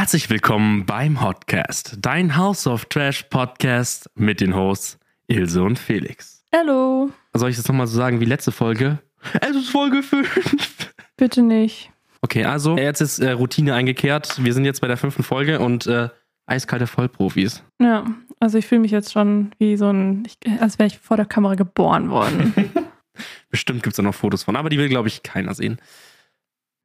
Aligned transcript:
Herzlich 0.00 0.30
willkommen 0.30 0.86
beim 0.86 1.20
Hotcast, 1.20 1.98
dein 2.00 2.34
House 2.34 2.66
of 2.66 2.86
Trash 2.86 3.24
Podcast 3.24 4.08
mit 4.14 4.40
den 4.40 4.56
Hosts 4.56 4.98
Ilse 5.26 5.62
und 5.62 5.78
Felix. 5.78 6.42
Hallo. 6.54 7.10
Soll 7.34 7.50
ich 7.50 7.56
das 7.56 7.68
nochmal 7.68 7.86
so 7.86 7.98
sagen 7.98 8.18
wie 8.18 8.24
letzte 8.24 8.50
Folge? 8.50 9.00
Es 9.42 9.54
ist 9.54 9.68
Folge 9.68 10.02
5. 10.02 10.94
Bitte 11.18 11.42
nicht. 11.42 11.90
Okay, 12.22 12.46
also 12.46 12.78
jetzt 12.78 13.02
ist 13.02 13.18
äh, 13.18 13.32
Routine 13.32 13.74
eingekehrt. 13.74 14.42
Wir 14.42 14.54
sind 14.54 14.64
jetzt 14.64 14.80
bei 14.80 14.88
der 14.88 14.96
fünften 14.96 15.22
Folge 15.22 15.60
und 15.60 15.86
äh, 15.86 16.08
eiskalte 16.46 16.86
Vollprofis. 16.86 17.62
Ja, 17.78 18.06
also 18.40 18.56
ich 18.56 18.66
fühle 18.66 18.80
mich 18.80 18.92
jetzt 18.92 19.12
schon 19.12 19.50
wie 19.58 19.76
so 19.76 19.90
ein, 19.90 20.26
ich, 20.26 20.62
als 20.62 20.78
wäre 20.78 20.86
ich 20.86 20.98
vor 20.98 21.18
der 21.18 21.26
Kamera 21.26 21.56
geboren 21.56 22.08
worden. 22.08 22.54
Bestimmt 23.50 23.82
gibt 23.82 23.92
es 23.92 23.96
da 23.98 24.02
noch 24.02 24.14
Fotos 24.14 24.44
von, 24.44 24.56
aber 24.56 24.70
die 24.70 24.78
will, 24.78 24.88
glaube 24.88 25.08
ich, 25.08 25.22
keiner 25.22 25.52
sehen. 25.52 25.78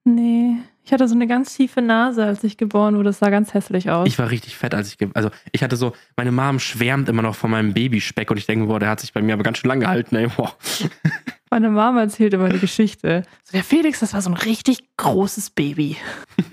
Nee, 0.06 0.58
ich 0.86 0.94
hatte 0.94 1.08
so 1.08 1.16
eine 1.16 1.28
ganz 1.28 1.56
tiefe 1.56 1.82
Nase, 1.82 2.24
als 2.24 2.44
ich 2.44 2.58
geboren 2.58 2.96
wurde. 2.96 3.06
Das 3.06 3.20
sah 3.20 3.30
ganz 3.30 3.54
hässlich 3.54 3.90
aus. 3.90 4.08
Ich 4.08 4.20
war 4.20 4.30
richtig 4.30 4.56
fett, 4.56 4.76
als 4.76 4.94
ich, 4.94 4.98
also 5.16 5.30
ich 5.52 5.64
hatte 5.64 5.76
so, 5.76 5.94
meine 6.16 6.32
Mom 6.32 6.60
schwärmt 6.60 7.10
immer 7.10 7.24
noch 7.24 7.36
von 7.36 7.52
meinem 7.52 7.74
Babyspeck 7.74 8.30
und 8.32 8.38
ich 8.38 8.46
denke, 8.46 8.68
boah, 8.68 8.80
der 8.80 8.90
hat 8.90 9.00
sich 9.00 9.12
bei 9.12 9.22
mir 9.22 9.34
aber 9.34 9.44
ganz 9.44 9.58
schön 9.58 9.70
lang 9.70 9.80
gehalten, 9.80 10.16
ey, 10.16 10.28
boah. 10.28 10.56
Meine 11.52 11.70
Mama 11.70 12.02
erzählt 12.02 12.34
immer 12.34 12.50
die 12.50 12.60
Geschichte. 12.60 13.24
So, 13.44 13.54
der 13.54 13.64
Felix, 13.64 14.00
das 14.00 14.14
war 14.14 14.22
so 14.22 14.30
ein 14.30 14.36
richtig 14.36 14.80
großes 14.98 15.52
Baby. 15.52 15.98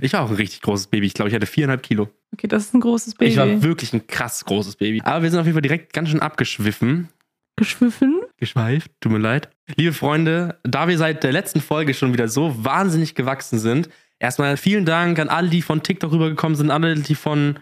Ich 0.00 0.12
war 0.12 0.22
auch 0.22 0.30
ein 0.30 0.36
richtig 0.36 0.62
großes 0.62 0.88
Baby. 0.88 1.06
Ich 1.06 1.14
glaube, 1.14 1.28
ich 1.28 1.34
hatte 1.34 1.46
viereinhalb 1.46 1.82
Kilo. 1.82 2.08
Okay, 2.32 2.48
das 2.48 2.64
ist 2.64 2.74
ein 2.74 2.80
großes 2.80 3.14
Baby. 3.14 3.30
Ich 3.30 3.36
war 3.36 3.62
wirklich 3.62 3.92
ein 3.92 4.06
krass 4.06 4.44
großes 4.44 4.76
Baby. 4.76 5.00
Aber 5.02 5.22
wir 5.22 5.30
sind 5.30 5.38
auf 5.38 5.46
jeden 5.46 5.54
Fall 5.54 5.62
direkt 5.62 5.92
ganz 5.92 6.08
schön 6.10 6.20
abgeschwiffen. 6.20 7.08
geschwiffen. 7.56 8.19
Geschweift, 8.40 8.90
tut 9.00 9.12
mir 9.12 9.18
leid. 9.18 9.50
Liebe 9.76 9.92
Freunde, 9.92 10.58
da 10.64 10.88
wir 10.88 10.96
seit 10.96 11.22
der 11.22 11.32
letzten 11.32 11.60
Folge 11.60 11.92
schon 11.92 12.14
wieder 12.14 12.26
so 12.26 12.64
wahnsinnig 12.64 13.14
gewachsen 13.14 13.58
sind, 13.58 13.90
erstmal 14.18 14.56
vielen 14.56 14.86
Dank 14.86 15.18
an 15.18 15.28
alle, 15.28 15.50
die 15.50 15.60
von 15.60 15.82
TikTok 15.82 16.10
rübergekommen 16.10 16.56
sind, 16.56 16.70
alle, 16.70 16.94
die 16.94 17.14
von, 17.14 17.58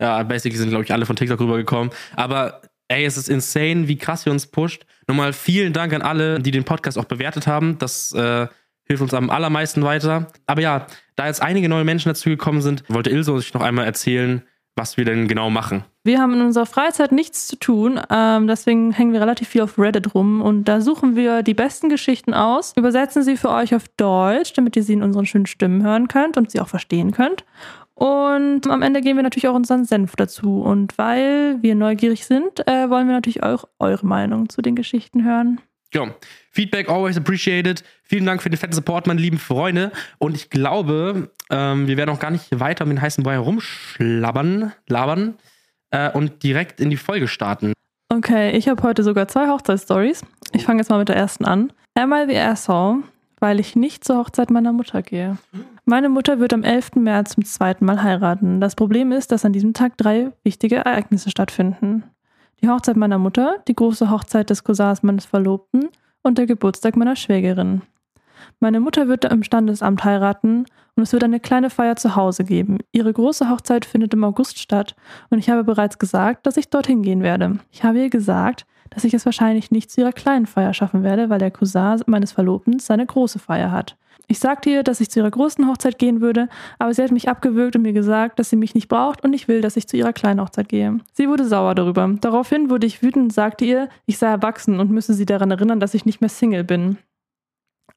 ja, 0.00 0.22
basically 0.24 0.58
sind, 0.58 0.70
glaube 0.70 0.84
ich, 0.84 0.92
alle 0.92 1.06
von 1.06 1.14
TikTok 1.14 1.38
rübergekommen. 1.40 1.90
Aber 2.16 2.62
ey, 2.88 3.04
es 3.04 3.16
ist 3.16 3.28
insane, 3.28 3.86
wie 3.86 3.96
krass 3.96 4.26
ihr 4.26 4.32
uns 4.32 4.48
pusht. 4.48 4.84
Nochmal 5.06 5.32
vielen 5.32 5.72
Dank 5.72 5.92
an 5.92 6.02
alle, 6.02 6.40
die 6.40 6.50
den 6.50 6.64
Podcast 6.64 6.98
auch 6.98 7.04
bewertet 7.04 7.46
haben. 7.46 7.78
Das 7.78 8.12
äh, 8.12 8.48
hilft 8.84 9.02
uns 9.02 9.14
am 9.14 9.30
allermeisten 9.30 9.82
weiter. 9.82 10.32
Aber 10.46 10.60
ja, 10.60 10.88
da 11.14 11.26
jetzt 11.26 11.42
einige 11.42 11.68
neue 11.68 11.84
Menschen 11.84 12.08
dazu 12.08 12.28
gekommen 12.28 12.60
sind, 12.60 12.82
wollte 12.88 13.10
Ilse 13.10 13.32
euch 13.32 13.54
noch 13.54 13.62
einmal 13.62 13.84
erzählen, 13.84 14.42
was 14.78 14.96
wir 14.96 15.04
denn 15.04 15.28
genau 15.28 15.50
machen. 15.50 15.84
Wir 16.04 16.20
haben 16.20 16.32
in 16.32 16.40
unserer 16.40 16.64
Freizeit 16.64 17.12
nichts 17.12 17.46
zu 17.46 17.56
tun, 17.56 18.00
ähm, 18.08 18.46
deswegen 18.46 18.92
hängen 18.92 19.12
wir 19.12 19.20
relativ 19.20 19.48
viel 19.48 19.60
auf 19.60 19.78
Reddit 19.78 20.14
rum 20.14 20.40
und 20.40 20.64
da 20.64 20.80
suchen 20.80 21.16
wir 21.16 21.42
die 21.42 21.52
besten 21.52 21.90
Geschichten 21.90 22.32
aus, 22.32 22.72
übersetzen 22.76 23.22
sie 23.22 23.36
für 23.36 23.50
euch 23.50 23.74
auf 23.74 23.88
Deutsch, 23.98 24.54
damit 24.54 24.76
ihr 24.76 24.82
sie 24.82 24.94
in 24.94 25.02
unseren 25.02 25.26
schönen 25.26 25.46
Stimmen 25.46 25.82
hören 25.82 26.08
könnt 26.08 26.38
und 26.38 26.50
sie 26.50 26.60
auch 26.60 26.68
verstehen 26.68 27.12
könnt. 27.12 27.44
Und 27.98 28.68
am 28.68 28.82
Ende 28.82 29.00
geben 29.00 29.18
wir 29.18 29.24
natürlich 29.24 29.48
auch 29.48 29.56
unseren 29.56 29.84
Senf 29.84 30.14
dazu. 30.14 30.60
Und 30.60 30.96
weil 30.98 31.60
wir 31.62 31.74
neugierig 31.74 32.26
sind, 32.26 32.64
äh, 32.68 32.88
wollen 32.88 33.08
wir 33.08 33.14
natürlich 33.14 33.42
auch 33.42 33.64
eure 33.80 34.06
Meinung 34.06 34.48
zu 34.48 34.62
den 34.62 34.76
Geschichten 34.76 35.24
hören. 35.24 35.60
Ja, 35.94 36.14
Feedback 36.50 36.88
always 36.88 37.16
appreciated. 37.16 37.82
Vielen 38.02 38.26
Dank 38.26 38.42
für 38.42 38.50
den 38.50 38.58
fetten 38.58 38.74
Support, 38.74 39.06
meine 39.06 39.20
lieben 39.20 39.38
Freunde. 39.38 39.92
Und 40.18 40.34
ich 40.34 40.50
glaube, 40.50 41.30
ähm, 41.50 41.86
wir 41.86 41.96
werden 41.96 42.10
auch 42.10 42.20
gar 42.20 42.30
nicht 42.30 42.58
weiter 42.58 42.84
um 42.84 42.90
den 42.90 43.00
heißen 43.00 43.24
Brei 43.24 43.34
herumschlabbern, 43.34 44.72
labern 44.86 45.34
äh, 45.90 46.10
und 46.10 46.42
direkt 46.42 46.80
in 46.80 46.90
die 46.90 46.96
Folge 46.96 47.28
starten. 47.28 47.72
Okay, 48.10 48.56
ich 48.56 48.68
habe 48.68 48.82
heute 48.82 49.02
sogar 49.02 49.28
zwei 49.28 49.48
Hochzeitsstories. 49.48 50.22
Ich 50.52 50.64
fange 50.64 50.80
jetzt 50.80 50.90
mal 50.90 50.98
mit 50.98 51.08
der 51.08 51.16
ersten 51.16 51.44
an. 51.44 51.72
I 51.98 52.24
the 52.26 52.38
asshole, 52.38 53.02
weil 53.40 53.60
ich 53.60 53.76
nicht 53.76 54.04
zur 54.04 54.18
Hochzeit 54.18 54.50
meiner 54.50 54.72
Mutter 54.72 55.02
gehe. 55.02 55.36
Meine 55.84 56.08
Mutter 56.08 56.38
wird 56.38 56.52
am 56.52 56.64
11. 56.64 56.96
März 56.96 57.34
zum 57.34 57.44
zweiten 57.44 57.84
Mal 57.84 58.02
heiraten. 58.02 58.60
Das 58.60 58.76
Problem 58.76 59.12
ist, 59.12 59.32
dass 59.32 59.44
an 59.44 59.52
diesem 59.52 59.74
Tag 59.74 59.96
drei 59.96 60.32
wichtige 60.42 60.76
Ereignisse 60.76 61.30
stattfinden. 61.30 62.04
Die 62.60 62.68
Hochzeit 62.68 62.96
meiner 62.96 63.18
Mutter, 63.18 63.56
die 63.68 63.74
große 63.74 64.10
Hochzeit 64.10 64.50
des 64.50 64.64
Cousins 64.64 65.02
meines 65.02 65.26
Verlobten 65.26 65.88
und 66.22 66.38
der 66.38 66.46
Geburtstag 66.46 66.96
meiner 66.96 67.14
Schwägerin. 67.14 67.82
Meine 68.58 68.80
Mutter 68.80 69.06
wird 69.06 69.24
im 69.24 69.44
Standesamt 69.44 70.04
heiraten 70.04 70.64
und 70.96 71.02
es 71.02 71.12
wird 71.12 71.22
eine 71.22 71.38
kleine 71.38 71.70
Feier 71.70 71.94
zu 71.94 72.16
Hause 72.16 72.44
geben. 72.44 72.78
Ihre 72.90 73.12
große 73.12 73.48
Hochzeit 73.48 73.84
findet 73.84 74.12
im 74.14 74.24
August 74.24 74.58
statt 74.58 74.96
und 75.30 75.38
ich 75.38 75.48
habe 75.50 75.62
bereits 75.62 75.98
gesagt, 75.98 76.46
dass 76.46 76.56
ich 76.56 76.70
dorthin 76.70 77.02
gehen 77.02 77.22
werde. 77.22 77.58
Ich 77.70 77.84
habe 77.84 78.00
ihr 78.00 78.10
gesagt, 78.10 78.66
dass 78.90 79.04
ich 79.04 79.14
es 79.14 79.24
wahrscheinlich 79.24 79.70
nicht 79.70 79.90
zu 79.90 80.00
ihrer 80.00 80.12
kleinen 80.12 80.46
Feier 80.46 80.74
schaffen 80.74 81.04
werde, 81.04 81.30
weil 81.30 81.38
der 81.38 81.52
Cousin 81.52 82.02
meines 82.06 82.32
Verlobten 82.32 82.80
seine 82.80 83.06
große 83.06 83.38
Feier 83.38 83.70
hat. 83.70 83.96
Ich 84.30 84.40
sagte 84.40 84.68
ihr, 84.68 84.82
dass 84.82 85.00
ich 85.00 85.10
zu 85.10 85.20
ihrer 85.20 85.30
großen 85.30 85.66
Hochzeit 85.66 85.98
gehen 85.98 86.20
würde, 86.20 86.50
aber 86.78 86.92
sie 86.92 87.02
hat 87.02 87.10
mich 87.10 87.30
abgewürgt 87.30 87.76
und 87.76 87.82
mir 87.82 87.94
gesagt, 87.94 88.38
dass 88.38 88.50
sie 88.50 88.56
mich 88.56 88.74
nicht 88.74 88.88
braucht 88.88 89.24
und 89.24 89.30
nicht 89.30 89.48
will, 89.48 89.62
dass 89.62 89.78
ich 89.78 89.88
zu 89.88 89.96
ihrer 89.96 90.12
kleinen 90.12 90.40
Hochzeit 90.40 90.68
gehe. 90.68 90.98
Sie 91.14 91.28
wurde 91.28 91.46
sauer 91.46 91.74
darüber. 91.74 92.14
Daraufhin 92.20 92.68
wurde 92.68 92.86
ich 92.86 93.02
wütend 93.02 93.24
und 93.24 93.32
sagte 93.32 93.64
ihr, 93.64 93.88
ich 94.04 94.18
sei 94.18 94.26
erwachsen 94.28 94.80
und 94.80 94.90
müsse 94.90 95.14
sie 95.14 95.24
daran 95.24 95.50
erinnern, 95.50 95.80
dass 95.80 95.94
ich 95.94 96.04
nicht 96.04 96.20
mehr 96.20 96.28
Single 96.28 96.62
bin. 96.62 96.98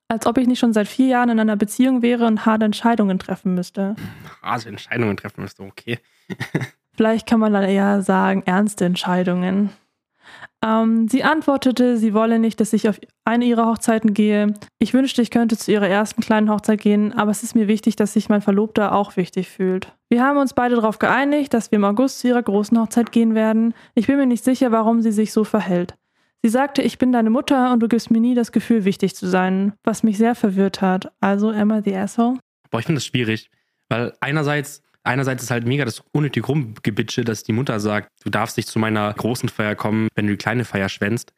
Als 0.08 0.26
ob 0.26 0.38
ich 0.38 0.48
nicht 0.48 0.60
schon 0.60 0.74
seit 0.74 0.88
vier 0.88 1.08
Jahren 1.08 1.30
in 1.30 1.40
einer 1.40 1.58
Beziehung 1.58 2.02
wäre 2.02 2.26
und 2.26 2.46
harte 2.46 2.66
Entscheidungen 2.66 3.20
treffen 3.20 3.54
müsste. 3.54 3.96
Also 4.42 4.70
Entscheidungen 4.70 5.18
treffen 5.18 5.42
müsste, 5.42 5.64
okay. 5.64 6.00
Vielleicht 6.94 7.28
kann 7.28 7.40
man 7.42 7.52
dann 7.52 7.64
eher 7.64 8.02
sagen, 8.02 8.44
ernste 8.46 8.86
Entscheidungen. 8.86 9.70
Ähm, 10.64 11.08
sie 11.08 11.24
antwortete, 11.24 11.98
sie 11.98 12.14
wolle 12.14 12.40
nicht, 12.40 12.60
dass 12.60 12.74
ich 12.74 12.88
auf 12.88 13.00
eine 13.26 13.46
ihrer 13.46 13.66
Hochzeiten 13.66 14.14
gehe. 14.14 14.54
Ich 14.80 14.94
wünschte, 14.94 15.22
ich 15.22 15.32
könnte 15.32 15.58
zu 15.58 15.72
ihrer 15.72 15.88
ersten 15.88 16.22
kleinen 16.22 16.50
Hochzeit 16.50 16.82
gehen, 16.82 17.14
aber 17.14 17.32
es 17.32 17.44
ist 17.44 17.56
mir 17.56 17.68
wichtig, 17.68 17.96
dass 17.96 18.14
sich 18.14 18.30
mein 18.30 18.42
Verlobter 18.42 18.94
auch 18.94 19.18
wichtig 19.18 19.50
fühlt. 19.50 19.94
Wir 20.10 20.24
haben 20.24 20.38
uns 20.38 20.54
beide 20.54 20.76
darauf 20.76 21.00
geeinigt, 21.00 21.54
dass 21.54 21.72
wir 21.72 21.78
im 21.78 21.86
August 21.86 22.20
zu 22.20 22.28
ihrer 22.28 22.44
großen 22.44 22.80
Hochzeit 22.80 23.12
gehen 23.12 23.34
werden. 23.34 23.74
Ich 23.96 24.08
bin 24.08 24.18
mir 24.18 24.26
nicht 24.26 24.44
sicher, 24.44 24.72
warum 24.72 25.02
sie 25.02 25.12
sich 25.12 25.34
so 25.34 25.44
verhält. 25.44 25.96
Sie 26.44 26.50
sagte, 26.50 26.82
ich 26.82 26.98
bin 26.98 27.12
deine 27.12 27.30
Mutter 27.30 27.72
und 27.72 27.82
du 27.82 27.88
gibst 27.88 28.10
mir 28.10 28.20
nie 28.20 28.34
das 28.34 28.52
Gefühl, 28.52 28.84
wichtig 28.84 29.16
zu 29.16 29.28
sein, 29.28 29.74
was 29.84 30.02
mich 30.02 30.18
sehr 30.18 30.34
verwirrt 30.34 30.82
hat. 30.82 31.12
Also 31.20 31.52
Emma 31.52 31.82
the 31.84 31.96
Asshole. 31.96 32.40
Boah, 32.72 32.80
ich 32.80 32.86
finde 32.86 32.98
das 32.98 33.06
schwierig, 33.06 33.52
weil 33.90 34.14
einerseits, 34.22 34.82
einerseits 35.04 35.44
ist 35.44 35.52
halt 35.52 35.66
mega 35.66 35.86
das 35.86 36.04
unnötige 36.12 36.46
Rumgebitsche, 36.46 37.24
dass 37.24 37.44
die 37.44 37.54
Mutter 37.54 37.80
sagt, 37.80 38.10
du 38.24 38.30
darfst 38.30 38.58
nicht 38.58 38.70
zu 38.70 38.80
meiner 38.80 39.14
großen 39.14 39.50
Feier 39.50 39.76
kommen, 39.76 40.08
wenn 40.16 40.28
du 40.28 40.34
die 40.34 40.38
kleine 40.38 40.66
Feier 40.66 40.90
schwänzt. 40.90 41.34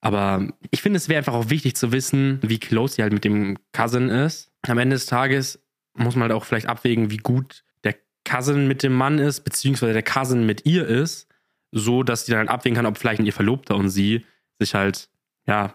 Aber 0.00 0.46
ich 0.70 0.82
finde, 0.82 0.98
es 0.98 1.08
wäre 1.08 1.18
einfach 1.18 1.34
auch 1.34 1.50
wichtig 1.50 1.74
zu 1.74 1.92
wissen, 1.92 2.38
wie 2.42 2.58
close 2.58 2.94
sie 2.94 3.02
halt 3.02 3.12
mit 3.12 3.24
dem 3.24 3.58
Cousin 3.72 4.08
ist. 4.08 4.50
Am 4.62 4.78
Ende 4.78 4.94
des 4.94 5.06
Tages 5.06 5.62
muss 5.94 6.14
man 6.14 6.22
halt 6.22 6.32
auch 6.32 6.44
vielleicht 6.44 6.68
abwägen, 6.68 7.10
wie 7.10 7.16
gut 7.16 7.64
der 7.84 7.94
Cousin 8.24 8.68
mit 8.68 8.82
dem 8.82 8.92
Mann 8.92 9.18
ist, 9.18 9.40
beziehungsweise 9.40 9.94
der 9.94 10.02
Cousin 10.02 10.44
mit 10.44 10.66
ihr 10.66 10.86
ist, 10.86 11.28
so 11.72 12.02
dass 12.02 12.26
sie 12.26 12.32
dann 12.32 12.40
halt 12.40 12.50
abwägen 12.50 12.76
kann, 12.76 12.86
ob 12.86 12.98
vielleicht 12.98 13.20
ihr 13.20 13.32
Verlobter 13.32 13.76
und 13.76 13.88
sie 13.88 14.24
sich 14.58 14.74
halt, 14.74 15.08
ja, 15.46 15.74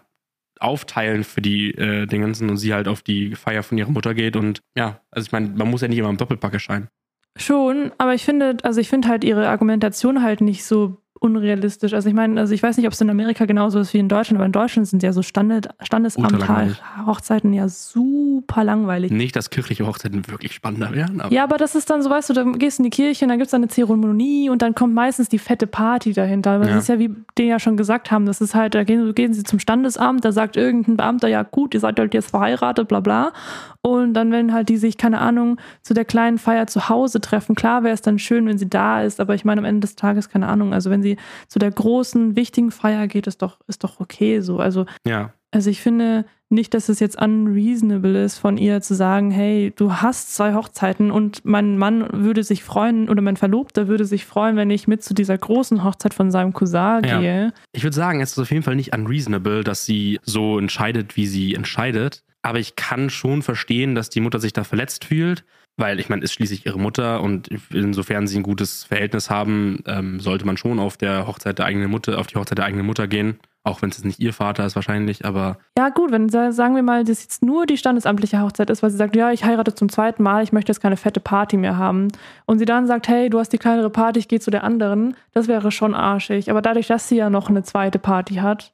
aufteilen 0.60 1.24
für 1.24 1.42
die 1.42 1.72
äh, 1.72 2.06
den 2.06 2.22
ganzen 2.22 2.48
und 2.48 2.56
sie 2.56 2.72
halt 2.72 2.86
auf 2.86 3.02
die 3.02 3.34
Feier 3.34 3.64
von 3.64 3.78
ihrer 3.78 3.90
Mutter 3.90 4.14
geht 4.14 4.36
und 4.36 4.60
ja, 4.76 5.00
also 5.10 5.26
ich 5.26 5.32
meine, 5.32 5.48
man 5.48 5.68
muss 5.68 5.80
ja 5.80 5.88
nicht 5.88 5.98
immer 5.98 6.08
im 6.08 6.16
Doppelpack 6.16 6.52
erscheinen. 6.52 6.88
Schon, 7.36 7.92
aber 7.98 8.14
ich 8.14 8.24
finde, 8.24 8.58
also 8.62 8.80
ich 8.80 8.88
finde 8.88 9.08
halt 9.08 9.24
ihre 9.24 9.48
Argumentation 9.48 10.22
halt 10.22 10.40
nicht 10.40 10.64
so 10.64 11.01
unrealistisch. 11.22 11.94
Also 11.94 12.08
ich 12.08 12.14
meine, 12.14 12.40
also 12.40 12.52
ich 12.52 12.62
weiß 12.62 12.76
nicht, 12.76 12.86
ob 12.86 12.92
es 12.92 13.00
in 13.00 13.08
Amerika 13.08 13.44
genauso 13.44 13.78
ist 13.80 13.94
wie 13.94 13.98
in 13.98 14.08
Deutschland, 14.08 14.38
aber 14.38 14.46
in 14.46 14.52
Deutschland 14.52 14.88
sind 14.88 15.02
ja 15.02 15.12
so 15.12 15.22
Standard, 15.22 15.68
langweilig. 15.90 16.14
Standesamt-Hochzeiten 16.76 17.52
ja 17.52 17.68
super 17.68 18.64
langweilig. 18.64 19.12
Nicht, 19.12 19.36
dass 19.36 19.50
kirchliche 19.50 19.86
Hochzeiten 19.86 20.26
wirklich 20.28 20.52
spannender 20.52 20.92
wären, 20.92 21.20
aber 21.20 21.32
Ja, 21.32 21.44
aber 21.44 21.58
das 21.58 21.74
ist 21.74 21.90
dann 21.90 22.02
so, 22.02 22.10
weißt 22.10 22.30
du, 22.30 22.34
da 22.34 22.42
gehst 22.44 22.78
du 22.78 22.82
in 22.82 22.90
die 22.90 22.94
Kirche 22.96 23.24
und 23.24 23.28
dann 23.28 23.38
gibt 23.38 23.48
es 23.48 23.54
eine 23.54 23.68
Zeremonie 23.68 24.50
und 24.50 24.62
dann 24.62 24.74
kommt 24.74 24.94
meistens 24.94 25.28
die 25.28 25.38
fette 25.38 25.66
Party 25.66 26.12
dahinter. 26.12 26.58
Das 26.58 26.68
Ja. 26.68 26.78
ist 26.78 26.88
ja, 26.88 26.98
wie 26.98 27.14
die 27.38 27.44
ja 27.44 27.58
schon 27.60 27.76
gesagt 27.76 28.10
haben, 28.10 28.26
das 28.26 28.40
ist 28.40 28.54
halt, 28.54 28.74
da 28.74 28.82
gehen, 28.84 29.14
gehen 29.14 29.32
sie 29.32 29.44
zum 29.44 29.58
Standesamt, 29.58 30.24
da 30.24 30.32
sagt 30.32 30.56
irgendein 30.56 30.96
Beamter, 30.96 31.28
ja 31.28 31.42
gut, 31.44 31.74
ihr 31.74 31.80
seid 31.80 31.98
halt 32.00 32.14
jetzt 32.14 32.30
verheiratet, 32.30 32.88
bla 32.88 33.00
bla. 33.00 33.32
Und 33.84 34.14
dann, 34.14 34.30
wenn 34.30 34.52
halt 34.52 34.68
die 34.68 34.76
sich, 34.76 34.96
keine 34.96 35.20
Ahnung, 35.20 35.58
zu 35.82 35.92
der 35.94 36.04
kleinen 36.04 36.38
Feier 36.38 36.66
zu 36.68 36.88
Hause 36.88 37.20
treffen, 37.20 37.54
klar 37.56 37.82
wäre 37.82 37.94
es 37.94 38.00
dann 38.02 38.18
schön, 38.20 38.46
wenn 38.46 38.56
sie 38.58 38.70
da 38.70 39.02
ist, 39.02 39.20
aber 39.20 39.34
ich 39.34 39.44
meine, 39.44 39.60
am 39.60 39.64
Ende 39.64 39.80
des 39.80 39.96
Tages, 39.96 40.28
keine 40.28 40.46
Ahnung, 40.48 40.72
also 40.72 40.88
wenn 40.90 41.02
sie 41.02 41.11
zu 41.48 41.58
der 41.58 41.70
großen, 41.70 42.36
wichtigen 42.36 42.70
Feier 42.70 43.06
geht, 43.06 43.26
ist 43.26 43.42
doch, 43.42 43.58
ist 43.66 43.84
doch 43.84 44.00
okay 44.00 44.40
so. 44.40 44.58
Also 44.58 44.86
ja, 45.06 45.32
also 45.52 45.68
ich 45.68 45.82
finde 45.82 46.24
nicht, 46.48 46.74
dass 46.74 46.88
es 46.88 46.98
jetzt 46.98 47.20
unreasonable 47.20 48.24
ist 48.24 48.38
von 48.38 48.56
ihr 48.56 48.80
zu 48.80 48.94
sagen, 48.94 49.30
hey, 49.30 49.72
du 49.76 49.94
hast 49.94 50.34
zwei 50.34 50.54
Hochzeiten 50.54 51.10
und 51.10 51.44
mein 51.44 51.78
Mann 51.78 52.06
würde 52.12 52.42
sich 52.42 52.64
freuen 52.64 53.08
oder 53.08 53.22
mein 53.22 53.36
Verlobter 53.36 53.86
würde 53.86 54.04
sich 54.04 54.24
freuen, 54.24 54.56
wenn 54.56 54.70
ich 54.70 54.88
mit 54.88 55.02
zu 55.02 55.14
dieser 55.14 55.36
großen 55.36 55.84
Hochzeit 55.84 56.14
von 56.14 56.30
seinem 56.30 56.52
Cousin 56.52 57.04
Ja. 57.04 57.20
gehe. 57.20 57.52
Ich 57.72 57.84
würde 57.84 57.96
sagen, 57.96 58.20
es 58.20 58.32
ist 58.32 58.38
auf 58.38 58.50
jeden 58.50 58.62
Fall 58.62 58.76
nicht 58.76 58.94
unreasonable, 58.94 59.62
dass 59.62 59.84
sie 59.84 60.20
so 60.22 60.58
entscheidet, 60.58 61.16
wie 61.16 61.26
sie 61.26 61.54
entscheidet. 61.54 62.22
Aber 62.42 62.58
ich 62.58 62.74
kann 62.74 63.08
schon 63.08 63.42
verstehen, 63.42 63.94
dass 63.94 64.10
die 64.10 64.20
Mutter 64.20 64.40
sich 64.40 64.52
da 64.52 64.64
verletzt 64.64 65.04
fühlt. 65.04 65.44
Weil 65.76 66.00
ich 66.00 66.08
meine, 66.08 66.22
ist 66.22 66.32
schließlich 66.32 66.66
ihre 66.66 66.78
Mutter 66.78 67.22
und 67.22 67.48
insofern 67.72 68.26
sie 68.26 68.38
ein 68.38 68.42
gutes 68.42 68.84
Verhältnis 68.84 69.30
haben, 69.30 69.82
ähm, 69.86 70.20
sollte 70.20 70.44
man 70.44 70.56
schon 70.56 70.78
auf 70.78 70.96
der 70.96 71.26
Hochzeit 71.26 71.58
der 71.58 71.66
eigenen 71.66 71.90
Mutter, 71.90 72.18
auf 72.18 72.26
die 72.26 72.36
Hochzeit 72.36 72.58
der 72.58 72.66
eigenen 72.66 72.86
Mutter 72.86 73.08
gehen. 73.08 73.38
Auch 73.64 73.80
wenn 73.80 73.90
es 73.90 73.98
jetzt 73.98 74.04
nicht 74.04 74.18
ihr 74.18 74.32
Vater 74.32 74.66
ist 74.66 74.74
wahrscheinlich, 74.74 75.24
aber. 75.24 75.58
Ja, 75.78 75.88
gut, 75.90 76.10
wenn 76.10 76.28
sagen 76.28 76.74
wir 76.74 76.82
mal, 76.82 77.04
das 77.04 77.22
jetzt 77.22 77.44
nur 77.44 77.64
die 77.64 77.76
standesamtliche 77.76 78.40
Hochzeit 78.42 78.70
ist, 78.70 78.82
weil 78.82 78.90
sie 78.90 78.96
sagt, 78.96 79.14
ja, 79.14 79.30
ich 79.30 79.44
heirate 79.44 79.74
zum 79.74 79.88
zweiten 79.88 80.22
Mal, 80.22 80.42
ich 80.42 80.52
möchte 80.52 80.72
jetzt 80.72 80.80
keine 80.80 80.96
fette 80.96 81.20
Party 81.20 81.56
mehr 81.56 81.76
haben. 81.76 82.08
Und 82.44 82.58
sie 82.58 82.64
dann 82.64 82.88
sagt, 82.88 83.06
hey, 83.06 83.30
du 83.30 83.38
hast 83.38 83.52
die 83.52 83.58
kleinere 83.58 83.88
Party, 83.88 84.18
ich 84.18 84.26
gehe 84.26 84.40
zu 84.40 84.50
der 84.50 84.64
anderen, 84.64 85.14
das 85.32 85.46
wäre 85.46 85.70
schon 85.70 85.94
arschig. 85.94 86.50
Aber 86.50 86.60
dadurch, 86.60 86.88
dass 86.88 87.08
sie 87.08 87.16
ja 87.16 87.30
noch 87.30 87.48
eine 87.48 87.62
zweite 87.62 88.00
Party 88.00 88.36
hat, 88.36 88.72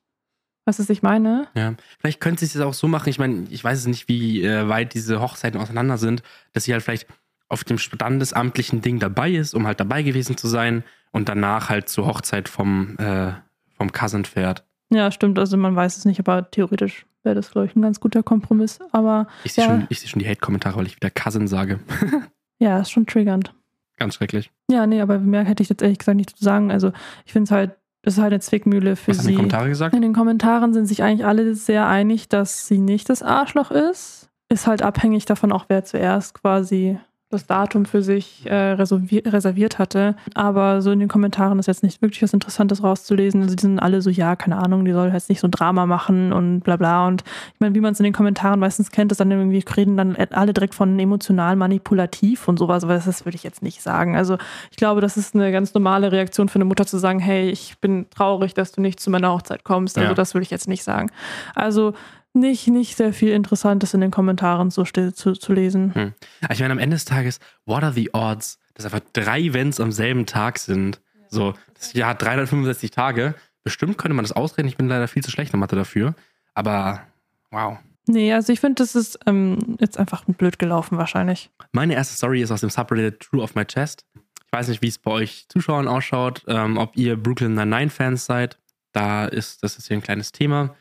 Weißt 0.68 0.78
du, 0.78 0.82
was 0.82 0.90
ich 0.90 1.02
meine? 1.02 1.48
Ja, 1.54 1.72
vielleicht 1.98 2.20
könnte 2.20 2.44
sie 2.44 2.58
es 2.58 2.62
auch 2.62 2.74
so 2.74 2.88
machen. 2.88 3.08
Ich 3.08 3.18
meine, 3.18 3.46
ich 3.48 3.64
weiß 3.64 3.78
es 3.78 3.86
nicht, 3.86 4.06
wie 4.06 4.44
äh, 4.44 4.68
weit 4.68 4.92
diese 4.92 5.18
Hochzeiten 5.22 5.58
auseinander 5.58 5.96
sind, 5.96 6.22
dass 6.52 6.64
sie 6.64 6.74
halt 6.74 6.82
vielleicht 6.82 7.06
auf 7.48 7.64
dem 7.64 7.78
standesamtlichen 7.78 8.82
Ding 8.82 8.98
dabei 8.98 9.30
ist, 9.30 9.54
um 9.54 9.66
halt 9.66 9.80
dabei 9.80 10.02
gewesen 10.02 10.36
zu 10.36 10.46
sein 10.46 10.84
und 11.10 11.30
danach 11.30 11.70
halt 11.70 11.88
zur 11.88 12.04
Hochzeit 12.04 12.50
vom, 12.50 12.98
äh, 12.98 13.32
vom 13.78 13.92
Cousin 13.92 14.26
fährt. 14.26 14.62
Ja, 14.90 15.10
stimmt. 15.10 15.38
Also 15.38 15.56
man 15.56 15.74
weiß 15.74 15.96
es 15.96 16.04
nicht, 16.04 16.20
aber 16.20 16.50
theoretisch 16.50 17.06
wäre 17.22 17.34
das, 17.34 17.50
glaube 17.50 17.66
ich, 17.66 17.74
ein 17.74 17.80
ganz 17.80 17.98
guter 17.98 18.22
Kompromiss. 18.22 18.78
Aber 18.92 19.26
ich 19.44 19.54
sehe 19.54 19.64
ja. 19.64 19.70
schon, 19.70 19.86
seh 19.90 20.06
schon 20.06 20.20
die 20.20 20.28
Hate-Kommentare, 20.28 20.76
weil 20.76 20.86
ich 20.86 20.96
wieder 20.96 21.08
Cousin 21.08 21.48
sage. 21.48 21.80
ja, 22.58 22.80
ist 22.80 22.90
schon 22.90 23.06
triggernd. 23.06 23.54
Ganz 23.96 24.16
schrecklich. 24.16 24.50
Ja, 24.70 24.86
nee, 24.86 25.00
aber 25.00 25.18
mehr 25.18 25.44
hätte 25.44 25.62
ich 25.62 25.70
jetzt 25.70 25.80
ehrlich 25.80 25.98
gesagt 25.98 26.16
nicht 26.16 26.36
zu 26.36 26.44
sagen. 26.44 26.70
Also 26.70 26.92
ich 27.24 27.32
finde 27.32 27.44
es 27.44 27.50
halt 27.52 27.77
das 28.02 28.14
ist 28.14 28.20
halt 28.20 28.32
eine 28.32 28.40
Zwickmühle 28.40 28.96
für 28.96 29.10
Was 29.10 29.18
sie. 29.18 29.22
Haben 29.24 29.28
die 29.28 29.36
Kommentare 29.36 29.68
gesagt? 29.68 29.94
In 29.94 30.02
den 30.02 30.12
Kommentaren 30.12 30.72
sind 30.72 30.86
sich 30.86 31.02
eigentlich 31.02 31.26
alle 31.26 31.54
sehr 31.54 31.86
einig, 31.88 32.28
dass 32.28 32.66
sie 32.66 32.78
nicht 32.78 33.10
das 33.10 33.22
Arschloch 33.22 33.70
ist. 33.70 34.30
Ist 34.48 34.66
halt 34.66 34.82
abhängig 34.82 35.24
davon 35.26 35.52
auch, 35.52 35.66
wer 35.68 35.84
zuerst 35.84 36.34
quasi 36.34 36.98
das 37.30 37.46
Datum 37.46 37.84
für 37.84 38.02
sich 38.02 38.46
äh, 38.46 38.72
reserviert 38.72 39.78
hatte. 39.78 40.16
Aber 40.34 40.80
so 40.80 40.90
in 40.90 40.98
den 40.98 41.08
Kommentaren 41.08 41.58
ist 41.58 41.66
jetzt 41.66 41.82
nicht 41.82 42.00
wirklich 42.00 42.22
was 42.22 42.32
Interessantes 42.32 42.82
rauszulesen. 42.82 43.42
Also 43.42 43.54
die 43.54 43.62
sind 43.62 43.78
alle 43.78 44.00
so, 44.00 44.08
ja, 44.08 44.34
keine 44.34 44.56
Ahnung, 44.56 44.84
die 44.86 44.92
soll 44.92 45.10
jetzt 45.12 45.28
nicht 45.28 45.40
so 45.40 45.46
ein 45.46 45.50
Drama 45.50 45.84
machen 45.84 46.32
und 46.32 46.60
bla 46.60 46.76
bla. 46.76 47.06
Und 47.06 47.24
ich 47.52 47.60
meine, 47.60 47.74
wie 47.74 47.80
man 47.80 47.92
es 47.92 48.00
in 48.00 48.04
den 48.04 48.14
Kommentaren 48.14 48.58
meistens 48.58 48.90
kennt, 48.90 49.12
ist 49.12 49.20
dann 49.20 49.30
irgendwie 49.30 49.62
reden 49.76 49.96
dann 49.98 50.16
alle 50.30 50.54
direkt 50.54 50.74
von 50.74 50.98
emotional 50.98 51.56
manipulativ 51.56 52.48
und 52.48 52.58
sowas, 52.58 52.84
aber 52.84 52.94
das 52.94 53.24
würde 53.24 53.36
ich 53.36 53.42
jetzt 53.42 53.62
nicht 53.62 53.82
sagen. 53.82 54.16
Also 54.16 54.38
ich 54.70 54.76
glaube, 54.76 55.00
das 55.00 55.16
ist 55.16 55.34
eine 55.34 55.52
ganz 55.52 55.74
normale 55.74 56.10
Reaktion 56.12 56.48
für 56.48 56.56
eine 56.56 56.64
Mutter 56.64 56.86
zu 56.86 56.98
sagen, 56.98 57.18
hey, 57.18 57.50
ich 57.50 57.78
bin 57.78 58.06
traurig, 58.10 58.54
dass 58.54 58.72
du 58.72 58.80
nicht 58.80 59.00
zu 59.00 59.10
meiner 59.10 59.32
Hochzeit 59.32 59.64
kommst. 59.64 59.98
Also 59.98 60.10
ja. 60.10 60.14
das 60.14 60.34
würde 60.34 60.44
ich 60.44 60.50
jetzt 60.50 60.68
nicht 60.68 60.82
sagen. 60.82 61.10
Also 61.54 61.92
nicht, 62.32 62.68
nicht 62.68 62.96
sehr 62.96 63.12
viel 63.12 63.30
Interessantes 63.30 63.94
in 63.94 64.00
den 64.00 64.10
Kommentaren 64.10 64.70
zu, 64.70 64.84
zu, 64.84 65.32
zu 65.32 65.52
lesen. 65.52 65.94
Hm. 65.94 66.14
Ich 66.50 66.60
meine, 66.60 66.72
am 66.72 66.78
Ende 66.78 66.96
des 66.96 67.04
Tages, 67.04 67.40
what 67.66 67.82
are 67.82 67.92
the 67.92 68.10
odds, 68.12 68.58
dass 68.74 68.84
einfach 68.84 69.00
drei 69.12 69.40
Events 69.40 69.80
am 69.80 69.92
selben 69.92 70.26
Tag 70.26 70.58
sind? 70.58 71.00
So, 71.28 71.54
das 71.74 71.92
Jahr 71.92 72.10
hat 72.10 72.22
365 72.22 72.90
Tage. 72.90 73.34
Bestimmt 73.64 73.98
könnte 73.98 74.14
man 74.14 74.24
das 74.24 74.32
ausreden. 74.32 74.68
Ich 74.68 74.76
bin 74.76 74.88
leider 74.88 75.08
viel 75.08 75.22
zu 75.22 75.30
schlecht 75.30 75.52
in 75.52 75.60
Mathe 75.60 75.76
dafür. 75.76 76.14
Aber 76.54 77.02
wow. 77.50 77.78
Nee, 78.06 78.32
also 78.32 78.52
ich 78.52 78.60
finde, 78.60 78.76
das 78.82 78.94
ist 78.94 79.18
ähm, 79.26 79.76
jetzt 79.78 79.98
einfach 79.98 80.24
blöd 80.24 80.58
gelaufen 80.58 80.96
wahrscheinlich. 80.96 81.50
Meine 81.72 81.94
erste 81.94 82.16
Story 82.16 82.40
ist 82.40 82.50
aus 82.50 82.62
dem 82.62 82.70
Subreddit 82.70 83.20
True 83.20 83.42
of 83.42 83.54
My 83.54 83.66
Chest. 83.66 84.06
Ich 84.46 84.52
weiß 84.52 84.68
nicht, 84.68 84.80
wie 84.80 84.88
es 84.88 84.96
bei 84.96 85.10
euch 85.10 85.44
Zuschauern 85.48 85.88
ausschaut, 85.88 86.42
ähm, 86.48 86.78
ob 86.78 86.96
ihr 86.96 87.22
Brooklyn 87.22 87.54
Nine-Nine-Fans 87.54 88.24
seid. 88.24 88.58
Da 88.92 89.26
ist, 89.26 89.62
das 89.62 89.76
ist 89.76 89.88
hier 89.88 89.98
ein 89.98 90.02
kleines 90.02 90.32
Thema. 90.32 90.74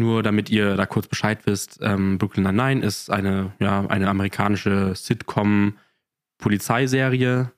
Nur 0.00 0.22
damit 0.22 0.48
ihr 0.48 0.76
da 0.76 0.86
kurz 0.86 1.08
Bescheid 1.08 1.40
wisst, 1.44 1.78
ähm, 1.82 2.16
Brooklyn 2.16 2.44
Nine-Nine 2.44 2.82
ist 2.82 3.10
eine, 3.10 3.52
ja, 3.58 3.84
eine 3.86 4.08
amerikanische 4.08 4.94
Sitcom-Polizeiserie 4.94 7.52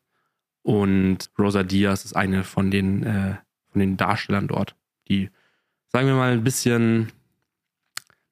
und 0.63 1.31
Rosa 1.39 1.63
Diaz 1.63 2.05
ist 2.05 2.17
eine 2.17 2.43
von 2.43 2.73
den, 2.73 3.05
äh, 3.05 3.37
von 3.71 3.79
den 3.79 3.97
Darstellern 3.97 4.49
dort, 4.49 4.75
die, 5.09 5.31
sagen 5.87 6.09
wir 6.09 6.15
mal, 6.15 6.33
ein 6.33 6.43
bisschen, 6.43 7.13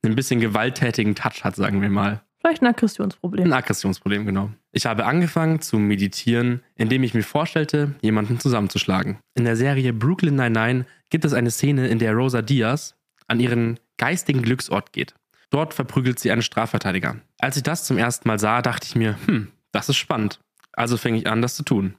ein 0.02 0.16
bisschen 0.16 0.40
gewalttätigen 0.40 1.14
Touch 1.14 1.44
hat, 1.44 1.54
sagen 1.54 1.80
wir 1.80 1.88
mal. 1.88 2.20
Vielleicht 2.40 2.62
ein 2.62 2.66
Aggressionsproblem. 2.66 3.44
Ein 3.44 3.52
Aggressionsproblem, 3.52 4.26
genau. 4.26 4.50
Ich 4.72 4.86
habe 4.86 5.06
angefangen 5.06 5.60
zu 5.60 5.78
meditieren, 5.78 6.62
indem 6.74 7.04
ich 7.04 7.14
mir 7.14 7.22
vorstellte, 7.22 7.94
jemanden 8.00 8.40
zusammenzuschlagen. 8.40 9.20
In 9.34 9.44
der 9.44 9.54
Serie 9.54 9.92
Brooklyn 9.92 10.34
Nine-Nine 10.34 10.84
gibt 11.10 11.24
es 11.24 11.32
eine 11.32 11.52
Szene, 11.52 11.86
in 11.86 12.00
der 12.00 12.14
Rosa 12.14 12.42
Diaz 12.42 12.96
an 13.28 13.38
ihren 13.38 13.78
geistigen 14.00 14.42
Glücksort 14.42 14.92
geht. 14.92 15.14
Dort 15.50 15.74
verprügelt 15.74 16.18
sie 16.18 16.32
einen 16.32 16.42
Strafverteidiger. 16.42 17.16
Als 17.38 17.56
ich 17.56 17.62
das 17.62 17.84
zum 17.84 17.98
ersten 17.98 18.26
Mal 18.26 18.38
sah, 18.38 18.62
dachte 18.62 18.86
ich 18.86 18.96
mir, 18.96 19.18
hm, 19.26 19.48
das 19.72 19.88
ist 19.88 19.96
spannend. 19.96 20.40
Also 20.72 20.96
fange 20.96 21.18
ich 21.18 21.26
an, 21.26 21.42
das 21.42 21.54
zu 21.54 21.64
tun. 21.64 21.94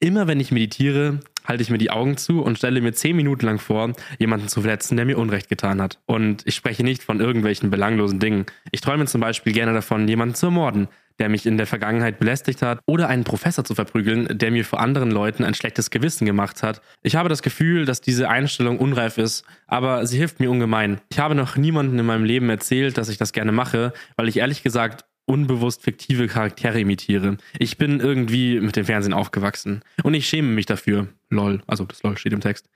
Immer 0.00 0.26
wenn 0.26 0.40
ich 0.40 0.50
meditiere, 0.50 1.20
halte 1.44 1.62
ich 1.62 1.70
mir 1.70 1.78
die 1.78 1.90
Augen 1.90 2.16
zu 2.16 2.42
und 2.42 2.58
stelle 2.58 2.80
mir 2.80 2.92
zehn 2.92 3.14
Minuten 3.14 3.46
lang 3.46 3.58
vor, 3.58 3.92
jemanden 4.18 4.48
zu 4.48 4.60
verletzen, 4.60 4.96
der 4.96 5.06
mir 5.06 5.16
Unrecht 5.16 5.48
getan 5.48 5.80
hat. 5.80 6.00
Und 6.06 6.42
ich 6.44 6.54
spreche 6.54 6.82
nicht 6.82 7.02
von 7.02 7.20
irgendwelchen 7.20 7.70
belanglosen 7.70 8.18
Dingen. 8.18 8.46
Ich 8.72 8.80
träume 8.80 9.06
zum 9.06 9.20
Beispiel 9.20 9.52
gerne 9.52 9.72
davon, 9.72 10.08
jemanden 10.08 10.34
zu 10.34 10.46
ermorden, 10.46 10.88
der 11.18 11.28
mich 11.28 11.46
in 11.46 11.56
der 11.56 11.66
Vergangenheit 11.66 12.18
belästigt 12.18 12.62
hat, 12.62 12.80
oder 12.86 13.08
einen 13.08 13.24
Professor 13.24 13.64
zu 13.64 13.74
verprügeln, 13.74 14.28
der 14.38 14.50
mir 14.50 14.64
vor 14.64 14.80
anderen 14.80 15.10
Leuten 15.10 15.44
ein 15.44 15.54
schlechtes 15.54 15.90
Gewissen 15.90 16.26
gemacht 16.26 16.62
hat. 16.62 16.80
Ich 17.02 17.16
habe 17.16 17.28
das 17.28 17.42
Gefühl, 17.42 17.84
dass 17.84 18.00
diese 18.00 18.28
Einstellung 18.28 18.78
unreif 18.78 19.18
ist, 19.18 19.44
aber 19.66 20.06
sie 20.06 20.18
hilft 20.18 20.40
mir 20.40 20.50
ungemein. 20.50 21.00
Ich 21.10 21.18
habe 21.18 21.34
noch 21.34 21.56
niemandem 21.56 21.98
in 21.98 22.06
meinem 22.06 22.24
Leben 22.24 22.48
erzählt, 22.50 22.98
dass 22.98 23.08
ich 23.08 23.18
das 23.18 23.32
gerne 23.32 23.52
mache, 23.52 23.92
weil 24.16 24.28
ich 24.28 24.38
ehrlich 24.38 24.62
gesagt 24.62 25.04
unbewusst 25.26 25.82
fiktive 25.82 26.28
Charaktere 26.28 26.80
imitiere. 26.80 27.36
Ich 27.58 27.78
bin 27.78 28.00
irgendwie 28.00 28.60
mit 28.60 28.76
dem 28.76 28.86
Fernsehen 28.86 29.12
aufgewachsen 29.12 29.82
und 30.02 30.14
ich 30.14 30.28
schäme 30.28 30.48
mich 30.48 30.66
dafür. 30.66 31.08
Lol, 31.30 31.62
also 31.66 31.84
das 31.84 32.02
Lol 32.02 32.16
steht 32.16 32.32
im 32.32 32.40
Text. 32.40 32.68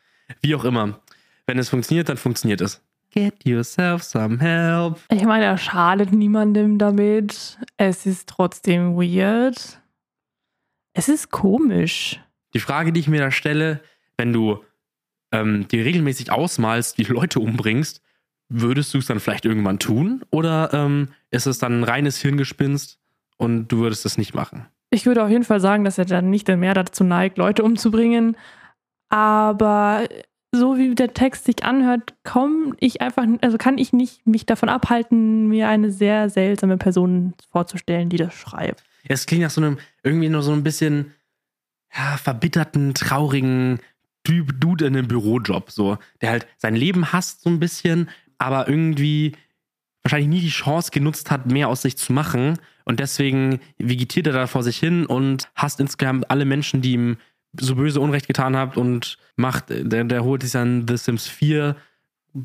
Wie 0.43 0.55
auch 0.55 0.65
immer. 0.65 1.01
Wenn 1.47 1.59
es 1.59 1.69
funktioniert, 1.69 2.09
dann 2.09 2.17
funktioniert 2.17 2.61
es. 2.61 2.83
Get 3.13 3.45
yourself 3.45 4.03
some 4.03 4.39
help. 4.39 5.01
Ich 5.11 5.25
meine, 5.25 5.45
er 5.45 5.59
schadet 5.59 6.13
niemandem 6.13 6.79
damit. 6.79 7.59
Es 7.77 8.07
ist 8.07 8.29
trotzdem 8.29 8.95
weird. 8.97 9.81
Es 10.93 11.09
ist 11.09 11.31
komisch. 11.31 12.21
Die 12.55 12.61
Frage, 12.61 12.93
die 12.93 13.01
ich 13.01 13.09
mir 13.09 13.21
da 13.21 13.31
stelle, 13.31 13.81
wenn 14.17 14.33
du 14.33 14.63
ähm, 15.33 15.67
dir 15.69 15.85
regelmäßig 15.85 16.31
ausmalst, 16.31 16.99
wie 16.99 17.05
du 17.05 17.15
Leute 17.15 17.41
umbringst, 17.41 18.03
würdest 18.49 18.93
du 18.95 18.99
es 18.99 19.07
dann 19.07 19.21
vielleicht 19.21 19.45
irgendwann 19.45 19.79
tun? 19.79 20.23
Oder 20.31 20.71
ähm, 20.73 21.09
ist 21.31 21.47
es 21.47 21.59
dann 21.59 21.81
ein 21.81 21.85
reines 21.85 22.19
Hirngespinst 22.19 22.99
und 23.39 23.69
du 23.69 23.79
würdest 23.79 24.05
es 24.07 24.19
nicht 24.19 24.35
machen? 24.35 24.67
Ich 24.91 25.07
würde 25.07 25.23
auf 25.23 25.31
jeden 25.31 25.45
Fall 25.45 25.61
sagen, 25.61 25.85
dass 25.85 25.99
er 25.99 26.05
dann 26.05 26.31
nicht 26.31 26.49
mehr 26.49 26.75
dazu 26.75 27.05
neigt, 27.05 27.39
Leute 27.39 27.63
umzubringen. 27.63 28.37
Aber 29.09 30.05
so 30.53 30.79
wie 30.79 30.95
der 30.95 31.15
Text 31.15 31.45
sich 31.45 31.65
anhört, 31.65 32.15
komme 32.25 32.75
ich 32.81 33.01
einfach, 33.01 33.25
also 33.41 33.57
kann 33.57 33.79
ich 33.79 33.93
nicht 33.93 34.27
mich 34.27 34.47
davon 34.47 34.69
abhalten, 34.69 35.49
mir 35.49 35.69
eine 35.69 35.93
sehr 35.93 36.29
seltsame 36.29 36.77
Person 36.77 37.35
vorzustellen, 37.51 38.09
die 38.09 38.17
das 38.17 38.35
schreibt. 38.35 38.83
Es 39.05 39.27
klingt 39.27 39.43
nach 39.43 39.51
so 39.51 39.61
einem, 39.61 39.79
irgendwie 40.03 40.29
nur 40.29 40.43
so 40.43 40.53
ein 40.53 40.63
bisschen 40.63 41.13
ja, 41.97 42.17
verbitterten, 42.17 42.95
traurigen 42.95 43.81
Dude 44.25 44.87
in 44.87 44.97
einem 44.97 45.09
Bürojob, 45.09 45.71
so, 45.71 45.99
der 46.21 46.31
halt 46.31 46.47
sein 46.59 46.77
Leben 46.77 47.13
hasst 47.13 47.43
so 47.43 47.51
ein 47.51 47.59
bisschen, 47.59 48.11
aber 48.39 48.69
irgendwie 48.69 49.33
wahrscheinlich 50.03 50.29
nie 50.29 50.41
die 50.41 50.51
Chance 50.51 50.91
genutzt 50.91 51.31
hat, 51.31 51.47
mehr 51.47 51.69
aus 51.69 51.83
sich 51.83 51.97
zu 51.97 52.13
machen. 52.13 52.59
Und 52.85 53.01
deswegen 53.01 53.61
vegetiert 53.79 54.27
er 54.27 54.33
da 54.33 54.47
vor 54.47 54.63
sich 54.63 54.79
hin 54.79 55.07
und 55.07 55.49
hasst 55.55 55.81
insgesamt 55.81 56.31
alle 56.31 56.45
Menschen, 56.45 56.81
die 56.81 56.93
ihm 56.93 57.17
so 57.59 57.75
böse 57.75 58.01
Unrecht 58.01 58.27
getan 58.27 58.57
habt 58.57 58.77
und 58.77 59.19
macht, 59.37 59.67
der, 59.69 60.05
der 60.05 60.25
holt 60.25 60.43
sich 60.43 60.53
dann 60.53 60.87
The 60.87 60.97
Sims 60.97 61.27
4, 61.27 61.77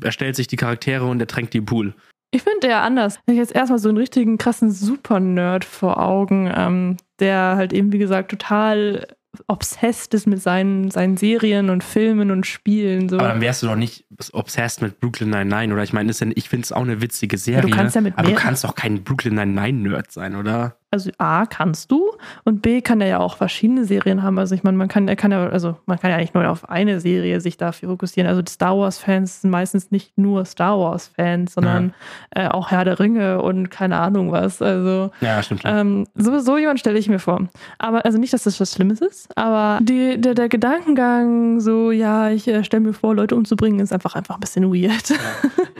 erstellt 0.02 0.36
sich 0.36 0.46
die 0.46 0.56
Charaktere 0.56 1.04
und 1.04 1.20
er 1.20 1.26
tränkt 1.26 1.54
die 1.54 1.58
im 1.58 1.66
Pool. 1.66 1.94
Ich 2.32 2.42
finde 2.42 2.66
eher 2.66 2.82
anders. 2.82 3.16
Ich 3.26 3.32
habe 3.32 3.38
jetzt 3.38 3.54
erstmal 3.54 3.78
so 3.78 3.88
einen 3.88 3.98
richtigen 3.98 4.36
krassen 4.36 4.70
Super-Nerd 4.70 5.64
vor 5.64 6.02
Augen, 6.02 6.52
ähm, 6.54 6.96
der 7.20 7.54
halt 7.56 7.72
eben, 7.72 7.92
wie 7.92 7.98
gesagt, 7.98 8.30
total 8.30 9.06
obsessed 9.48 10.14
ist 10.14 10.26
mit 10.26 10.42
seinen, 10.42 10.90
seinen 10.90 11.16
Serien 11.16 11.70
und 11.70 11.84
Filmen 11.84 12.30
und 12.30 12.46
Spielen. 12.46 13.08
So. 13.08 13.18
Aber 13.18 13.28
dann 13.28 13.40
wärst 13.40 13.62
du 13.62 13.66
doch 13.66 13.76
nicht 13.76 14.06
obsessed 14.32 14.82
mit 14.82 15.00
Brooklyn 15.00 15.30
Nine-Nine, 15.30 15.72
oder? 15.72 15.82
Ich 15.82 15.92
meine, 15.92 16.10
ich 16.10 16.48
finde 16.48 16.64
es 16.64 16.72
auch 16.72 16.82
eine 16.82 17.00
witzige 17.00 17.38
Serie. 17.38 17.62
Ja, 17.62 17.68
du 17.68 17.74
kannst 17.74 17.94
ja 17.94 18.00
mit 18.00 18.16
aber 18.16 18.28
du 18.28 18.34
kannst 18.34 18.64
doch 18.64 18.74
kein 18.74 19.04
Brooklyn 19.04 19.34
Nine-Nine-Nerd 19.34 20.10
sein, 20.10 20.36
oder? 20.36 20.78
Also 20.92 21.10
A, 21.18 21.46
kannst 21.46 21.90
du 21.90 22.12
und 22.44 22.62
B, 22.62 22.80
kann 22.80 23.00
er 23.00 23.08
ja 23.08 23.18
auch 23.18 23.36
verschiedene 23.36 23.84
Serien 23.84 24.22
haben. 24.22 24.38
Also 24.38 24.54
ich 24.54 24.62
meine, 24.62 24.76
man 24.76 24.86
kann, 24.86 25.08
er 25.08 25.16
kann 25.16 25.32
ja, 25.32 25.48
also 25.48 25.76
man 25.86 25.98
kann 25.98 26.12
ja 26.12 26.16
nicht 26.18 26.34
nur 26.34 26.48
auf 26.48 26.70
eine 26.70 27.00
Serie 27.00 27.40
sich 27.40 27.56
dafür 27.56 27.88
fokussieren. 27.88 28.28
Also 28.28 28.40
die 28.40 28.52
Star 28.52 28.78
Wars-Fans 28.78 29.42
sind 29.42 29.50
meistens 29.50 29.90
nicht 29.90 30.16
nur 30.16 30.44
Star 30.44 30.78
Wars-Fans, 30.78 31.54
sondern 31.54 31.92
ja. 32.34 32.46
äh, 32.46 32.48
auch 32.48 32.70
Herr 32.70 32.84
der 32.84 33.00
Ringe 33.00 33.42
und 33.42 33.70
keine 33.70 33.98
Ahnung 33.98 34.30
was. 34.30 34.62
Also 34.62 35.10
ja, 35.20 35.42
stimmt. 35.42 35.62
Ähm, 35.64 36.06
sowieso 36.14 36.56
jemand 36.56 36.78
stelle 36.78 36.98
ich 36.98 37.08
mir 37.08 37.18
vor. 37.18 37.48
Aber 37.78 38.04
also 38.04 38.18
nicht, 38.18 38.32
dass 38.32 38.44
das 38.44 38.60
was 38.60 38.72
Schlimmes 38.72 39.00
ist, 39.00 39.36
aber 39.36 39.80
die, 39.82 40.20
der, 40.20 40.34
der 40.34 40.48
Gedankengang, 40.48 41.60
so, 41.60 41.90
ja, 41.90 42.30
ich 42.30 42.46
äh, 42.46 42.62
stelle 42.62 42.82
mir 42.82 42.92
vor, 42.92 43.14
Leute 43.14 43.34
umzubringen, 43.34 43.80
ist 43.80 43.92
einfach, 43.92 44.14
einfach 44.14 44.36
ein 44.36 44.40
bisschen 44.40 44.72
weird. 44.72 45.10
Ja. 45.10 45.16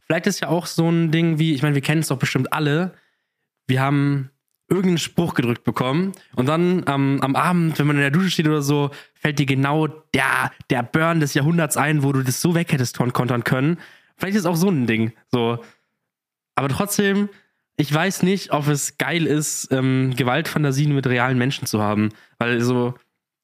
Vielleicht 0.07 0.27
ist 0.27 0.41
ja 0.41 0.49
auch 0.49 0.67
so 0.67 0.89
ein 0.89 1.11
Ding 1.13 1.39
wie, 1.39 1.55
ich 1.55 1.63
meine, 1.63 1.75
wir 1.75 1.83
kennen 1.83 2.01
es 2.01 2.09
doch 2.09 2.19
bestimmt 2.19 2.53
alle. 2.53 2.93
Wir 3.69 3.81
haben 3.81 4.31
irgendeinen 4.69 4.99
Spruch 4.99 5.35
gedrückt 5.35 5.65
bekommen 5.65 6.13
und 6.35 6.47
dann 6.47 6.85
ähm, 6.89 7.19
am 7.23 7.37
Abend, 7.37 7.79
wenn 7.79 7.87
man 7.87 7.97
in 7.97 8.03
der 8.03 8.11
Dusche 8.11 8.31
steht 8.31 8.49
oder 8.49 8.63
so, 8.63 8.91
fällt 9.15 9.39
dir 9.39 9.47
genau 9.47 9.87
der, 9.87 10.51
der 10.71 10.83
Burn 10.83 11.21
des 11.21 11.35
Jahrhunderts 11.35 11.77
ein, 11.77 12.03
wo 12.03 12.13
du 12.13 12.23
das 12.23 12.41
so 12.41 12.55
weg 12.55 12.73
hättest 12.73 12.99
kontern 12.99 13.45
können. 13.45 13.79
Vielleicht 14.17 14.37
ist 14.37 14.47
auch 14.47 14.57
so 14.57 14.69
ein 14.69 14.87
Ding. 14.87 15.13
So. 15.31 15.63
Aber 16.57 16.69
trotzdem, 16.69 17.29
ich 17.77 17.93
weiß 17.93 18.23
nicht, 18.23 18.53
ob 18.53 18.67
es 18.67 18.99
geil 18.99 19.27
ist, 19.27 19.69
ähm, 19.71 20.15
Gewaltfantasien 20.17 20.95
mit 20.95 21.07
realen 21.07 21.39
Menschen 21.39 21.67
zu 21.67 21.81
haben. 21.81 22.09
Weil 22.39 22.61
so, 22.61 22.95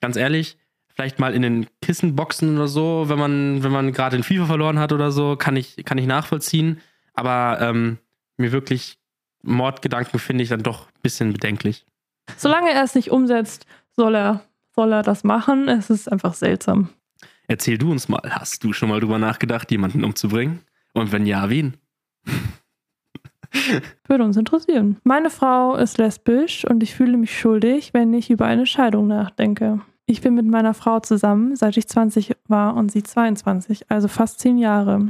ganz 0.01 0.17
ehrlich, 0.17 0.57
vielleicht 0.89 1.19
mal 1.21 1.35
in 1.35 1.43
den 1.43 1.67
Kissenboxen 1.83 2.57
oder 2.57 2.69
so, 2.69 3.05
wenn 3.09 3.19
man, 3.19 3.63
wenn 3.63 3.73
man 3.73 3.93
gerade 3.93 4.17
den 4.17 4.25
FIFA 4.25 4.47
verloren 4.47 4.79
hat 4.79 4.93
oder 4.93 5.13
so, 5.13 5.37
kann 5.37 5.57
ich, 5.57 5.85
kann 5.85 5.99
ich 5.99 6.07
nachvollziehen. 6.07 6.81
Aber 7.15 7.59
ähm, 7.61 7.99
mir 8.39 8.53
wirklich 8.53 8.99
Mordgedanken 9.43 10.19
finde 10.19 10.45
ich 10.45 10.51
dann 10.51 10.63
doch 10.63 10.87
ein 10.87 11.01
bisschen 11.03 11.33
bedenklich. 11.33 11.85
Solange 12.37 12.71
er 12.71 12.85
es 12.85 12.95
nicht 12.95 13.11
umsetzt, 13.11 13.67
soll 13.97 14.15
er, 14.15 14.45
soll 14.75 14.93
er 14.93 15.03
das 15.03 15.25
machen. 15.25 15.69
Es 15.69 15.91
ist 15.91 16.11
einfach 16.11 16.35
seltsam. 16.35 16.89
Erzähl 17.49 17.79
du 17.79 17.91
uns 17.91 18.09
mal, 18.09 18.23
hast 18.31 18.65
du 18.65 18.73
schon 18.73 18.89
mal 18.89 19.01
drüber 19.01 19.19
nachgedacht, 19.19 19.71
jemanden 19.71 20.05
umzubringen? 20.05 20.61
Und 20.95 21.13
wenn 21.13 21.27
ja, 21.27 21.51
wen? 21.51 21.77
Würde 24.09 24.25
uns 24.25 24.37
interessieren. 24.37 24.99
Meine 25.05 25.31
Frau 25.31 25.77
ist 25.77 25.99
lesbisch 25.99 26.65
und 26.65 26.83
ich 26.83 26.95
fühle 26.95 27.19
mich 27.19 27.39
schuldig, 27.39 27.93
wenn 27.93 28.15
ich 28.15 28.31
über 28.31 28.47
eine 28.47 28.67
Scheidung 28.67 29.09
nachdenke. 29.09 29.81
Ich 30.07 30.21
bin 30.21 30.35
mit 30.35 30.47
meiner 30.47 30.75
Frau 30.75 31.01
zusammen, 31.01 31.55
seit 31.57 31.77
ich 31.77 31.89
20 31.89 32.37
war 32.49 32.75
und 32.77 32.91
sie 32.91 33.03
22, 33.03 33.91
also 33.91 34.09
fast 34.09 34.41
zehn 34.41 34.59
Jahre. 34.59 35.09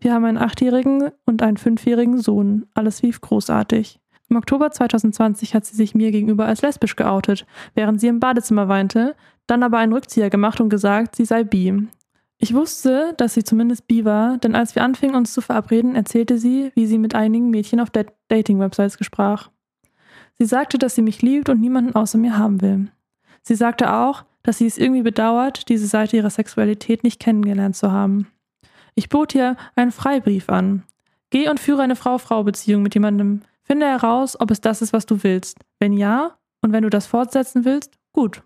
Wir 0.00 0.12
haben 0.14 0.24
einen 0.24 0.38
achtjährigen 0.38 1.10
und 1.24 1.42
einen 1.42 1.56
fünfjährigen 1.56 2.18
Sohn. 2.18 2.66
Alles 2.74 3.02
lief 3.02 3.20
großartig. 3.20 4.00
Im 4.28 4.36
Oktober 4.36 4.70
2020 4.70 5.54
hat 5.54 5.66
sie 5.66 5.76
sich 5.76 5.94
mir 5.94 6.10
gegenüber 6.10 6.46
als 6.46 6.62
lesbisch 6.62 6.96
geoutet, 6.96 7.46
während 7.74 8.00
sie 8.00 8.08
im 8.08 8.20
Badezimmer 8.20 8.68
weinte, 8.68 9.14
dann 9.46 9.62
aber 9.62 9.78
einen 9.78 9.92
Rückzieher 9.92 10.30
gemacht 10.30 10.60
und 10.60 10.70
gesagt, 10.70 11.16
sie 11.16 11.24
sei 11.24 11.44
bi. 11.44 11.88
Ich 12.38 12.54
wusste, 12.54 13.14
dass 13.18 13.34
sie 13.34 13.44
zumindest 13.44 13.86
bi 13.86 14.04
war, 14.04 14.38
denn 14.38 14.56
als 14.56 14.74
wir 14.74 14.82
anfingen, 14.82 15.14
uns 15.14 15.32
zu 15.32 15.40
verabreden, 15.42 15.94
erzählte 15.94 16.38
sie, 16.38 16.72
wie 16.74 16.86
sie 16.86 16.98
mit 16.98 17.14
einigen 17.14 17.50
Mädchen 17.50 17.78
auf 17.78 17.90
Dating-Websites 17.90 18.98
gesprach. 18.98 19.50
Sie 20.38 20.46
sagte, 20.46 20.78
dass 20.78 20.94
sie 20.94 21.02
mich 21.02 21.22
liebt 21.22 21.48
und 21.48 21.60
niemanden 21.60 21.94
außer 21.94 22.18
mir 22.18 22.38
haben 22.38 22.60
will. 22.60 22.90
Sie 23.42 23.54
sagte 23.54 23.92
auch, 23.92 24.24
dass 24.42 24.58
sie 24.58 24.66
es 24.66 24.78
irgendwie 24.78 25.02
bedauert, 25.02 25.68
diese 25.68 25.86
Seite 25.86 26.16
ihrer 26.16 26.30
Sexualität 26.30 27.04
nicht 27.04 27.20
kennengelernt 27.20 27.76
zu 27.76 27.92
haben. 27.92 28.26
Ich 28.94 29.08
bot 29.08 29.34
ihr 29.34 29.56
einen 29.74 29.92
Freibrief 29.92 30.48
an. 30.48 30.82
Geh 31.30 31.48
und 31.48 31.60
führe 31.60 31.82
eine 31.82 31.96
Frau-Frau-Beziehung 31.96 32.82
mit 32.82 32.94
jemandem. 32.94 33.42
Finde 33.62 33.86
heraus, 33.86 34.38
ob 34.38 34.50
es 34.50 34.60
das 34.60 34.82
ist, 34.82 34.92
was 34.92 35.06
du 35.06 35.22
willst. 35.22 35.58
Wenn 35.78 35.92
ja, 35.92 36.36
und 36.60 36.72
wenn 36.72 36.82
du 36.82 36.90
das 36.90 37.06
fortsetzen 37.06 37.64
willst, 37.64 37.94
gut. 38.12 38.42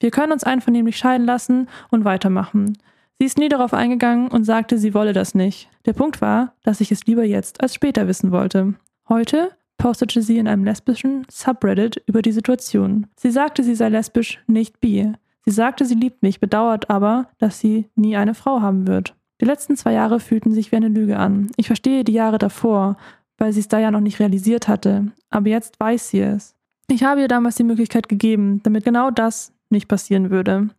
Wir 0.00 0.10
können 0.10 0.32
uns 0.32 0.44
einvernehmlich 0.44 0.98
scheiden 0.98 1.26
lassen 1.26 1.68
und 1.90 2.04
weitermachen. 2.04 2.76
Sie 3.18 3.24
ist 3.24 3.38
nie 3.38 3.48
darauf 3.48 3.72
eingegangen 3.72 4.28
und 4.28 4.44
sagte, 4.44 4.76
sie 4.76 4.92
wolle 4.92 5.14
das 5.14 5.34
nicht. 5.34 5.70
Der 5.86 5.94
Punkt 5.94 6.20
war, 6.20 6.52
dass 6.62 6.82
ich 6.82 6.92
es 6.92 7.06
lieber 7.06 7.24
jetzt 7.24 7.62
als 7.62 7.74
später 7.74 8.06
wissen 8.06 8.30
wollte. 8.30 8.74
Heute 9.08 9.52
postete 9.78 10.20
sie 10.20 10.36
in 10.36 10.48
einem 10.48 10.64
lesbischen 10.64 11.26
Subreddit 11.30 12.02
über 12.06 12.20
die 12.20 12.32
Situation. 12.32 13.06
Sie 13.16 13.30
sagte, 13.30 13.64
sie 13.64 13.74
sei 13.74 13.88
lesbisch, 13.88 14.42
nicht 14.46 14.80
bi. 14.80 15.12
Sie 15.46 15.50
sagte, 15.50 15.86
sie 15.86 15.94
liebt 15.94 16.22
mich, 16.22 16.40
bedauert 16.40 16.90
aber, 16.90 17.28
dass 17.38 17.60
sie 17.60 17.88
nie 17.94 18.16
eine 18.16 18.34
Frau 18.34 18.60
haben 18.60 18.86
wird. 18.86 19.14
Die 19.40 19.44
letzten 19.44 19.76
zwei 19.76 19.92
Jahre 19.92 20.20
fühlten 20.20 20.52
sich 20.52 20.72
wie 20.72 20.76
eine 20.76 20.88
Lüge 20.88 21.18
an. 21.18 21.50
Ich 21.56 21.66
verstehe 21.66 22.04
die 22.04 22.12
Jahre 22.12 22.38
davor, 22.38 22.96
weil 23.38 23.52
sie 23.52 23.60
es 23.60 23.68
da 23.68 23.78
ja 23.78 23.90
noch 23.90 24.00
nicht 24.00 24.18
realisiert 24.18 24.68
hatte. 24.68 25.12
Aber 25.30 25.48
jetzt 25.48 25.78
weiß 25.78 26.08
sie 26.08 26.20
es. 26.20 26.54
Ich 26.88 27.02
habe 27.02 27.20
ihr 27.20 27.28
damals 27.28 27.56
die 27.56 27.64
Möglichkeit 27.64 28.08
gegeben, 28.08 28.60
damit 28.62 28.84
genau 28.84 29.10
das 29.10 29.52
nicht 29.68 29.88
passieren 29.88 30.30
würde. 30.30 30.70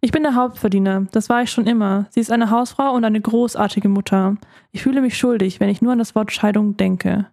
Ich 0.00 0.12
bin 0.12 0.22
der 0.22 0.34
Hauptverdiener, 0.34 1.06
das 1.12 1.28
war 1.28 1.42
ich 1.42 1.50
schon 1.50 1.66
immer. 1.66 2.06
Sie 2.10 2.20
ist 2.20 2.30
eine 2.30 2.50
Hausfrau 2.50 2.92
und 2.92 3.04
eine 3.04 3.20
großartige 3.20 3.88
Mutter. 3.88 4.36
Ich 4.72 4.82
fühle 4.82 5.00
mich 5.00 5.16
schuldig, 5.16 5.60
wenn 5.60 5.68
ich 5.68 5.82
nur 5.82 5.92
an 5.92 5.98
das 5.98 6.14
Wort 6.14 6.32
Scheidung 6.32 6.76
denke. 6.76 7.26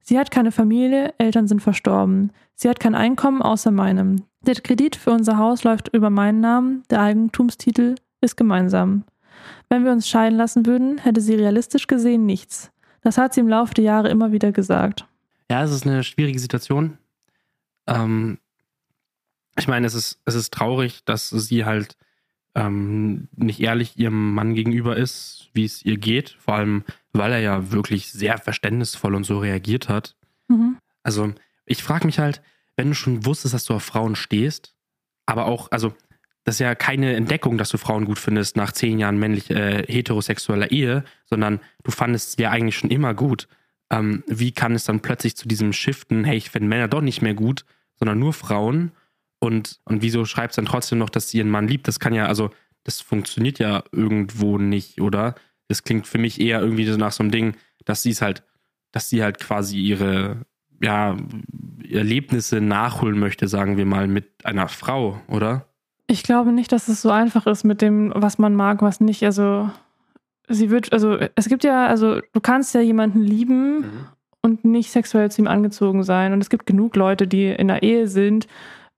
Sie 0.00 0.18
hat 0.18 0.30
keine 0.30 0.52
Familie, 0.52 1.14
Eltern 1.18 1.48
sind 1.48 1.62
verstorben. 1.62 2.30
Sie 2.54 2.68
hat 2.68 2.80
kein 2.80 2.94
Einkommen 2.94 3.42
außer 3.42 3.70
meinem. 3.70 4.22
Der 4.42 4.54
Kredit 4.54 4.94
für 4.94 5.10
unser 5.10 5.36
Haus 5.36 5.64
läuft 5.64 5.88
über 5.92 6.10
meinen 6.10 6.40
Namen, 6.40 6.84
der 6.90 7.00
Eigentumstitel 7.00 7.96
ist 8.20 8.36
gemeinsam. 8.36 9.04
Wenn 9.68 9.84
wir 9.84 9.92
uns 9.92 10.08
scheiden 10.08 10.38
lassen 10.38 10.66
würden, 10.66 10.98
hätte 10.98 11.20
sie 11.20 11.34
realistisch 11.34 11.86
gesehen 11.86 12.26
nichts. 12.26 12.70
Das 13.02 13.18
hat 13.18 13.34
sie 13.34 13.40
im 13.40 13.48
Laufe 13.48 13.74
der 13.74 13.84
Jahre 13.84 14.08
immer 14.08 14.32
wieder 14.32 14.52
gesagt. 14.52 15.06
Ja, 15.50 15.62
es 15.62 15.70
ist 15.70 15.86
eine 15.86 16.02
schwierige 16.02 16.38
Situation. 16.38 16.98
Ähm, 17.86 18.38
ich 19.58 19.68
meine, 19.68 19.86
es 19.86 19.94
ist, 19.94 20.20
es 20.24 20.34
ist 20.34 20.52
traurig, 20.52 21.04
dass 21.04 21.30
sie 21.30 21.64
halt 21.64 21.96
ähm, 22.54 23.28
nicht 23.36 23.60
ehrlich 23.60 23.98
ihrem 23.98 24.34
Mann 24.34 24.54
gegenüber 24.54 24.96
ist, 24.96 25.50
wie 25.52 25.64
es 25.64 25.84
ihr 25.84 25.98
geht. 25.98 26.36
Vor 26.40 26.54
allem, 26.54 26.84
weil 27.12 27.32
er 27.32 27.40
ja 27.40 27.70
wirklich 27.70 28.10
sehr 28.10 28.38
verständnisvoll 28.38 29.14
und 29.14 29.24
so 29.24 29.38
reagiert 29.38 29.88
hat. 29.88 30.16
Mhm. 30.48 30.78
Also, 31.02 31.32
ich 31.64 31.82
frage 31.82 32.06
mich 32.06 32.18
halt, 32.18 32.42
wenn 32.76 32.88
du 32.88 32.94
schon 32.94 33.24
wusstest, 33.24 33.54
dass 33.54 33.64
du 33.64 33.74
auf 33.74 33.82
Frauen 33.82 34.16
stehst, 34.16 34.74
aber 35.26 35.46
auch, 35.46 35.70
also 35.70 35.94
das 36.46 36.54
ist 36.54 36.60
ja 36.60 36.76
keine 36.76 37.16
Entdeckung, 37.16 37.58
dass 37.58 37.70
du 37.70 37.76
Frauen 37.76 38.04
gut 38.04 38.20
findest 38.20 38.56
nach 38.56 38.70
zehn 38.70 39.00
Jahren 39.00 39.18
männlich 39.18 39.50
äh, 39.50 39.84
heterosexueller 39.88 40.70
Ehe, 40.70 41.02
sondern 41.24 41.58
du 41.82 41.90
fandest 41.90 42.36
sie 42.36 42.42
ja 42.44 42.50
eigentlich 42.52 42.78
schon 42.78 42.90
immer 42.90 43.14
gut. 43.14 43.48
Ähm, 43.90 44.22
wie 44.28 44.52
kann 44.52 44.72
es 44.76 44.84
dann 44.84 45.00
plötzlich 45.00 45.36
zu 45.36 45.48
diesem 45.48 45.72
Shiften, 45.72 46.22
hey, 46.22 46.36
ich 46.36 46.50
finde 46.50 46.68
Männer 46.68 46.86
doch 46.86 47.00
nicht 47.00 47.20
mehr 47.20 47.34
gut, 47.34 47.64
sondern 47.96 48.20
nur 48.20 48.32
Frauen? 48.32 48.92
Und, 49.40 49.80
und 49.86 50.02
wieso 50.02 50.24
schreibt 50.24 50.52
es 50.52 50.56
dann 50.56 50.66
trotzdem 50.66 50.98
noch, 50.98 51.10
dass 51.10 51.30
sie 51.30 51.38
ihren 51.38 51.50
Mann 51.50 51.66
liebt? 51.66 51.88
Das 51.88 51.98
kann 51.98 52.14
ja, 52.14 52.26
also, 52.26 52.50
das 52.84 53.00
funktioniert 53.00 53.58
ja 53.58 53.82
irgendwo 53.90 54.56
nicht, 54.56 55.00
oder? 55.00 55.34
Das 55.66 55.82
klingt 55.82 56.06
für 56.06 56.18
mich 56.18 56.40
eher 56.40 56.60
irgendwie 56.60 56.86
so 56.86 56.96
nach 56.96 57.10
so 57.10 57.24
einem 57.24 57.32
Ding, 57.32 57.56
dass 57.84 58.04
sie 58.04 58.10
es 58.10 58.22
halt, 58.22 58.44
dass 58.92 59.10
sie 59.10 59.24
halt 59.24 59.40
quasi 59.40 59.80
ihre, 59.80 60.46
ja, 60.80 61.16
Erlebnisse 61.90 62.60
nachholen 62.60 63.18
möchte, 63.18 63.48
sagen 63.48 63.76
wir 63.76 63.86
mal, 63.86 64.06
mit 64.06 64.46
einer 64.46 64.68
Frau, 64.68 65.20
oder? 65.26 65.66
Ich 66.06 66.22
glaube 66.22 66.52
nicht, 66.52 66.72
dass 66.72 66.88
es 66.88 67.02
so 67.02 67.10
einfach 67.10 67.46
ist 67.46 67.64
mit 67.64 67.82
dem, 67.82 68.12
was 68.14 68.38
man 68.38 68.54
mag, 68.54 68.82
was 68.82 69.00
nicht. 69.00 69.24
Also 69.24 69.70
sie 70.48 70.70
wird, 70.70 70.92
also 70.92 71.18
es 71.34 71.48
gibt 71.48 71.64
ja, 71.64 71.86
also 71.86 72.20
du 72.32 72.40
kannst 72.40 72.74
ja 72.74 72.80
jemanden 72.80 73.20
lieben 73.20 73.78
mhm. 73.78 74.06
und 74.42 74.64
nicht 74.64 74.90
sexuell 74.90 75.30
zu 75.30 75.42
ihm 75.42 75.48
angezogen 75.48 76.04
sein. 76.04 76.32
Und 76.32 76.40
es 76.40 76.50
gibt 76.50 76.66
genug 76.66 76.96
Leute, 76.96 77.26
die 77.26 77.46
in 77.46 77.70
einer 77.70 77.82
Ehe 77.82 78.06
sind, 78.06 78.46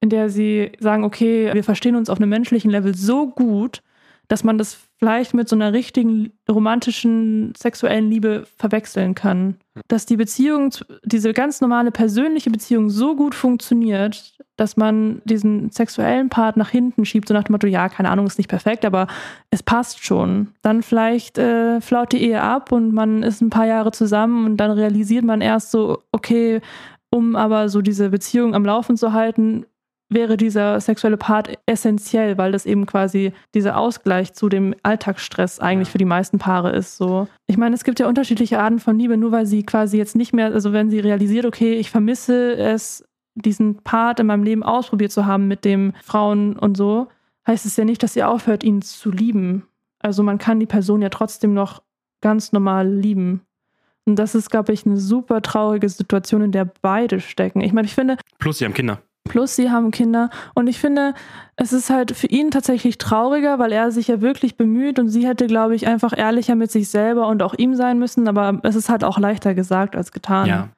in 0.01 0.11
der 0.11 0.29
sie 0.29 0.73
sagen, 0.79 1.05
okay, 1.05 1.51
wir 1.53 1.65
verstehen 1.65 1.97
uns 1.97 2.11
auf 2.11 2.19
einem 2.19 2.31
menschlichen 2.31 2.71
Level 2.71 2.95
so 2.95 3.29
gut, 3.29 3.83
dass 4.29 4.45
man 4.45 4.59
das 4.59 4.88
vielleicht 4.99 5.33
mit 5.33 5.49
so 5.49 5.57
einer 5.57 5.73
richtigen 5.73 6.33
romantischen 6.51 7.53
sexuellen 7.57 8.11
Liebe 8.11 8.47
verwechseln 8.57 9.15
kann. 9.15 9.57
Dass 9.87 10.07
die 10.07 10.17
Beziehung, 10.17 10.75
diese 11.05 11.33
ganz 11.33 11.61
normale 11.61 11.93
persönliche 11.93 12.51
Beziehung 12.51 12.91
so 12.91 13.15
gut 13.15 13.35
funktioniert, 13.35 14.37
dass 14.57 14.77
man 14.77 15.23
diesen 15.25 15.71
sexuellen 15.71 16.31
Part 16.31 16.57
nach 16.57 16.71
hinten 16.71 17.05
schiebt, 17.05 17.29
so 17.29 17.35
nach 17.35 17.45
dem 17.45 17.53
Motto, 17.53 17.69
ja, 17.69 17.89
keine 17.89 18.11
Ahnung, 18.11 18.27
ist 18.27 18.39
nicht 18.39 18.51
perfekt, 18.51 18.85
aber 18.85 19.07
es 19.51 19.63
passt 19.63 20.05
schon. 20.05 20.49
Dann 20.63 20.83
vielleicht 20.83 21.39
äh, 21.39 21.81
flaut 21.81 22.11
die 22.13 22.23
Ehe 22.23 22.43
ab 22.43 22.73
und 22.73 22.93
man 22.93 23.23
ist 23.23 23.41
ein 23.41 23.51
paar 23.51 23.67
Jahre 23.67 23.93
zusammen 23.93 24.47
und 24.47 24.57
dann 24.57 24.73
realisiert 24.73 25.25
man 25.25 25.41
erst 25.41 25.71
so, 25.71 26.03
okay, 26.11 26.61
um 27.11 27.37
aber 27.37 27.69
so 27.69 27.83
diese 27.83 28.11
Beziehung 28.11 28.57
am 28.57 28.65
Laufen 28.65 28.97
zu 28.97 29.13
halten, 29.13 29.65
wäre 30.09 30.37
dieser 30.37 30.81
sexuelle 30.81 31.17
Part 31.17 31.59
essentiell, 31.67 32.39
weil 32.39 32.53
das 32.53 32.67
eben 32.67 32.87
quasi 32.87 33.33
dieser 33.55 33.77
Ausgleich 33.77 34.33
zu 34.33 34.49
dem 34.49 34.75
Alltagsstress 34.83 35.61
eigentlich 35.61 35.91
für 35.91 35.99
die 35.99 36.05
meisten 36.05 36.39
Paare 36.39 36.71
ist. 36.71 36.97
So, 36.97 37.29
ich 37.47 37.57
meine, 37.57 37.75
es 37.75 37.85
gibt 37.85 38.01
ja 38.01 38.09
unterschiedliche 38.09 38.59
Arten 38.59 38.79
von 38.79 38.99
Liebe, 38.99 39.17
nur 39.17 39.33
weil 39.33 39.47
sie 39.47 39.65
quasi 39.65 39.99
jetzt 39.99 40.17
nicht 40.17 40.33
mehr, 40.33 40.47
also 40.47 40.73
wenn 40.73 40.91
sie 40.91 41.01
realisiert, 41.01 41.45
okay, 41.45 41.75
ich 41.75 41.91
vermisse 41.91 42.57
es, 42.57 43.05
diesen 43.35 43.77
Part 43.83 44.21
in 44.21 44.27
meinem 44.27 44.43
Leben 44.43 44.63
ausprobiert 44.63 45.13
zu 45.13 45.27
haben 45.27 45.47
mit 45.47 45.65
dem 45.65 45.93
Frauen 46.03 46.57
und 46.57 46.77
so, 46.77 47.09
heißt 47.47 47.67
es 47.67 47.77
ja 47.77 47.85
nicht, 47.85 48.03
dass 48.03 48.15
sie 48.15 48.25
aufhört, 48.25 48.65
ihn 48.65 48.83
zu 48.83 49.11
lieben. 49.11 49.67
Also 50.01 50.23
man 50.23 50.39
kann 50.39 50.61
die 50.61 50.67
Person 50.67 51.03
ja 51.03 51.09
trotzdem 51.09 51.55
noch 51.55 51.83
ganz 52.21 52.53
normal 52.53 52.89
lieben. 52.89 53.43
Und 54.07 54.17
das 54.17 54.35
ist, 54.35 54.51
glaube 54.51 54.73
ich, 54.73 54.87
eine 54.87 54.97
super 54.97 55.43
traurige 55.43 55.89
Situation, 55.89 56.43
in 56.43 56.53
der 56.53 56.65
beide 56.81 57.21
stecken. 57.21 57.61
Ich 57.61 57.73
meine, 57.73 57.87
ich 57.87 57.95
finde. 57.95 58.17
Plus, 58.39 58.59
sie 58.59 58.65
haben 58.65 58.75
Kinder. 58.75 59.03
Plus 59.29 59.57
sie 59.57 59.71
haben 59.71 59.91
Kinder. 59.91 60.31
Und 60.55 60.67
ich 60.67 60.79
finde, 60.79 61.15
es 61.57 61.73
ist 61.73 61.91
halt 61.91 62.17
für 62.17 62.27
ihn 62.27 62.51
tatsächlich 62.51 62.99
trauriger, 62.99 63.59
weil 63.59 63.73
er 63.73 63.91
sich 63.91 64.09
ja 64.09 64.21
wirklich 64.21 64.57
bemüht 64.57 64.99
und 64.99 65.09
sie 65.09 65.27
hätte, 65.27 65.47
glaube 65.47 65.75
ich, 65.75 65.87
einfach 65.87 66.17
ehrlicher 66.17 66.55
mit 66.55 66.71
sich 66.71 66.89
selber 66.89 67.29
und 67.29 67.43
auch 67.43 67.55
ihm 67.55 67.75
sein 67.75 67.99
müssen. 67.99 68.29
Aber 68.29 68.61
es 68.63 68.75
ist 68.75 68.89
halt 68.89 69.05
auch 69.05 69.19
leichter 69.19 69.55
gesagt 69.55 69.95
als 69.95 70.13
getan. 70.13 70.47
Ja. 70.47 70.69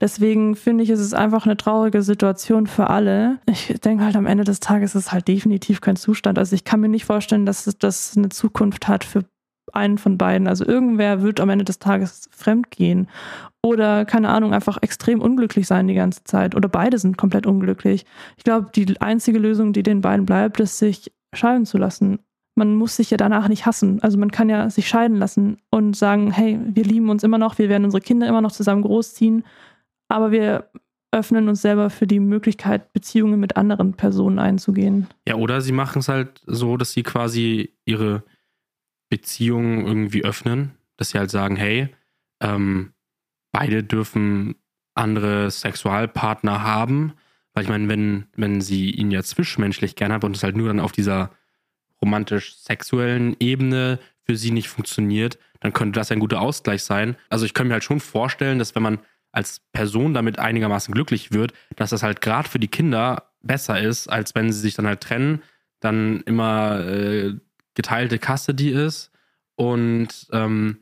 Deswegen 0.00 0.56
finde 0.56 0.82
ich, 0.82 0.88
es 0.88 1.00
ist 1.00 1.14
einfach 1.14 1.44
eine 1.44 1.58
traurige 1.58 2.00
Situation 2.02 2.66
für 2.66 2.88
alle. 2.88 3.38
Ich 3.46 3.66
denke 3.84 4.04
halt 4.04 4.16
am 4.16 4.26
Ende 4.26 4.44
des 4.44 4.60
Tages 4.60 4.94
ist 4.94 5.06
es 5.06 5.12
halt 5.12 5.28
definitiv 5.28 5.82
kein 5.82 5.96
Zustand. 5.96 6.38
Also 6.38 6.54
ich 6.54 6.64
kann 6.64 6.80
mir 6.80 6.88
nicht 6.88 7.04
vorstellen, 7.04 7.44
dass 7.44 7.64
das 7.78 8.14
eine 8.16 8.30
Zukunft 8.30 8.88
hat 8.88 9.04
für 9.04 9.24
einen 9.74 9.98
von 9.98 10.18
beiden. 10.18 10.46
Also 10.46 10.66
irgendwer 10.66 11.22
wird 11.22 11.40
am 11.40 11.50
Ende 11.50 11.64
des 11.64 11.78
Tages 11.78 12.28
fremd 12.32 12.70
gehen 12.70 13.08
oder 13.62 14.04
keine 14.04 14.30
Ahnung, 14.30 14.54
einfach 14.54 14.78
extrem 14.82 15.20
unglücklich 15.20 15.66
sein 15.66 15.86
die 15.86 15.94
ganze 15.94 16.24
Zeit 16.24 16.54
oder 16.54 16.68
beide 16.68 16.98
sind 16.98 17.18
komplett 17.18 17.46
unglücklich. 17.46 18.06
Ich 18.36 18.44
glaube, 18.44 18.70
die 18.74 19.00
einzige 19.00 19.38
Lösung, 19.38 19.72
die 19.72 19.82
den 19.82 20.00
beiden 20.00 20.26
bleibt, 20.26 20.60
ist 20.60 20.78
sich 20.78 21.12
scheiden 21.34 21.66
zu 21.66 21.78
lassen. 21.78 22.20
Man 22.56 22.74
muss 22.74 22.96
sich 22.96 23.10
ja 23.10 23.16
danach 23.16 23.48
nicht 23.48 23.66
hassen. 23.66 24.02
Also 24.02 24.18
man 24.18 24.30
kann 24.30 24.48
ja 24.48 24.68
sich 24.70 24.88
scheiden 24.88 25.16
lassen 25.16 25.58
und 25.70 25.96
sagen, 25.96 26.30
hey, 26.30 26.58
wir 26.64 26.84
lieben 26.84 27.10
uns 27.10 27.22
immer 27.22 27.38
noch, 27.38 27.58
wir 27.58 27.68
werden 27.68 27.84
unsere 27.84 28.00
Kinder 28.00 28.26
immer 28.26 28.40
noch 28.40 28.52
zusammen 28.52 28.82
großziehen, 28.82 29.44
aber 30.08 30.32
wir 30.32 30.70
öffnen 31.12 31.48
uns 31.48 31.62
selber 31.62 31.90
für 31.90 32.06
die 32.06 32.20
Möglichkeit, 32.20 32.92
Beziehungen 32.92 33.40
mit 33.40 33.56
anderen 33.56 33.94
Personen 33.94 34.38
einzugehen. 34.38 35.08
Ja, 35.26 35.34
oder 35.34 35.60
sie 35.60 35.72
machen 35.72 36.00
es 36.00 36.08
halt 36.08 36.40
so, 36.46 36.76
dass 36.76 36.92
sie 36.92 37.02
quasi 37.02 37.74
ihre 37.84 38.22
Beziehungen 39.10 39.86
irgendwie 39.86 40.24
öffnen, 40.24 40.72
dass 40.96 41.10
sie 41.10 41.18
halt 41.18 41.30
sagen, 41.30 41.56
hey, 41.56 41.88
ähm, 42.40 42.94
beide 43.52 43.84
dürfen 43.84 44.54
andere 44.94 45.50
Sexualpartner 45.50 46.62
haben, 46.62 47.12
weil 47.52 47.64
ich 47.64 47.68
meine, 47.68 47.88
wenn, 47.88 48.26
wenn 48.36 48.60
sie 48.60 48.90
ihn 48.90 49.10
ja 49.10 49.22
zwischenmenschlich 49.22 49.96
gerne 49.96 50.14
hat 50.14 50.24
und 50.24 50.36
es 50.36 50.42
halt 50.42 50.56
nur 50.56 50.68
dann 50.68 50.80
auf 50.80 50.92
dieser 50.92 51.30
romantisch-sexuellen 52.00 53.36
Ebene 53.40 53.98
für 54.22 54.36
sie 54.36 54.52
nicht 54.52 54.68
funktioniert, 54.68 55.38
dann 55.60 55.72
könnte 55.72 55.98
das 55.98 56.10
ein 56.10 56.20
guter 56.20 56.40
Ausgleich 56.40 56.82
sein. 56.82 57.16
Also 57.28 57.44
ich 57.44 57.52
könnte 57.52 57.68
mir 57.68 57.74
halt 57.74 57.84
schon 57.84 58.00
vorstellen, 58.00 58.58
dass 58.58 58.74
wenn 58.74 58.82
man 58.82 59.00
als 59.32 59.60
Person 59.72 60.14
damit 60.14 60.38
einigermaßen 60.38 60.92
glücklich 60.94 61.32
wird, 61.32 61.52
dass 61.76 61.90
das 61.90 62.02
halt 62.02 62.20
gerade 62.20 62.48
für 62.48 62.58
die 62.58 62.68
Kinder 62.68 63.30
besser 63.42 63.80
ist, 63.80 64.08
als 64.08 64.34
wenn 64.34 64.52
sie 64.52 64.60
sich 64.60 64.74
dann 64.74 64.86
halt 64.86 65.00
trennen, 65.00 65.42
dann 65.80 66.20
immer 66.22 66.80
äh, 66.80 67.34
geteilte 67.80 68.18
Custody 68.18 68.70
ist 68.70 69.10
und 69.56 70.28
ähm, 70.32 70.78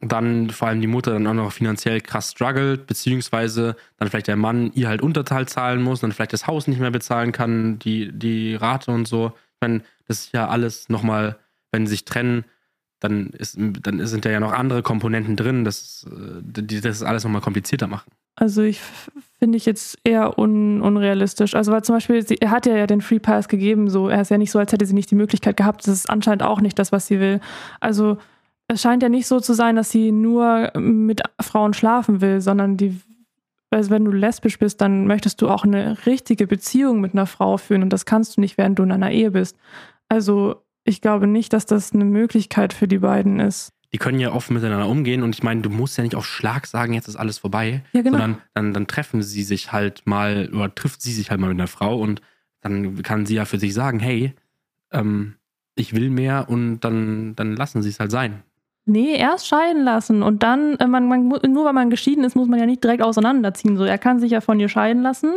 dann 0.00 0.50
vor 0.50 0.68
allem 0.68 0.80
die 0.80 0.88
Mutter 0.88 1.12
dann 1.12 1.26
auch 1.26 1.34
noch 1.34 1.52
finanziell 1.52 2.00
krass 2.00 2.32
struggelt, 2.32 2.86
beziehungsweise 2.86 3.76
dann 3.96 4.08
vielleicht 4.08 4.26
der 4.26 4.36
Mann 4.36 4.72
ihr 4.74 4.88
halt 4.88 5.02
Unterteil 5.02 5.46
zahlen 5.46 5.82
muss, 5.82 6.00
dann 6.00 6.12
vielleicht 6.12 6.32
das 6.32 6.46
Haus 6.46 6.66
nicht 6.66 6.80
mehr 6.80 6.90
bezahlen 6.90 7.30
kann, 7.32 7.78
die, 7.78 8.10
die 8.12 8.56
Rate 8.56 8.90
und 8.90 9.06
so. 9.06 9.32
Ich 9.54 9.60
meine, 9.60 9.82
das 10.08 10.18
ist 10.20 10.32
ja 10.32 10.48
alles 10.48 10.88
nochmal, 10.88 11.38
wenn 11.70 11.86
sie 11.86 11.92
sich 11.92 12.04
trennen, 12.04 12.44
dann, 12.98 13.28
ist, 13.28 13.56
dann 13.58 14.04
sind 14.06 14.24
da 14.24 14.30
ja 14.30 14.40
noch 14.40 14.52
andere 14.52 14.82
Komponenten 14.82 15.36
drin, 15.36 15.64
das, 15.64 16.06
äh, 16.10 16.40
die 16.42 16.80
das 16.80 17.02
alles 17.02 17.24
nochmal 17.24 17.42
komplizierter 17.42 17.86
machen. 17.86 18.10
Also 18.36 18.62
ich 18.62 18.80
finde 19.38 19.56
ich 19.56 19.64
jetzt 19.66 19.98
eher 20.04 20.38
un, 20.38 20.82
unrealistisch. 20.82 21.54
Also 21.54 21.72
weil 21.72 21.82
zum 21.82 21.96
Beispiel, 21.96 22.26
sie, 22.26 22.36
er 22.36 22.50
hat 22.50 22.66
ja, 22.66 22.76
ja 22.76 22.86
den 22.86 23.00
Free 23.00 23.18
Pass 23.18 23.48
gegeben, 23.48 23.88
so 23.88 24.08
er 24.08 24.20
ist 24.20 24.30
ja 24.30 24.38
nicht 24.38 24.50
so, 24.50 24.58
als 24.58 24.72
hätte 24.72 24.84
sie 24.86 24.94
nicht 24.94 25.10
die 25.10 25.16
Möglichkeit 25.16 25.56
gehabt. 25.56 25.86
Das 25.86 25.94
ist 25.94 26.10
anscheinend 26.10 26.42
auch 26.42 26.60
nicht 26.60 26.78
das, 26.78 26.92
was 26.92 27.06
sie 27.06 27.18
will. 27.18 27.40
Also 27.80 28.18
es 28.68 28.82
scheint 28.82 29.02
ja 29.02 29.08
nicht 29.08 29.26
so 29.26 29.40
zu 29.40 29.54
sein, 29.54 29.76
dass 29.76 29.90
sie 29.90 30.12
nur 30.12 30.70
mit 30.78 31.22
Frauen 31.40 31.72
schlafen 31.72 32.20
will, 32.20 32.40
sondern 32.42 32.76
die, 32.76 33.00
also 33.70 33.90
wenn 33.90 34.04
du 34.04 34.10
lesbisch 34.10 34.58
bist, 34.58 34.80
dann 34.82 35.06
möchtest 35.06 35.40
du 35.40 35.48
auch 35.48 35.64
eine 35.64 36.04
richtige 36.04 36.46
Beziehung 36.46 37.00
mit 37.00 37.14
einer 37.14 37.26
Frau 37.26 37.56
führen 37.56 37.82
und 37.82 37.92
das 37.92 38.04
kannst 38.04 38.36
du 38.36 38.40
nicht, 38.42 38.58
während 38.58 38.78
du 38.78 38.82
in 38.82 38.92
einer 38.92 39.12
Ehe 39.12 39.30
bist. 39.30 39.56
Also 40.08 40.62
ich 40.84 41.00
glaube 41.00 41.26
nicht, 41.26 41.52
dass 41.52 41.64
das 41.64 41.92
eine 41.92 42.04
Möglichkeit 42.04 42.72
für 42.72 42.88
die 42.88 42.98
beiden 42.98 43.40
ist. 43.40 43.72
Die 43.92 43.98
können 43.98 44.20
ja 44.20 44.32
offen 44.32 44.54
miteinander 44.54 44.88
umgehen 44.88 45.22
und 45.22 45.34
ich 45.34 45.42
meine, 45.42 45.62
du 45.62 45.70
musst 45.70 45.96
ja 45.96 46.04
nicht 46.04 46.14
auf 46.14 46.26
Schlag 46.26 46.66
sagen, 46.66 46.92
jetzt 46.92 47.08
ist 47.08 47.16
alles 47.16 47.38
vorbei, 47.38 47.82
ja, 47.92 48.02
genau. 48.02 48.18
sondern 48.18 48.42
dann, 48.54 48.74
dann 48.74 48.86
treffen 48.86 49.22
sie 49.22 49.42
sich 49.42 49.72
halt 49.72 50.02
mal 50.06 50.50
oder 50.52 50.74
trifft 50.74 51.02
sie 51.02 51.12
sich 51.12 51.30
halt 51.30 51.40
mal 51.40 51.48
mit 51.48 51.58
einer 51.58 51.68
Frau 51.68 51.98
und 51.98 52.20
dann 52.60 53.02
kann 53.02 53.26
sie 53.26 53.36
ja 53.36 53.44
für 53.44 53.58
sich 53.58 53.74
sagen, 53.74 54.00
hey, 54.00 54.34
ähm, 54.92 55.34
ich 55.76 55.94
will 55.94 56.10
mehr 56.10 56.46
und 56.48 56.80
dann, 56.80 57.36
dann 57.36 57.54
lassen 57.54 57.82
sie 57.82 57.90
es 57.90 58.00
halt 58.00 58.10
sein. 58.10 58.42
Nee, 58.86 59.16
erst 59.16 59.48
scheiden 59.48 59.82
lassen 59.82 60.22
und 60.22 60.42
dann, 60.42 60.76
äh, 60.76 60.86
man, 60.86 61.08
man, 61.08 61.28
nur 61.28 61.64
weil 61.64 61.72
man 61.72 61.90
geschieden 61.90 62.24
ist, 62.24 62.36
muss 62.36 62.48
man 62.48 62.58
ja 62.58 62.66
nicht 62.66 62.82
direkt 62.82 63.02
auseinanderziehen. 63.02 63.76
So, 63.76 63.84
er 63.84 63.98
kann 63.98 64.20
sich 64.20 64.30
ja 64.30 64.40
von 64.40 64.60
ihr 64.60 64.68
scheiden 64.68 65.02
lassen 65.02 65.34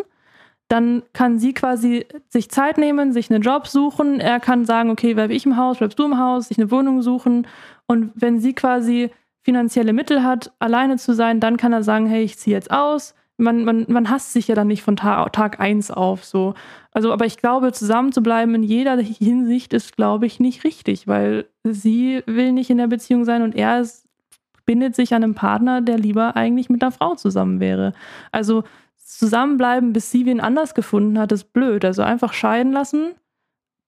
dann 0.69 1.01
kann 1.13 1.39
sie 1.39 1.53
quasi 1.53 2.05
sich 2.27 2.49
Zeit 2.49 2.77
nehmen, 2.77 3.11
sich 3.11 3.29
einen 3.29 3.41
Job 3.41 3.67
suchen. 3.67 4.19
Er 4.19 4.39
kann 4.39 4.65
sagen, 4.65 4.91
okay, 4.91 5.15
bleibe 5.15 5.33
ich 5.33 5.45
im 5.45 5.57
Haus, 5.57 5.79
bleibst 5.79 5.97
du 5.97 6.05
im 6.05 6.19
Haus, 6.19 6.47
sich 6.47 6.59
eine 6.59 6.69
Wohnung 6.69 7.01
suchen. 7.01 7.47
Und 7.87 8.11
wenn 8.13 8.39
sie 8.39 8.53
quasi 8.53 9.09
finanzielle 9.41 9.93
Mittel 9.93 10.23
hat, 10.23 10.51
alleine 10.59 10.97
zu 10.97 11.13
sein, 11.13 11.39
dann 11.39 11.57
kann 11.57 11.73
er 11.73 11.81
sagen, 11.83 12.05
hey, 12.05 12.23
ich 12.23 12.37
ziehe 12.37 12.55
jetzt 12.55 12.69
aus. 12.69 13.15
Man, 13.37 13.65
man, 13.65 13.85
man 13.87 14.11
hasst 14.11 14.33
sich 14.33 14.47
ja 14.47 14.53
dann 14.53 14.67
nicht 14.67 14.83
von 14.83 14.95
Tag, 14.95 15.33
Tag 15.33 15.59
eins 15.59 15.89
auf. 15.89 16.23
So. 16.23 16.53
Also, 16.91 17.11
aber 17.11 17.25
ich 17.25 17.37
glaube, 17.37 17.71
zusammen 17.71 18.11
zu 18.11 18.21
bleiben 18.21 18.53
in 18.53 18.63
jeder 18.63 18.95
Hinsicht 18.97 19.73
ist, 19.73 19.95
glaube 19.95 20.27
ich, 20.27 20.39
nicht 20.39 20.63
richtig, 20.65 21.07
weil 21.07 21.45
sie 21.63 22.21
will 22.27 22.51
nicht 22.51 22.69
in 22.69 22.77
der 22.77 22.87
Beziehung 22.87 23.25
sein 23.25 23.41
und 23.41 23.55
er 23.55 23.79
ist, 23.79 24.07
bindet 24.67 24.95
sich 24.95 25.15
an 25.15 25.23
einen 25.23 25.33
Partner, 25.33 25.81
der 25.81 25.97
lieber 25.97 26.35
eigentlich 26.35 26.69
mit 26.69 26.83
einer 26.83 26.91
Frau 26.91 27.15
zusammen 27.15 27.59
wäre. 27.59 27.93
Also 28.31 28.65
zusammenbleiben, 29.17 29.93
bis 29.93 30.11
sie 30.11 30.25
wen 30.25 30.39
anders 30.39 30.73
gefunden 30.75 31.17
hat, 31.17 31.31
ist 31.31 31.51
blöd. 31.51 31.83
Also 31.83 32.03
einfach 32.03 32.33
scheiden 32.33 32.71
lassen, 32.71 33.15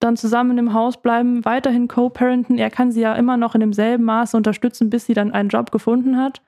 dann 0.00 0.16
zusammen 0.16 0.58
im 0.58 0.72
Haus 0.72 1.00
bleiben, 1.00 1.44
weiterhin 1.44 1.88
co-parenten. 1.88 2.58
Er 2.58 2.70
kann 2.70 2.90
sie 2.90 3.02
ja 3.02 3.14
immer 3.14 3.36
noch 3.36 3.54
in 3.54 3.60
demselben 3.60 4.04
Maße 4.04 4.36
unterstützen, 4.36 4.90
bis 4.90 5.06
sie 5.06 5.14
dann 5.14 5.32
einen 5.32 5.48
Job 5.48 5.70
gefunden 5.70 6.16
hat. 6.16 6.42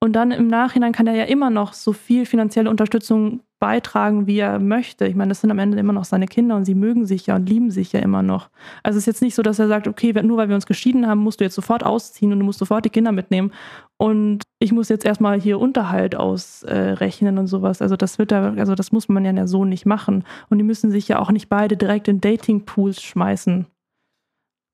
Und 0.00 0.14
dann 0.14 0.30
im 0.30 0.48
Nachhinein 0.48 0.92
kann 0.92 1.06
er 1.06 1.14
ja 1.14 1.24
immer 1.24 1.50
noch 1.50 1.72
so 1.72 1.92
viel 1.92 2.26
finanzielle 2.26 2.70
Unterstützung 2.70 3.40
beitragen, 3.64 4.26
wie 4.26 4.40
er 4.40 4.58
möchte. 4.58 5.06
Ich 5.06 5.14
meine, 5.14 5.30
das 5.30 5.40
sind 5.40 5.50
am 5.50 5.58
Ende 5.58 5.78
immer 5.78 5.94
noch 5.94 6.04
seine 6.04 6.26
Kinder 6.26 6.54
und 6.54 6.66
sie 6.66 6.74
mögen 6.74 7.06
sich 7.06 7.28
ja 7.28 7.36
und 7.36 7.48
lieben 7.48 7.70
sich 7.70 7.94
ja 7.94 8.00
immer 8.00 8.22
noch. 8.22 8.50
Also 8.82 8.98
es 8.98 9.04
ist 9.04 9.06
jetzt 9.06 9.22
nicht 9.22 9.34
so, 9.34 9.40
dass 9.40 9.58
er 9.58 9.68
sagt, 9.68 9.88
okay, 9.88 10.12
nur 10.22 10.36
weil 10.36 10.48
wir 10.50 10.54
uns 10.54 10.66
geschieden 10.66 11.06
haben, 11.06 11.20
musst 11.20 11.40
du 11.40 11.44
jetzt 11.44 11.54
sofort 11.54 11.82
ausziehen 11.82 12.30
und 12.30 12.40
du 12.40 12.44
musst 12.44 12.58
sofort 12.58 12.84
die 12.84 12.90
Kinder 12.90 13.10
mitnehmen. 13.10 13.52
Und 13.96 14.42
ich 14.58 14.72
muss 14.72 14.90
jetzt 14.90 15.06
erstmal 15.06 15.40
hier 15.40 15.58
Unterhalt 15.58 16.14
ausrechnen 16.14 17.38
äh, 17.38 17.40
und 17.40 17.46
sowas. 17.46 17.80
Also 17.80 17.96
das 17.96 18.18
wird 18.18 18.32
da, 18.32 18.52
also 18.52 18.74
das 18.74 18.92
muss 18.92 19.08
man 19.08 19.24
ja 19.24 19.46
so 19.46 19.64
nicht 19.64 19.86
machen. 19.86 20.24
Und 20.50 20.58
die 20.58 20.64
müssen 20.64 20.90
sich 20.90 21.08
ja 21.08 21.18
auch 21.18 21.30
nicht 21.30 21.48
beide 21.48 21.78
direkt 21.78 22.06
in 22.06 22.20
Datingpools 22.20 23.02
schmeißen. 23.02 23.64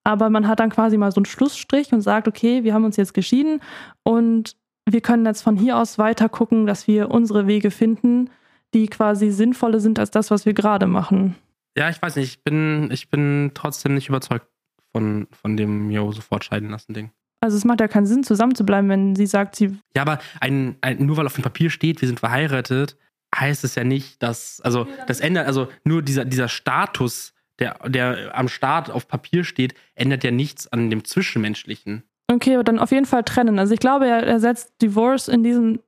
Aber 0.03 0.31
man 0.31 0.49
hat 0.49 0.59
dann 0.59 0.71
quasi 0.71 0.97
mal 0.97 1.13
so 1.13 1.21
einen 1.21 1.27
Schlussstrich 1.27 1.93
und 1.93 2.01
sagt, 2.01 2.27
okay, 2.27 2.65
wir 2.65 2.75
haben 2.75 2.85
uns 2.85 2.97
jetzt 2.97 3.15
geschieden 3.15 3.61
und 4.03 4.57
wir 4.85 5.01
können 5.01 5.27
jetzt 5.27 5.43
von 5.43 5.57
hier 5.57 5.79
aus 5.79 5.97
weiter 5.97 6.29
gucken, 6.29 6.67
dass 6.67 6.89
wir 6.89 7.13
unsere 7.13 7.47
Wege 7.47 7.71
finden, 7.71 8.31
die 8.75 8.89
quasi 8.89 9.31
sinnvoller 9.31 9.81
sind 9.81 9.99
als 9.99 10.11
das, 10.11 10.31
was 10.31 10.47
wir 10.47 10.55
gerade 10.55 10.87
machen. 10.87 11.37
Ja, 11.77 11.89
ich 11.89 12.01
weiß 12.01 12.17
nicht, 12.17 12.29
ich 12.29 12.45
bin, 12.45 12.91
ich 12.93 13.11
bin 13.11 13.53
trotzdem 13.55 13.95
nicht 13.95 14.09
überzeugt 14.09 14.47
von, 14.93 15.29
von 15.31 15.57
dem 15.57 15.91
Jo 15.91 16.13
sofort 16.13 16.45
scheiden 16.45 16.71
lassen 16.71 16.95
Ding. 16.95 17.11
Also 17.41 17.57
es 17.57 17.65
macht 17.65 17.81
ja 17.81 17.89
keinen 17.89 18.07
Sinn, 18.07 18.23
zusammen 18.23 18.55
zu 18.55 18.65
bleiben, 18.65 18.89
wenn 18.89 19.17
sie 19.17 19.27
sagt, 19.27 19.57
sie. 19.57 19.79
Ja, 19.97 20.03
aber 20.03 20.19
ein, 20.41 20.77
ein, 20.83 21.05
nur 21.05 21.17
weil 21.17 21.27
auf 21.27 21.35
dem 21.35 21.43
Papier 21.43 21.71
steht, 21.71 22.01
wir 22.03 22.09
sind 22.09 22.21
verheiratet, 22.21 22.97
heißt 23.35 23.65
es 23.65 23.77
ja 23.77 23.85
nicht, 23.85 24.23
dass. 24.23 24.61
Also 24.61 24.87
das 25.07 25.21
ändert, 25.21 25.47
also 25.47 25.69
nur 25.85 26.03
dieser, 26.03 26.25
dieser 26.27 26.49
Status, 26.49 27.33
der, 27.59 27.79
der 27.89 28.37
am 28.37 28.49
Start 28.49 28.91
auf 28.91 29.09
Papier 29.09 29.45
steht, 29.45 29.75
ändert 29.95 30.23
ja 30.23 30.31
nichts 30.31 30.71
an 30.71 30.91
dem 30.91 31.05
Zwischenmenschlichen. 31.05 32.03
Okay, 32.31 32.63
dann 32.63 32.79
auf 32.79 32.93
jeden 32.93 33.07
Fall 33.07 33.25
trennen. 33.25 33.59
Also 33.59 33.73
ich 33.75 33.81
glaube, 33.81 34.07
er, 34.07 34.23
er 34.23 34.39
setzt 34.39 34.75
Divorce 34.83 35.29
in 35.29 35.43
diesem 35.43 35.81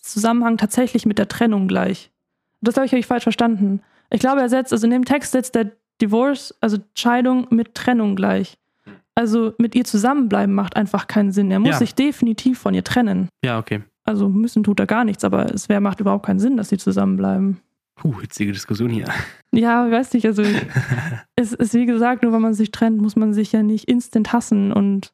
Zusammenhang 0.00 0.58
tatsächlich 0.58 1.06
mit 1.06 1.18
der 1.18 1.28
Trennung 1.28 1.68
gleich. 1.68 2.11
Das 2.62 2.76
habe 2.76 2.86
ich 2.86 2.94
euch 2.94 3.06
falsch 3.06 3.24
verstanden. 3.24 3.80
Ich 4.10 4.20
glaube, 4.20 4.40
er 4.40 4.48
setzt, 4.48 4.72
also 4.72 4.86
in 4.86 4.92
dem 4.92 5.04
Text 5.04 5.32
setzt 5.32 5.54
der 5.54 5.72
Divorce, 6.00 6.54
also 6.60 6.78
Scheidung 6.94 7.46
mit 7.50 7.74
Trennung 7.74 8.16
gleich. 8.16 8.58
Also 9.14 9.52
mit 9.58 9.74
ihr 9.74 9.84
zusammenbleiben 9.84 10.54
macht 10.54 10.76
einfach 10.76 11.06
keinen 11.06 11.32
Sinn. 11.32 11.50
Er 11.50 11.58
muss 11.58 11.70
ja. 11.70 11.78
sich 11.78 11.94
definitiv 11.94 12.58
von 12.58 12.72
ihr 12.72 12.84
trennen. 12.84 13.28
Ja, 13.44 13.58
okay. 13.58 13.82
Also 14.04 14.28
müssen 14.28 14.64
tut 14.64 14.80
er 14.80 14.86
gar 14.86 15.04
nichts, 15.04 15.22
aber 15.22 15.52
es 15.52 15.68
wär, 15.68 15.80
macht 15.80 16.00
überhaupt 16.00 16.26
keinen 16.26 16.40
Sinn, 16.40 16.56
dass 16.56 16.70
sie 16.70 16.78
zusammenbleiben. 16.78 17.60
Puh, 17.94 18.20
hitzige 18.20 18.52
Diskussion 18.52 18.90
hier. 18.90 19.06
Ja, 19.52 19.86
ich 19.86 19.92
weiß 19.92 20.14
nicht, 20.14 20.26
also 20.26 20.42
es 21.36 21.52
ist 21.52 21.74
wie 21.74 21.86
gesagt, 21.86 22.22
nur 22.22 22.32
wenn 22.32 22.40
man 22.40 22.54
sich 22.54 22.70
trennt, 22.70 23.00
muss 23.00 23.16
man 23.16 23.34
sich 23.34 23.52
ja 23.52 23.62
nicht 23.62 23.86
instant 23.86 24.32
hassen 24.32 24.72
und 24.72 25.12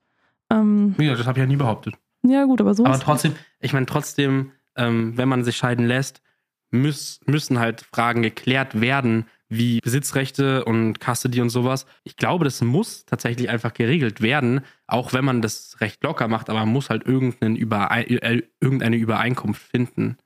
ähm, 0.51 0.95
Ja, 0.99 1.15
das 1.15 1.27
habe 1.27 1.39
ich 1.39 1.43
ja 1.43 1.47
nie 1.47 1.57
behauptet. 1.57 1.95
Ja, 2.23 2.45
gut, 2.45 2.61
aber 2.61 2.75
so 2.75 2.87
Aber 2.87 2.99
trotzdem, 2.99 3.35
ich 3.61 3.73
meine, 3.73 3.87
trotzdem, 3.87 4.53
ähm, 4.77 5.17
wenn 5.17 5.29
man 5.29 5.45
sich 5.45 5.57
scheiden 5.57 5.87
lässt, 5.87 6.23
müß, 6.71 7.21
müssen 7.27 7.59
halt 7.59 7.83
Fragen 7.83 8.23
geklärt 8.23 8.81
werden, 8.81 9.27
wie 9.49 9.81
Besitzrechte 9.81 10.65
und 10.65 10.99
Custody 11.01 11.41
und 11.41 11.51
sowas. 11.51 11.87
Ich 12.05 12.17
glaube, 12.17 12.45
das 12.45 12.61
muss 12.61 13.07
tatsächlich 13.07 13.49
einfach 13.49 13.73
geregelt 13.73 14.21
werden, 14.21 14.61
auch 14.87 15.13
wenn 15.13 15.25
man 15.25 15.41
das 15.41 15.81
recht 15.81 16.03
locker 16.05 16.29
macht, 16.29 16.51
aber 16.51 16.61
man 16.61 16.69
muss 16.69 16.91
halt 16.91 17.05
Überein 17.05 18.07
äh, 18.07 18.43
irgendeine 18.61 18.97
Übereinkunft 18.97 19.63
finden, 19.63 20.19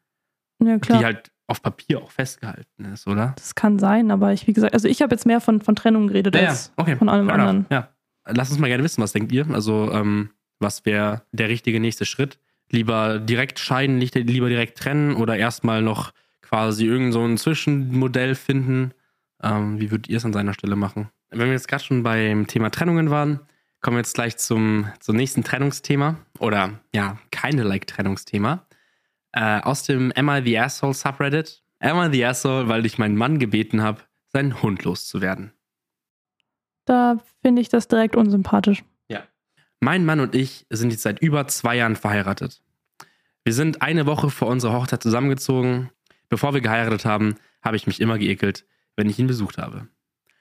ja, 0.62 0.78
klar. 0.78 0.98
die 0.98 1.05
halt 1.05 1.31
auf 1.46 1.62
Papier 1.62 2.00
auch 2.00 2.11
festgehalten 2.11 2.87
ist, 2.87 3.07
oder? 3.07 3.35
Das 3.37 3.55
kann 3.55 3.78
sein, 3.78 4.11
aber 4.11 4.33
ich, 4.33 4.46
wie 4.46 4.52
gesagt, 4.52 4.74
also 4.74 4.88
ich 4.88 5.02
habe 5.02 5.14
jetzt 5.14 5.26
mehr 5.26 5.40
von, 5.40 5.61
von 5.61 5.76
Trennung 5.76 6.09
geredet 6.09 6.35
ja, 6.35 6.48
als 6.48 6.72
okay. 6.76 6.96
von 6.96 7.09
allem 7.09 7.28
anderen. 7.31 7.66
Ja. 7.70 7.88
Lass 8.26 8.50
uns 8.50 8.59
mal 8.59 8.68
gerne 8.68 8.85
wissen, 8.85 9.02
was 9.02 9.12
denkt 9.12 9.33
ihr? 9.33 9.48
Also, 9.50 9.90
ähm, 9.92 10.31
was 10.61 10.85
wäre 10.87 11.22
der 11.33 11.48
richtige 11.48 11.81
nächste 11.81 12.05
Schritt? 12.05 12.38
Lieber 12.70 13.18
direkt 13.18 13.59
scheiden, 13.59 13.98
lieber 13.98 14.48
direkt 14.48 14.78
trennen 14.78 15.14
oder 15.14 15.37
erstmal 15.37 15.83
noch 15.83 16.12
quasi 16.53 16.85
irgend 16.85 17.15
so 17.15 17.25
ein 17.25 17.38
Zwischenmodell 17.38 18.35
finden? 18.35 18.93
Ähm, 19.43 19.81
wie 19.81 19.91
würdet 19.91 20.11
ihr 20.11 20.19
es 20.19 20.25
an 20.27 20.35
seiner 20.35 20.53
Stelle 20.53 20.77
machen? 20.77 21.09
Wenn 21.31 21.47
wir 21.47 21.53
jetzt 21.53 21.67
gerade 21.67 21.83
schon 21.83 22.03
beim 22.03 22.47
Thema 22.47 22.69
Trennungen 22.69 23.09
waren, 23.09 23.41
kommen 23.81 23.97
wir 23.97 24.01
jetzt 24.01 24.12
gleich 24.12 24.37
zum, 24.37 24.87
zum 25.01 25.17
nächsten 25.17 25.45
Trennungsthema. 25.45 26.19
Oder 26.38 26.79
ja, 26.95 27.17
keine 27.31 27.62
Like-Trennungsthema. 27.62 28.67
Äh, 29.33 29.61
aus 29.62 29.85
dem 29.85 30.12
Am 30.15 30.29
I 30.29 30.43
the 30.45 30.59
Asshole 30.59 30.93
Subreddit. 30.93 31.62
Am 31.81 31.97
I 31.97 32.15
the 32.15 32.27
Asshole, 32.27 32.69
weil 32.69 32.85
ich 32.85 32.99
meinen 32.99 33.17
Mann 33.17 33.38
gebeten 33.38 33.81
habe, 33.81 34.03
seinen 34.29 34.61
Hund 34.61 34.85
loszuwerden. 34.85 35.55
Da 36.85 37.17
finde 37.41 37.62
ich 37.62 37.71
das 37.71 37.88
direkt 37.88 38.15
unsympathisch. 38.15 38.85
Ja. 39.09 39.23
Mein 39.81 40.05
Mann 40.05 40.21
und 40.21 40.35
ich 40.35 40.67
sind 40.69 40.91
jetzt 40.91 41.03
seit 41.03 41.19
über 41.23 41.49
zwei 41.49 41.77
Jahren 41.77 41.97
verheiratet. 41.97 42.62
Wir 43.43 43.55
sind 43.55 43.81
eine 43.81 44.05
Woche 44.05 44.29
vor 44.29 44.49
unserer 44.49 44.75
Hochzeit 44.75 45.03
zusammengezogen. 45.03 45.91
Bevor 46.33 46.55
wir 46.55 46.62
geheiratet 46.62 47.05
haben, 47.05 47.35
habe 47.61 47.77
ich 47.77 47.87
mich 47.87 48.01
immer 48.01 48.16
geekelt, 48.16 48.64
wenn 48.97 49.11
ich 49.11 49.18
ihn 49.18 49.27
besucht 49.27 49.59
habe. 49.59 49.88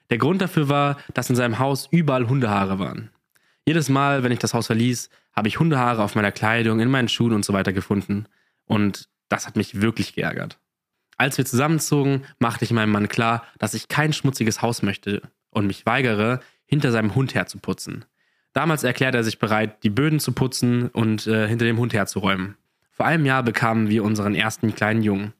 Der 0.08 0.16
Grund 0.16 0.40
dafür 0.40 0.70
war, 0.70 0.96
dass 1.12 1.28
in 1.28 1.36
seinem 1.36 1.58
Haus 1.58 1.86
überall 1.90 2.30
Hundehaare 2.30 2.78
waren. 2.78 3.10
Jedes 3.66 3.90
Mal, 3.90 4.22
wenn 4.22 4.32
ich 4.32 4.38
das 4.38 4.54
Haus 4.54 4.68
verließ, 4.68 5.10
habe 5.36 5.48
ich 5.48 5.60
Hundehaare 5.60 6.02
auf 6.02 6.14
meiner 6.14 6.32
Kleidung, 6.32 6.80
in 6.80 6.90
meinen 6.90 7.08
Schuhen 7.08 7.34
und 7.34 7.44
so 7.44 7.52
weiter 7.52 7.74
gefunden. 7.74 8.24
Und 8.64 9.10
das 9.28 9.46
hat 9.46 9.56
mich 9.56 9.82
wirklich 9.82 10.14
geärgert. 10.14 10.58
Als 11.18 11.36
wir 11.36 11.44
zusammenzogen, 11.44 12.22
machte 12.38 12.64
ich 12.64 12.70
meinem 12.70 12.90
Mann 12.90 13.08
klar, 13.08 13.44
dass 13.58 13.74
ich 13.74 13.88
kein 13.88 14.14
schmutziges 14.14 14.62
Haus 14.62 14.80
möchte 14.80 15.20
und 15.50 15.66
mich 15.66 15.84
weigere, 15.84 16.40
hinter 16.64 16.90
seinem 16.90 17.14
Hund 17.14 17.34
herzuputzen. 17.34 18.06
Damals 18.54 18.82
erklärte 18.82 19.18
er 19.18 19.24
sich 19.24 19.38
bereit, 19.38 19.82
die 19.82 19.90
Böden 19.90 20.20
zu 20.20 20.32
putzen 20.32 20.88
und 20.88 21.26
äh, 21.26 21.46
hinter 21.46 21.66
dem 21.66 21.76
Hund 21.76 21.92
herzuräumen. 21.92 22.56
Vor 22.92 23.04
einem 23.04 23.26
Jahr 23.26 23.42
bekamen 23.42 23.90
wir 23.90 24.04
unseren 24.04 24.34
ersten 24.34 24.74
kleinen 24.74 25.02
Jungen. 25.02 25.34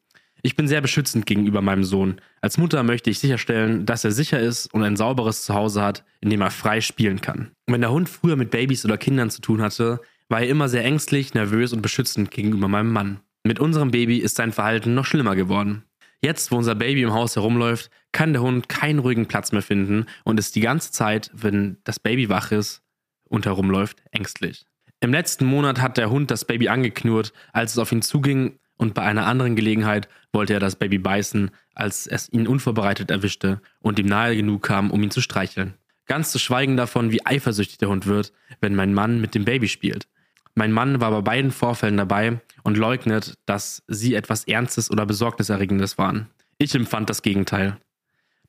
Ich 0.44 0.56
bin 0.56 0.66
sehr 0.66 0.80
beschützend 0.80 1.24
gegenüber 1.24 1.62
meinem 1.62 1.84
Sohn. 1.84 2.20
Als 2.40 2.58
Mutter 2.58 2.82
möchte 2.82 3.10
ich 3.10 3.20
sicherstellen, 3.20 3.86
dass 3.86 4.04
er 4.04 4.10
sicher 4.10 4.40
ist 4.40 4.66
und 4.74 4.82
ein 4.82 4.96
sauberes 4.96 5.44
Zuhause 5.44 5.82
hat, 5.82 6.04
in 6.20 6.30
dem 6.30 6.40
er 6.40 6.50
frei 6.50 6.80
spielen 6.80 7.20
kann. 7.20 7.52
wenn 7.66 7.80
der 7.80 7.92
Hund 7.92 8.08
früher 8.08 8.34
mit 8.34 8.50
Babys 8.50 8.84
oder 8.84 8.98
Kindern 8.98 9.30
zu 9.30 9.40
tun 9.40 9.62
hatte, 9.62 10.00
war 10.28 10.40
er 10.40 10.48
immer 10.48 10.68
sehr 10.68 10.84
ängstlich, 10.84 11.34
nervös 11.34 11.72
und 11.72 11.80
beschützend 11.80 12.32
gegenüber 12.32 12.66
meinem 12.66 12.92
Mann. 12.92 13.20
Mit 13.44 13.60
unserem 13.60 13.92
Baby 13.92 14.18
ist 14.18 14.36
sein 14.36 14.50
Verhalten 14.50 14.94
noch 14.94 15.04
schlimmer 15.04 15.36
geworden. 15.36 15.84
Jetzt, 16.20 16.50
wo 16.50 16.56
unser 16.56 16.74
Baby 16.74 17.02
im 17.02 17.12
Haus 17.12 17.36
herumläuft, 17.36 17.90
kann 18.10 18.32
der 18.32 18.42
Hund 18.42 18.68
keinen 18.68 18.98
ruhigen 18.98 19.26
Platz 19.26 19.52
mehr 19.52 19.62
finden 19.62 20.06
und 20.24 20.40
ist 20.40 20.56
die 20.56 20.60
ganze 20.60 20.90
Zeit, 20.90 21.30
wenn 21.34 21.78
das 21.84 22.00
Baby 22.00 22.28
wach 22.28 22.50
ist 22.50 22.82
und 23.24 23.46
herumläuft, 23.46 24.02
ängstlich. 24.10 24.64
Im 25.00 25.12
letzten 25.12 25.46
Monat 25.46 25.80
hat 25.80 25.98
der 25.98 26.10
Hund 26.10 26.30
das 26.30 26.44
Baby 26.44 26.68
angeknurrt, 26.68 27.32
als 27.52 27.72
es 27.72 27.78
auf 27.78 27.90
ihn 27.90 28.02
zuging 28.02 28.58
und 28.76 28.94
bei 28.94 29.02
einer 29.02 29.26
anderen 29.26 29.56
Gelegenheit 29.56 30.08
wollte 30.32 30.54
er 30.54 30.60
das 30.60 30.76
Baby 30.76 30.98
beißen, 30.98 31.50
als 31.74 32.06
es 32.06 32.32
ihn 32.32 32.46
unvorbereitet 32.46 33.10
erwischte 33.10 33.60
und 33.80 33.98
ihm 33.98 34.06
nahe 34.06 34.36
genug 34.36 34.62
kam, 34.62 34.90
um 34.90 35.02
ihn 35.02 35.10
zu 35.10 35.20
streicheln. 35.20 35.74
Ganz 36.06 36.32
zu 36.32 36.38
schweigen 36.38 36.76
davon, 36.76 37.12
wie 37.12 37.24
eifersüchtig 37.24 37.78
der 37.78 37.88
Hund 37.88 38.06
wird, 38.06 38.32
wenn 38.60 38.74
mein 38.74 38.92
Mann 38.92 39.20
mit 39.20 39.34
dem 39.34 39.44
Baby 39.44 39.68
spielt. 39.68 40.08
Mein 40.54 40.72
Mann 40.72 41.00
war 41.00 41.10
bei 41.10 41.20
beiden 41.22 41.50
Vorfällen 41.50 41.96
dabei 41.96 42.40
und 42.62 42.76
leugnet, 42.76 43.38
dass 43.46 43.82
sie 43.86 44.14
etwas 44.14 44.44
Ernstes 44.44 44.90
oder 44.90 45.06
Besorgniserregendes 45.06 45.96
waren. 45.96 46.28
Ich 46.58 46.74
empfand 46.74 47.08
das 47.08 47.22
Gegenteil. 47.22 47.78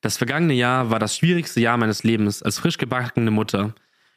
Das 0.02 0.18
vergangene 0.18 0.54
Jahr 0.54 0.90
war 0.90 1.00
das 1.00 1.16
schwierigste 1.16 1.62
Jahr 1.62 1.78
meines 1.78 2.04
Lebens 2.04 2.44
als 2.44 2.60
frisch 2.60 2.78
gebackene 2.78 3.32
Mutter. 3.32 3.74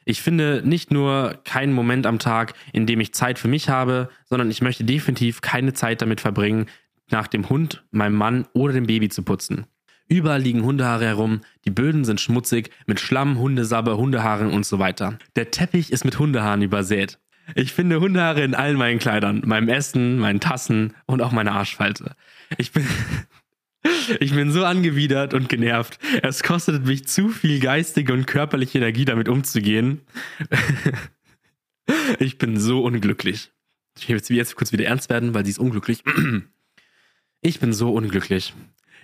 Ich 0.09 0.21
finde 0.21 0.61
nicht 0.63 0.89
nur 0.89 1.37
keinen 1.43 1.73
Moment 1.73 2.05
am 2.05 2.17
Tag, 2.17 2.53
in 2.71 2.85
dem 2.85 3.01
ich 3.01 3.13
Zeit 3.13 3.37
für 3.37 3.49
mich 3.49 3.67
habe, 3.67 4.09
sondern 4.23 4.49
ich 4.49 4.61
möchte 4.61 4.85
definitiv 4.85 5.41
keine 5.41 5.73
Zeit 5.73 6.01
damit 6.01 6.21
verbringen, 6.21 6.67
nach 7.11 7.27
dem 7.27 7.49
Hund, 7.49 7.83
meinem 7.91 8.15
Mann 8.15 8.47
oder 8.53 8.71
dem 8.71 8.87
Baby 8.87 9.09
zu 9.09 9.23
putzen. 9.23 9.65
Überall 10.07 10.41
liegen 10.41 10.63
Hundehaare 10.63 11.03
herum, 11.03 11.41
die 11.65 11.71
Böden 11.71 12.05
sind 12.05 12.21
schmutzig, 12.21 12.69
mit 12.85 13.01
Schlamm, 13.01 13.37
Hundesabber, 13.37 13.97
Hundehaaren 13.97 14.53
und 14.53 14.65
so 14.65 14.79
weiter. 14.79 15.17
Der 15.35 15.51
Teppich 15.51 15.91
ist 15.91 16.05
mit 16.05 16.17
Hundehaaren 16.17 16.61
übersät. 16.61 17.19
Ich 17.55 17.73
finde 17.73 17.99
Hundehaare 17.99 18.43
in 18.43 18.55
allen 18.55 18.77
meinen 18.77 18.99
Kleidern, 18.99 19.41
meinem 19.45 19.67
Essen, 19.67 20.19
meinen 20.19 20.39
Tassen 20.39 20.93
und 21.05 21.21
auch 21.21 21.33
meiner 21.33 21.51
Arschfalte. 21.51 22.15
Ich 22.57 22.71
bin, 22.71 22.87
ich 24.19 24.33
bin 24.33 24.51
so 24.51 24.63
angewidert 24.63 25.33
und 25.33 25.49
genervt. 25.49 25.99
Es 26.23 26.43
kostet 26.43 26.85
mich 26.85 27.07
zu 27.07 27.29
viel 27.29 27.59
geistige 27.59 28.13
und 28.13 28.27
körperliche 28.27 28.77
Energie, 28.77 29.05
damit 29.05 29.29
umzugehen. 29.29 30.01
Ich 32.19 32.37
bin 32.37 32.59
so 32.59 32.83
unglücklich. 32.83 33.51
Ich 33.97 34.09
will 34.09 34.21
jetzt 34.29 34.55
kurz 34.55 34.71
wieder 34.71 34.85
ernst 34.85 35.09
werden, 35.09 35.33
weil 35.33 35.45
sie 35.45 35.51
ist 35.51 35.59
unglücklich. 35.59 36.03
Ich 37.41 37.59
bin 37.59 37.71
so 37.71 37.93
unglücklich. 37.93 38.53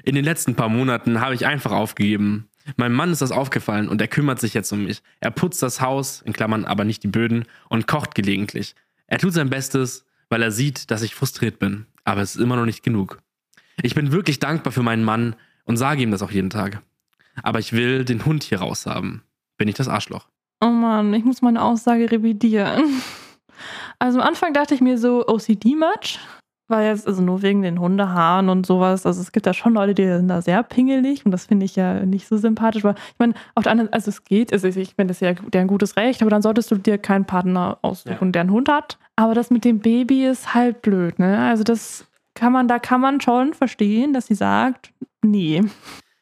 In 0.03 0.15
den 0.15 0.25
letzten 0.25 0.55
paar 0.55 0.67
Monaten 0.67 1.21
habe 1.21 1.35
ich 1.35 1.45
einfach 1.45 1.71
aufgegeben. 1.71 2.49
Meinem 2.77 2.95
Mann 2.95 3.11
ist 3.11 3.21
das 3.21 3.31
aufgefallen 3.31 3.87
und 3.87 4.01
er 4.01 4.07
kümmert 4.07 4.39
sich 4.39 4.53
jetzt 4.53 4.71
um 4.73 4.85
mich. 4.85 5.01
Er 5.19 5.31
putzt 5.31 5.61
das 5.61 5.81
Haus, 5.81 6.21
in 6.23 6.33
Klammern 6.33 6.65
aber 6.65 6.83
nicht 6.83 7.03
die 7.03 7.09
Böden, 7.09 7.45
und 7.69 7.87
kocht 7.87 8.15
gelegentlich. 8.15 8.75
Er 9.07 9.19
tut 9.19 9.33
sein 9.33 9.49
Bestes, 9.49 10.05
weil 10.29 10.41
er 10.41 10.51
sieht, 10.51 10.89
dass 10.89 11.03
ich 11.03 11.15
frustriert 11.15 11.59
bin. 11.59 11.85
Aber 12.03 12.21
es 12.21 12.35
ist 12.35 12.41
immer 12.41 12.55
noch 12.55 12.65
nicht 12.65 12.83
genug. 12.83 13.21
Ich 13.83 13.95
bin 13.95 14.13
wirklich 14.13 14.39
dankbar 14.39 14.71
für 14.71 14.81
meinen 14.81 15.03
Mann 15.03 15.35
und 15.65 15.75
sage 15.75 16.01
ihm 16.01 16.11
das 16.11 16.21
auch 16.21 16.31
jeden 16.31 16.49
Tag. 16.49 16.81
Aber 17.43 17.59
ich 17.59 17.73
will 17.73 18.05
den 18.05 18.25
Hund 18.25 18.43
hier 18.43 18.59
raus 18.59 18.85
haben. 18.85 19.23
Bin 19.57 19.67
ich 19.67 19.75
das 19.75 19.89
Arschloch? 19.89 20.29
Oh 20.61 20.69
Mann, 20.69 21.13
ich 21.13 21.25
muss 21.25 21.41
meine 21.41 21.61
Aussage 21.61 22.09
revidieren. 22.09 23.01
Also 23.99 24.19
am 24.19 24.27
Anfang 24.27 24.53
dachte 24.53 24.73
ich 24.73 24.81
mir 24.81 24.97
so 24.97 25.27
OCD-Match, 25.27 26.19
weil 26.67 26.87
jetzt, 26.87 27.07
also 27.07 27.21
nur 27.21 27.41
wegen 27.41 27.61
den 27.61 27.79
Hundehaaren 27.79 28.49
und 28.49 28.65
sowas, 28.65 29.05
also 29.05 29.21
es 29.21 29.31
gibt 29.31 29.45
da 29.45 29.53
schon 29.53 29.73
Leute, 29.73 29.93
die 29.93 30.07
sind 30.07 30.27
da 30.27 30.41
sehr 30.41 30.63
pingelig 30.63 31.25
und 31.25 31.31
das 31.31 31.45
finde 31.45 31.65
ich 31.65 31.75
ja 31.75 32.05
nicht 32.05 32.27
so 32.27 32.37
sympathisch, 32.37 32.83
weil 32.83 32.95
ich 32.95 33.19
meine, 33.19 33.33
auf 33.53 33.63
der 33.63 33.73
anderen, 33.73 33.93
also 33.93 34.09
es 34.09 34.23
geht, 34.23 34.51
also 34.51 34.67
ich 34.67 34.95
finde 34.95 35.13
das 35.13 35.19
ja 35.19 35.33
deren 35.33 35.67
gutes 35.67 35.95
Recht, 35.95 36.21
aber 36.21 36.31
dann 36.31 36.41
solltest 36.41 36.71
du 36.71 36.75
dir 36.75 36.97
keinen 36.97 37.25
Partner 37.25 37.77
aussuchen, 37.81 38.27
ja. 38.27 38.31
der 38.31 38.41
einen 38.41 38.51
Hund 38.51 38.69
hat. 38.69 38.97
Aber 39.15 39.35
das 39.35 39.51
mit 39.51 39.65
dem 39.65 39.79
Baby 39.79 40.25
ist 40.25 40.53
halt 40.53 40.81
blöd, 40.81 41.19
ne? 41.19 41.39
Also 41.47 41.63
das 41.63 42.07
kann 42.33 42.53
man, 42.53 42.67
da 42.67 42.79
kann 42.79 43.01
man 43.01 43.21
schon 43.21 43.53
verstehen, 43.53 44.13
dass 44.13 44.27
sie 44.27 44.35
sagt, 44.35 44.91
nee. 45.23 45.61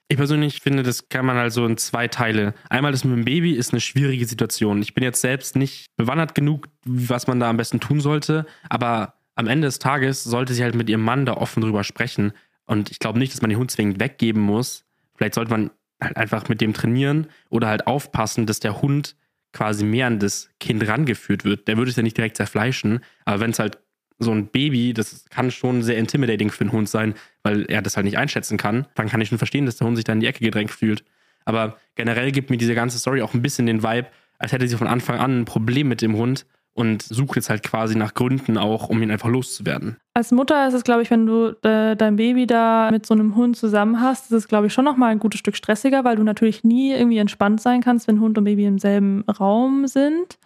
Ich 0.07 0.17
persönlich 0.17 0.59
finde, 0.59 0.83
das 0.83 1.07
kann 1.07 1.25
man 1.25 1.37
also 1.37 1.65
in 1.65 1.77
zwei 1.77 2.07
Teile. 2.09 2.53
Einmal 2.69 2.91
das 2.91 3.05
mit 3.05 3.15
dem 3.15 3.23
Baby 3.23 3.53
ist 3.53 3.71
eine 3.71 3.79
schwierige 3.79 4.25
Situation. 4.25 4.81
Ich 4.81 4.93
bin 4.93 5.03
jetzt 5.03 5.21
selbst 5.21 5.55
nicht 5.55 5.85
bewandert 5.95 6.35
genug, 6.35 6.67
was 6.85 7.27
man 7.27 7.39
da 7.39 7.49
am 7.49 7.57
besten 7.57 7.79
tun 7.79 8.01
sollte, 8.01 8.45
aber 8.69 9.13
am 9.35 9.47
Ende 9.47 9.67
des 9.67 9.79
Tages 9.79 10.23
sollte 10.23 10.53
sie 10.53 10.63
halt 10.63 10.75
mit 10.75 10.89
ihrem 10.89 11.03
Mann 11.03 11.25
da 11.25 11.35
offen 11.35 11.61
drüber 11.61 11.85
sprechen. 11.85 12.33
Und 12.65 12.91
ich 12.91 12.99
glaube 12.99 13.19
nicht, 13.19 13.33
dass 13.33 13.41
man 13.41 13.49
den 13.49 13.59
Hund 13.59 13.71
zwingend 13.71 13.99
weggeben 13.99 14.41
muss. 14.41 14.83
Vielleicht 15.15 15.35
sollte 15.35 15.51
man 15.51 15.71
halt 16.01 16.17
einfach 16.17 16.49
mit 16.49 16.61
dem 16.61 16.73
trainieren 16.73 17.27
oder 17.49 17.67
halt 17.67 17.87
aufpassen, 17.87 18.45
dass 18.45 18.59
der 18.59 18.81
Hund 18.81 19.15
quasi 19.53 19.83
mehr 19.85 20.07
an 20.07 20.19
das 20.19 20.49
Kind 20.59 20.85
rangeführt 20.87 21.43
wird. 21.43 21.67
Der 21.67 21.77
würde 21.77 21.91
es 21.91 21.97
ja 21.97 22.03
nicht 22.03 22.17
direkt 22.17 22.37
zerfleischen, 22.37 22.99
aber 23.25 23.39
wenn 23.39 23.51
es 23.51 23.59
halt 23.59 23.79
so 24.23 24.31
ein 24.31 24.47
Baby, 24.47 24.93
das 24.93 25.25
kann 25.29 25.51
schon 25.51 25.81
sehr 25.81 25.97
intimidating 25.97 26.51
für 26.51 26.61
einen 26.61 26.71
Hund 26.71 26.87
sein, 26.87 27.15
weil 27.43 27.65
er 27.69 27.81
das 27.81 27.95
halt 27.95 28.05
nicht 28.05 28.17
einschätzen 28.17 28.57
kann. 28.57 28.87
Dann 28.95 29.09
kann 29.09 29.19
ich 29.19 29.29
schon 29.29 29.39
verstehen, 29.39 29.65
dass 29.65 29.77
der 29.77 29.87
Hund 29.87 29.97
sich 29.97 30.05
da 30.05 30.13
in 30.13 30.19
die 30.19 30.27
Ecke 30.27 30.43
gedrängt 30.43 30.71
fühlt. 30.71 31.03
Aber 31.43 31.77
generell 31.95 32.31
gibt 32.31 32.49
mir 32.49 32.57
diese 32.57 32.75
ganze 32.75 32.99
Story 32.99 33.21
auch 33.21 33.33
ein 33.33 33.41
bisschen 33.41 33.65
den 33.65 33.83
Vibe, 33.83 34.07
als 34.37 34.51
hätte 34.51 34.67
sie 34.67 34.77
von 34.77 34.87
Anfang 34.87 35.19
an 35.19 35.41
ein 35.41 35.45
Problem 35.45 35.87
mit 35.87 36.01
dem 36.01 36.15
Hund 36.15 36.45
und 36.73 37.01
sucht 37.01 37.35
jetzt 37.35 37.49
halt 37.49 37.63
quasi 37.63 37.97
nach 37.97 38.13
Gründen 38.13 38.57
auch, 38.57 38.89
um 38.89 39.01
ihn 39.01 39.11
einfach 39.11 39.29
loszuwerden. 39.29 39.97
Als 40.13 40.31
Mutter 40.31 40.67
ist 40.67 40.73
es, 40.73 40.83
glaube 40.83 41.01
ich, 41.01 41.11
wenn 41.11 41.25
du 41.25 41.55
äh, 41.63 41.95
dein 41.95 42.15
Baby 42.15 42.47
da 42.47 42.89
mit 42.91 43.05
so 43.05 43.13
einem 43.13 43.35
Hund 43.35 43.57
zusammen 43.57 44.01
hast, 44.01 44.25
ist 44.25 44.37
es, 44.37 44.47
glaube 44.47 44.67
ich, 44.67 44.73
schon 44.73 44.85
nochmal 44.85 45.11
ein 45.11 45.19
gutes 45.19 45.39
Stück 45.39 45.55
stressiger, 45.55 46.03
weil 46.03 46.15
du 46.15 46.23
natürlich 46.23 46.63
nie 46.63 46.91
irgendwie 46.91 47.17
entspannt 47.17 47.61
sein 47.61 47.81
kannst, 47.81 48.07
wenn 48.07 48.19
Hund 48.19 48.37
und 48.37 48.43
Baby 48.45 48.65
im 48.65 48.79
selben 48.79 49.23
Raum 49.29 49.87
sind 49.87 50.37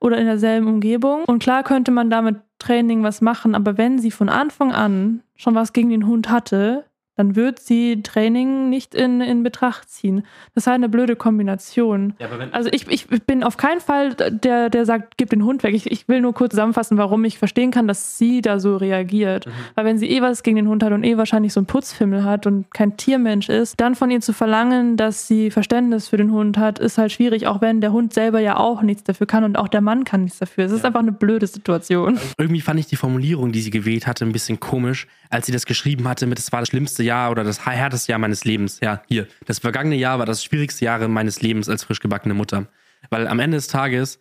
oder 0.00 0.18
in 0.18 0.26
derselben 0.26 0.68
Umgebung. 0.68 1.24
Und 1.24 1.42
klar 1.42 1.62
könnte 1.62 1.90
man 1.90 2.10
da 2.10 2.22
mit 2.22 2.36
Training 2.58 3.02
was 3.02 3.20
machen, 3.20 3.54
aber 3.54 3.76
wenn 3.76 3.98
sie 3.98 4.10
von 4.10 4.28
Anfang 4.28 4.72
an 4.72 5.22
schon 5.36 5.54
was 5.54 5.72
gegen 5.72 5.90
den 5.90 6.06
Hund 6.06 6.28
hatte, 6.30 6.84
dann 7.16 7.36
wird 7.36 7.60
sie 7.60 8.02
Training 8.02 8.68
nicht 8.70 8.94
in, 8.94 9.20
in 9.20 9.42
Betracht 9.42 9.88
ziehen. 9.88 10.24
Das 10.54 10.64
ist 10.64 10.66
halt 10.66 10.76
eine 10.76 10.88
blöde 10.88 11.16
Kombination. 11.16 12.14
Ja, 12.18 12.28
also 12.52 12.68
ich, 12.72 12.88
ich 12.88 13.06
bin 13.08 13.44
auf 13.44 13.56
keinen 13.56 13.80
Fall 13.80 14.14
der, 14.14 14.70
der 14.70 14.84
sagt, 14.86 15.16
gib 15.16 15.30
den 15.30 15.44
Hund 15.44 15.62
weg. 15.62 15.74
Ich, 15.74 15.90
ich 15.90 16.08
will 16.08 16.20
nur 16.20 16.34
kurz 16.34 16.50
zusammenfassen, 16.50 16.98
warum 16.98 17.24
ich 17.24 17.38
verstehen 17.38 17.70
kann, 17.70 17.86
dass 17.86 18.18
sie 18.18 18.40
da 18.40 18.58
so 18.58 18.76
reagiert. 18.76 19.46
Mhm. 19.46 19.50
Weil 19.74 19.84
wenn 19.84 19.98
sie 19.98 20.10
eh 20.10 20.22
was 20.22 20.42
gegen 20.42 20.56
den 20.56 20.68
Hund 20.68 20.82
hat 20.82 20.92
und 20.92 21.04
eh 21.04 21.16
wahrscheinlich 21.16 21.52
so 21.52 21.60
einen 21.60 21.66
Putzfimmel 21.66 22.24
hat 22.24 22.46
und 22.46 22.72
kein 22.72 22.96
Tiermensch 22.96 23.48
ist, 23.48 23.80
dann 23.80 23.94
von 23.94 24.10
ihr 24.10 24.20
zu 24.20 24.32
verlangen, 24.32 24.96
dass 24.96 25.28
sie 25.28 25.50
Verständnis 25.50 26.08
für 26.08 26.16
den 26.16 26.32
Hund 26.32 26.58
hat, 26.58 26.78
ist 26.78 26.98
halt 26.98 27.12
schwierig, 27.12 27.46
auch 27.46 27.60
wenn 27.60 27.80
der 27.80 27.92
Hund 27.92 28.12
selber 28.12 28.40
ja 28.40 28.56
auch 28.56 28.82
nichts 28.82 29.04
dafür 29.04 29.26
kann 29.26 29.44
und 29.44 29.56
auch 29.56 29.68
der 29.68 29.80
Mann 29.80 30.04
kann 30.04 30.24
nichts 30.24 30.38
dafür. 30.38 30.64
Es 30.64 30.72
ist 30.72 30.84
einfach 30.84 31.00
eine 31.00 31.12
blöde 31.12 31.46
Situation. 31.46 32.16
Also 32.16 32.34
irgendwie 32.38 32.60
fand 32.60 32.80
ich 32.80 32.86
die 32.86 32.96
Formulierung, 32.96 33.52
die 33.52 33.60
sie 33.60 33.70
gewählt 33.70 34.06
hatte, 34.06 34.24
ein 34.24 34.32
bisschen 34.32 34.60
komisch, 34.60 35.06
als 35.34 35.46
sie 35.46 35.52
das 35.52 35.66
geschrieben 35.66 36.06
hatte 36.06 36.28
mit, 36.28 36.38
es 36.38 36.52
war 36.52 36.60
das 36.60 36.68
schlimmste 36.68 37.02
Jahr 37.02 37.32
oder 37.32 37.42
das 37.42 37.66
härteste 37.66 38.12
Jahr 38.12 38.20
meines 38.20 38.44
Lebens. 38.44 38.78
Ja, 38.80 39.02
hier. 39.08 39.26
Das 39.46 39.58
vergangene 39.58 39.96
Jahr 39.96 40.20
war 40.20 40.26
das 40.26 40.44
schwierigste 40.44 40.84
Jahr 40.84 41.08
meines 41.08 41.42
Lebens 41.42 41.68
als 41.68 41.82
frisch 41.82 41.98
gebackene 41.98 42.34
Mutter. 42.34 42.68
Weil 43.10 43.26
am 43.26 43.40
Ende 43.40 43.56
des 43.56 43.66
Tages 43.66 44.20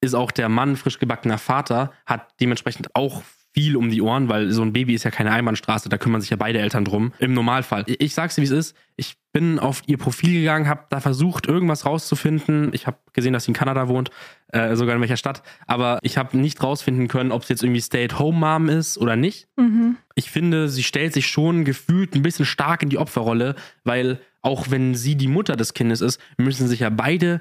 ist 0.00 0.14
auch 0.14 0.30
der 0.30 0.48
Mann 0.48 0.76
frisch 0.76 0.98
gebackener 0.98 1.36
Vater, 1.36 1.92
hat 2.06 2.28
dementsprechend 2.40 2.96
auch 2.96 3.22
viel 3.56 3.76
um 3.76 3.90
die 3.90 4.02
Ohren, 4.02 4.28
weil 4.28 4.50
so 4.50 4.60
ein 4.62 4.72
Baby 4.72 4.94
ist 4.94 5.04
ja 5.04 5.10
keine 5.10 5.32
Einbahnstraße, 5.32 5.88
da 5.88 5.96
kümmern 5.96 6.20
sich 6.20 6.28
ja 6.28 6.36
beide 6.36 6.58
Eltern 6.58 6.84
drum. 6.84 7.12
Im 7.18 7.32
Normalfall. 7.32 7.84
Ich 7.86 8.12
sag's 8.12 8.34
dir, 8.34 8.42
wie 8.42 8.46
es 8.46 8.50
ist. 8.50 8.76
Ich 8.96 9.16
bin 9.32 9.58
auf 9.58 9.82
ihr 9.86 9.96
Profil 9.96 10.40
gegangen, 10.40 10.68
habe 10.68 10.84
da 10.90 11.00
versucht, 11.00 11.46
irgendwas 11.46 11.86
rauszufinden. 11.86 12.70
Ich 12.74 12.86
habe 12.86 12.98
gesehen, 13.14 13.32
dass 13.32 13.44
sie 13.44 13.52
in 13.52 13.54
Kanada 13.54 13.88
wohnt, 13.88 14.10
äh, 14.48 14.76
sogar 14.76 14.94
in 14.94 15.00
welcher 15.00 15.16
Stadt. 15.16 15.42
Aber 15.66 15.98
ich 16.02 16.18
habe 16.18 16.36
nicht 16.36 16.62
rausfinden 16.62 17.08
können, 17.08 17.32
ob 17.32 17.42
es 17.44 17.48
jetzt 17.48 17.62
irgendwie 17.62 17.80
Stay-at-Home-Mom 17.80 18.68
ist 18.68 18.98
oder 18.98 19.16
nicht. 19.16 19.48
Mhm. 19.56 19.96
Ich 20.14 20.30
finde, 20.30 20.68
sie 20.68 20.82
stellt 20.82 21.14
sich 21.14 21.26
schon 21.26 21.64
gefühlt 21.64 22.14
ein 22.14 22.22
bisschen 22.22 22.44
stark 22.44 22.82
in 22.82 22.90
die 22.90 22.98
Opferrolle, 22.98 23.54
weil 23.84 24.20
auch 24.42 24.70
wenn 24.70 24.94
sie 24.94 25.14
die 25.14 25.28
Mutter 25.28 25.56
des 25.56 25.72
Kindes 25.72 26.02
ist, 26.02 26.20
müssen 26.36 26.68
sich 26.68 26.80
ja 26.80 26.90
beide 26.90 27.40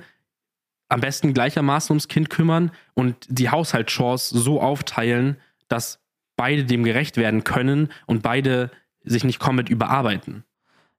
am 0.87 1.01
besten 1.01 1.33
gleichermaßen 1.33 1.91
ums 1.91 2.07
Kind 2.07 2.29
kümmern 2.29 2.71
und 2.93 3.15
die 3.27 3.49
Haushaltschores 3.49 4.29
so 4.29 4.61
aufteilen, 4.61 5.37
dass 5.67 6.04
beide 6.35 6.65
dem 6.65 6.83
gerecht 6.83 7.17
werden 7.17 7.43
können 7.43 7.89
und 8.05 8.23
beide 8.23 8.71
sich 9.03 9.23
nicht 9.23 9.39
komplett 9.39 9.69
überarbeiten. 9.69 10.43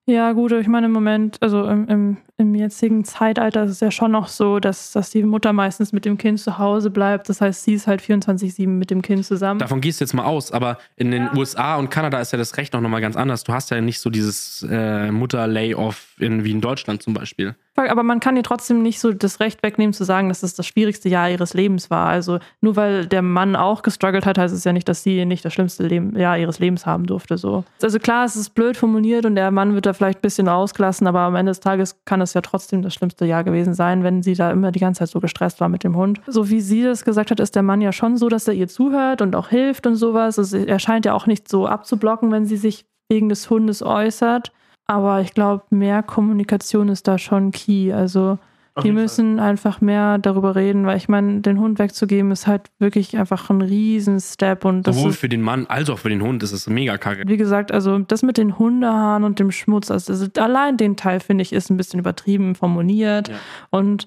Ja, 0.09 0.33
gut, 0.33 0.53
ich 0.53 0.69
meine, 0.69 0.87
im 0.87 0.93
Moment, 0.93 1.37
also 1.41 1.65
im, 1.65 1.89
im, 1.89 2.17
im 2.37 2.55
jetzigen 2.55 3.05
Zeitalter 3.05 3.65
ist 3.65 3.73
es 3.73 3.81
ja 3.81 3.91
schon 3.91 4.13
noch 4.13 4.29
so, 4.29 4.61
dass, 4.61 4.93
dass 4.93 5.11
die 5.11 5.25
Mutter 5.25 5.53
meistens 5.53 5.93
mit 5.93 6.05
dem 6.05 6.17
Kind 6.17 6.39
zu 6.39 6.59
Hause 6.59 6.91
bleibt. 6.91 7.29
Das 7.29 7.41
heißt, 7.41 7.65
sie 7.65 7.75
ist 7.75 7.89
halt 7.89 8.01
24-7 8.01 8.69
mit 8.69 8.93
dem 8.93 9.03
Kind 9.03 9.27
zusammen. 9.27 9.59
Davon 9.59 9.81
gehst 9.81 10.01
du 10.01 10.05
jetzt 10.05 10.13
mal 10.13 10.25
aus, 10.25 10.53
aber 10.53 10.79
in 10.95 11.11
den 11.11 11.25
ja. 11.25 11.35
USA 11.35 11.75
und 11.75 11.91
Kanada 11.91 12.21
ist 12.21 12.31
ja 12.31 12.39
das 12.39 12.57
Recht 12.57 12.73
noch 12.73 12.81
nochmal 12.81 13.01
ganz 13.01 13.17
anders. 13.17 13.43
Du 13.43 13.53
hast 13.53 13.73
ja 13.73 13.81
nicht 13.81 13.99
so 13.99 14.09
dieses 14.09 14.65
äh, 14.71 15.11
Mutter-Layoff 15.11 16.15
wie 16.19 16.53
in 16.53 16.61
Deutschland 16.61 17.03
zum 17.03 17.13
Beispiel. 17.13 17.57
Aber 17.77 18.03
man 18.03 18.21
kann 18.21 18.37
ihr 18.37 18.43
trotzdem 18.43 18.83
nicht 18.83 19.01
so 19.01 19.13
das 19.13 19.41
Recht 19.41 19.63
wegnehmen 19.63 19.93
zu 19.93 20.05
sagen, 20.05 20.29
dass 20.29 20.43
es 20.43 20.55
das 20.55 20.67
schwierigste 20.67 21.09
Jahr 21.09 21.31
ihres 21.31 21.55
Lebens 21.55 21.91
war. 21.91 22.09
Also 22.09 22.39
nur 22.61 22.77
weil 22.77 23.07
der 23.07 23.23
Mann 23.23 23.55
auch 23.57 23.83
gestruggelt 23.83 24.27
hat, 24.27 24.39
heißt 24.39 24.55
es 24.55 24.65
ja 24.65 24.73
nicht, 24.73 24.89
dass 24.89 25.03
sie 25.03 25.25
nicht 25.25 25.45
das 25.45 25.53
schlimmste 25.53 25.87
Leben, 25.87 26.19
Jahr 26.19 26.39
ihres 26.39 26.59
Lebens 26.59 26.87
haben 26.87 27.07
durfte. 27.07 27.37
So. 27.39 27.65
Also 27.83 27.99
klar, 27.99 28.25
es 28.25 28.37
ist 28.37 28.51
blöd 28.51 28.77
formuliert 28.77 29.27
und 29.27 29.35
der 29.35 29.51
Mann 29.51 29.75
wird 29.75 29.87
da 29.87 29.93
vielleicht 29.93 30.19
ein 30.19 30.23
bisschen 30.23 30.49
ausgelassen, 30.49 31.07
aber 31.07 31.21
am 31.21 31.35
Ende 31.35 31.51
des 31.51 31.61
Tages 31.61 31.97
kann 32.05 32.21
es 32.21 32.35
ja 32.35 32.41
trotzdem 32.41 32.83
das 32.83 32.95
schlimmste 32.95 33.25
Jahr 33.27 33.45
gewesen 33.45 33.75
sein, 33.75 34.03
wenn 34.03 34.23
sie 34.23 34.35
da 34.35 34.51
immer 34.51 34.73
die 34.73 34.81
ganze 34.81 35.01
Zeit 35.01 35.11
so 35.11 35.21
gestresst 35.21 35.61
war 35.61 35.69
mit 35.69 35.85
dem 35.85 35.97
Hund. 35.97 36.21
So 36.27 36.49
wie 36.51 36.61
sie 36.61 36.83
das 36.83 37.05
gesagt 37.05 37.31
hat, 37.31 37.41
ist 37.41 37.55
der 37.55 37.63
Mann 37.63 37.81
ja 37.81 37.93
schon 37.93 38.17
so, 38.17 38.29
dass 38.29 38.49
er 38.49 38.55
ihr 38.55 38.69
zuhört 38.69 39.23
und 39.23 39.37
auch 39.37 39.49
hilft 39.49 39.87
und 39.87 39.97
sowas. 39.97 40.39
Also 40.39 40.57
er 40.57 40.79
scheint 40.79 41.05
ja 41.05 41.15
auch 41.15 41.27
nicht 41.27 41.49
so 41.49 41.67
abzublocken, 41.67 42.33
wenn 42.33 42.47
sie 42.47 42.57
sich 42.57 42.87
wegen 43.09 43.29
des 43.29 43.49
Hundes 43.51 43.83
äußert. 43.83 44.53
Aber 44.87 45.21
ich 45.21 45.35
glaube, 45.35 45.65
mehr 45.71 46.03
Kommunikation 46.03 46.89
ist 46.89 47.09
da 47.09 47.19
schon 47.19 47.51
key. 47.51 47.93
Also 47.93 48.39
die 48.83 48.93
müssen 48.93 49.39
Fall. 49.39 49.49
einfach 49.49 49.81
mehr 49.81 50.19
darüber 50.19 50.55
reden, 50.55 50.85
weil 50.85 50.99
ich 50.99 51.09
meine, 51.09 51.41
den 51.41 51.59
Hund 51.59 51.79
wegzugeben 51.79 52.31
ist 52.31 52.47
halt 52.47 52.71
wirklich 52.79 53.17
einfach 53.17 53.49
ein 53.49 53.63
Riesen-Step. 53.63 54.63
Sowohl 54.63 55.11
ist, 55.11 55.19
für 55.19 55.31
den 55.31 55.41
Mann 55.41 55.67
als 55.67 55.89
auch 55.89 55.99
für 55.99 56.11
den 56.11 56.23
Hund 56.23 56.43
ist 56.43 56.53
es 56.53 56.67
mega 56.67 56.99
kacke. 56.99 57.23
Wie 57.27 57.39
gesagt, 57.39 57.73
also 57.73 57.99
das 57.99 58.23
mit 58.23 58.37
den 58.37 58.59
Hundehaaren 58.59 59.25
und 59.25 59.39
dem 59.39 59.51
Schmutz, 59.51 59.91
also, 59.91 60.13
also 60.13 60.27
allein 60.39 60.77
den 60.77 60.97
Teil 60.97 61.21
finde 61.21 61.43
ich 61.43 61.53
ist 61.55 61.71
ein 61.71 61.79
bisschen 61.79 62.01
übertrieben 62.01 62.55
formuliert. 62.55 63.29
Ja. 63.29 63.35
Und 63.71 64.07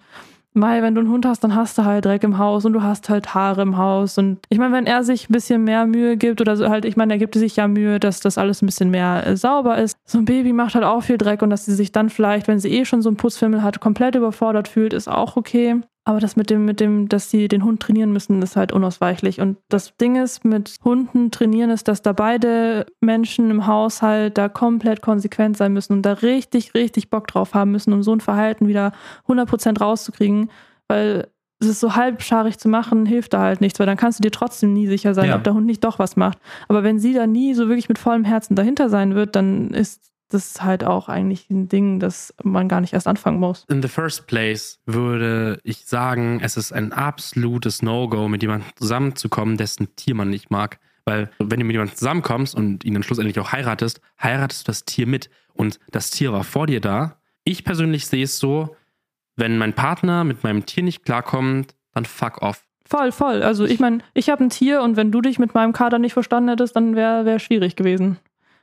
Mai, 0.60 0.82
wenn 0.82 0.96
du 0.96 1.02
einen 1.02 1.10
Hund 1.10 1.26
hast, 1.26 1.44
dann 1.44 1.56
hast 1.56 1.78
du 1.78 1.86
halt 1.86 2.06
Dreck 2.06 2.24
im 2.24 2.38
Haus 2.38 2.66
und 2.66 2.74
du 2.74 2.84
hast 2.84 3.10
halt 3.10 3.34
Haare 3.34 3.62
im 3.62 3.78
Haus. 3.78 4.18
Und 4.18 4.40
ich 4.50 4.60
meine, 4.60 4.74
wenn 4.74 4.86
er 4.86 5.04
sich 5.04 5.30
ein 5.30 5.34
bisschen 5.34 5.64
mehr 5.64 5.86
Mühe 5.86 6.18
gibt 6.18 6.42
oder 6.42 6.56
so 6.56 6.70
halt, 6.70 6.86
ich 6.86 6.98
meine, 6.98 7.14
er 7.14 7.20
gibt 7.20 7.36
sich 7.36 7.56
ja 7.56 7.68
Mühe, 7.68 8.00
dass 8.00 8.20
das 8.20 8.38
alles 8.38 8.62
ein 8.62 8.66
bisschen 8.66 8.92
mehr 8.92 9.26
äh, 9.26 9.38
sauber 9.38 9.78
ist. 9.78 9.98
So 10.06 10.20
ein 10.20 10.26
Baby 10.26 10.54
macht 10.54 10.76
halt 10.76 10.86
auch 10.86 11.02
viel 11.02 11.18
Dreck 11.18 11.42
und 11.42 11.50
dass 11.50 11.66
sie 11.66 11.74
sich 11.74 11.92
dann 11.92 12.10
vielleicht, 12.10 12.48
wenn 12.48 12.60
sie 12.60 12.70
eh 12.70 12.86
schon 12.86 13.02
so 13.02 13.10
einen 13.10 13.18
Putzfimmel 13.18 13.64
hat, 13.64 13.80
komplett 13.80 14.16
überfordert 14.16 14.68
fühlt, 14.68 14.94
ist 14.94 15.08
auch 15.08 15.38
okay. 15.38 15.82
Aber 16.10 16.20
das 16.20 16.36
mit 16.36 16.50
dem, 16.50 16.66
mit 16.66 16.80
dem, 16.80 17.08
dass 17.08 17.30
sie 17.30 17.48
den 17.48 17.64
Hund 17.64 17.84
trainieren 17.84 18.12
müssen, 18.12 18.42
ist 18.42 18.56
halt 18.56 18.72
unausweichlich. 18.72 19.42
Und 19.42 19.58
das 19.70 19.96
Ding 19.98 20.16
ist, 20.16 20.44
mit 20.44 20.78
Hunden 20.84 21.30
trainieren 21.30 21.70
ist, 21.70 21.88
dass 21.88 22.02
da 22.02 22.14
beide 22.14 22.88
Menschen 23.00 23.52
im 23.52 23.68
Haushalt 23.68 24.36
da 24.36 24.50
komplett 24.50 25.04
konsequent 25.04 25.56
sein 25.56 25.72
müssen 25.72 25.94
und 25.94 26.02
da 26.02 26.14
richtig, 26.14 26.74
richtig 26.74 27.12
Bock 27.12 27.28
drauf 27.28 27.54
haben 27.54 27.70
müssen, 27.70 27.94
um 27.94 28.02
so 28.02 28.12
ein 28.12 28.22
Verhalten 28.22 28.68
wieder 28.68 28.92
100% 29.28 29.78
rauszukriegen. 29.78 30.50
Weil 30.88 31.28
es 31.60 31.68
ist 31.68 31.80
so 31.80 31.96
halbscharig 31.96 32.58
zu 32.58 32.70
machen, 32.70 33.06
hilft 33.06 33.36
da 33.36 33.42
halt 33.42 33.62
nichts, 33.62 33.78
weil 33.78 33.86
dann 33.86 33.96
kannst 33.96 34.18
du 34.18 34.24
dir 34.24 34.32
trotzdem 34.32 34.74
nie 34.74 34.88
sicher 34.88 35.14
sein, 35.14 35.30
ja. 35.30 35.36
ob 35.36 35.44
der 35.44 35.54
Hund 35.54 35.68
nicht 35.68 35.84
doch 35.84 36.00
was 36.00 36.16
macht. 36.16 36.40
Aber 36.70 36.82
wenn 36.82 36.98
sie 36.98 37.14
da 37.14 37.28
nie 37.28 37.54
so 37.54 37.68
wirklich 37.68 37.88
mit 37.88 38.00
vollem 38.00 38.24
Herzen 38.24 38.56
dahinter 38.56 38.90
sein 38.90 39.14
wird, 39.14 39.36
dann 39.36 39.70
ist 39.76 40.10
das 40.30 40.52
ist 40.52 40.64
halt 40.64 40.84
auch 40.84 41.10
eigentlich 41.10 41.50
ein 41.50 41.68
Ding, 41.68 42.00
das 42.00 42.34
man 42.44 42.68
gar 42.68 42.82
nicht 42.82 42.94
erst 42.94 43.08
anfangen 43.08 43.40
muss. 43.40 43.66
In 43.68 43.82
the 43.82 43.88
first 43.88 44.28
place 44.28 44.80
würde 44.86 45.60
ich 45.64 45.86
sagen, 45.86 46.40
es 46.42 46.56
ist 46.56 46.72
ein 46.72 46.94
absolutes 46.94 47.82
No-Go, 47.82 48.28
mit 48.28 48.42
jemandem 48.42 48.70
zusammenzukommen, 48.76 49.58
dessen 49.58 49.96
Tier 49.96 50.16
man 50.16 50.30
nicht 50.30 50.52
mag. 50.52 50.80
Weil 51.06 51.32
wenn 51.40 51.60
du 51.60 51.66
mit 51.66 51.74
jemandem 51.74 51.96
zusammenkommst 51.96 52.54
und 52.54 52.86
ihn 52.86 52.94
dann 52.94 53.04
schlussendlich 53.04 53.40
auch 53.40 53.52
heiratest, 53.52 54.00
heiratest 54.22 54.68
du 54.68 54.70
das 54.70 54.86
Tier 54.86 55.08
mit. 55.08 55.30
Und 55.54 55.80
das 55.90 56.12
Tier 56.12 56.32
war 56.32 56.44
vor 56.44 56.68
dir 56.68 56.82
da. 56.82 57.18
Ich 57.44 57.64
persönlich 57.64 58.06
sehe 58.06 58.24
es 58.24 58.38
so, 58.38 58.76
wenn 59.36 59.58
mein 59.58 59.74
Partner 59.74 60.24
mit 60.24 60.44
meinem 60.44 60.66
Tier 60.66 60.84
nicht 60.84 61.04
klarkommt, 61.04 61.74
dann 61.94 62.06
fuck 62.06 62.44
off. 62.44 62.64
Voll, 62.86 63.12
voll. 63.12 63.42
Also 63.44 63.66
ich 63.66 63.80
meine, 63.80 64.00
ich 64.14 64.30
habe 64.30 64.44
ein 64.44 64.50
Tier 64.50 64.82
und 64.82 64.98
wenn 64.98 65.12
du 65.12 65.22
dich 65.22 65.40
mit 65.40 65.54
meinem 65.54 65.74
Kader 65.74 66.00
nicht 66.00 66.14
verstanden 66.14 66.50
hättest, 66.50 66.76
dann 66.76 66.96
wäre 66.96 67.26
wär 67.26 67.40
schwierig 67.40 67.76
gewesen. 67.76 68.18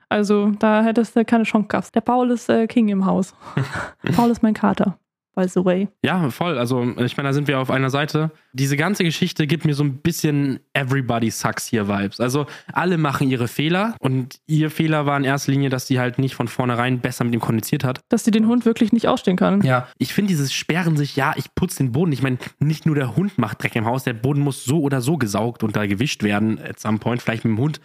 Also 0.09 0.53
da 0.59 0.83
hättest 0.83 1.17
du 1.17 1.25
keine 1.25 1.45
Chance 1.45 1.69
gehabt. 1.69 1.95
Der 1.95 2.01
Paul 2.01 2.31
ist 2.31 2.49
äh, 2.49 2.67
King 2.67 2.89
im 2.89 3.07
Haus. 3.07 3.35
Paul 4.15 4.31
ist 4.31 4.43
mein 4.43 4.55
Kater. 4.55 4.99
By 5.37 5.47
the 5.47 5.63
way. 5.67 5.89
Ja, 6.03 6.31
voll. 6.31 6.57
Also, 6.57 6.83
ich 6.97 7.19
meine, 7.19 7.29
da 7.29 7.33
sind 7.35 7.47
wir 7.47 7.61
auf 7.61 7.71
einer 7.71 7.91
Seite. 7.91 8.31
Diese 8.55 8.79
ganze 8.79 9.05
Geschichte 9.05 9.47
gibt 9.47 9.67
mir 9.67 9.75
so 9.75 9.85
ein 9.85 9.99
bisschen 9.99 10.61
Everybody 10.73 11.31
Sucks 11.31 11.67
hier 11.67 11.89
Vibes. 11.89 12.21
Also, 12.21 12.47
alle 12.73 12.97
machen 12.97 13.29
ihre 13.29 13.47
Fehler 13.47 13.97
und 13.99 14.41
ihr 14.47 14.71
Fehler 14.71 15.05
war 15.05 15.19
in 15.19 15.25
erster 15.25 15.53
Linie, 15.53 15.69
dass 15.69 15.87
sie 15.87 16.01
halt 16.01 16.19
nicht 16.19 16.35
von 16.35 16.49
vornherein 16.49 17.01
besser 17.01 17.25
mit 17.25 17.35
ihm 17.35 17.41
kommuniziert 17.41 17.85
hat. 17.85 18.01
Dass 18.09 18.25
sie 18.25 18.31
den 18.31 18.47
Hund 18.47 18.65
wirklich 18.65 18.95
nicht 18.95 19.09
ausstehen 19.09 19.37
kann. 19.37 19.61
Ja, 19.61 19.89
ich 19.99 20.15
finde 20.15 20.31
dieses 20.31 20.55
Sperren 20.55 20.97
sich, 20.97 21.17
ja, 21.17 21.35
ich 21.37 21.55
putze 21.55 21.83
den 21.83 21.93
Boden. 21.93 22.13
Ich 22.13 22.23
meine, 22.23 22.39
nicht 22.59 22.87
nur 22.87 22.95
der 22.95 23.15
Hund 23.15 23.37
macht 23.37 23.63
Dreck 23.63 23.77
im 23.77 23.85
Haus, 23.85 24.05
der 24.05 24.15
Boden 24.15 24.41
muss 24.41 24.65
so 24.65 24.81
oder 24.81 25.03
so 25.03 25.19
gesaugt 25.19 25.63
und 25.63 25.77
da 25.77 25.85
gewischt 25.85 26.23
werden 26.23 26.59
at 26.59 26.81
some 26.81 26.97
point. 26.97 27.21
Vielleicht 27.21 27.45
mit 27.45 27.55
dem 27.55 27.61
Hund 27.61 27.83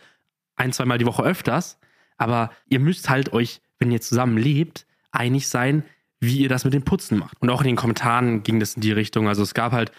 ein, 0.56 0.72
zweimal 0.72 1.00
die 1.00 1.06
Woche 1.06 1.24
öfters. 1.24 1.82
Aber 2.22 2.52
ihr 2.68 2.80
müsst 2.80 3.10
halt 3.10 3.34
euch, 3.34 3.62
wenn 3.80 3.90
ihr 3.90 4.00
zusammen 4.00 4.38
lebt, 4.38 4.86
einig 5.12 5.48
sein, 5.48 5.84
wie 6.20 6.38
ihr 6.38 6.50
das 6.50 6.66
mit 6.66 6.76
dem 6.76 6.84
Putzen 6.84 7.18
macht. 7.18 7.42
Und 7.42 7.50
auch 7.50 7.62
in 7.62 7.68
den 7.68 7.76
Kommentaren 7.76 8.44
ging 8.44 8.60
das 8.60 8.76
in 8.76 8.82
die 8.82 8.92
Richtung. 8.92 9.28
Also 9.28 9.42
es 9.42 9.56
gab 9.56 9.72
halt 9.72 9.92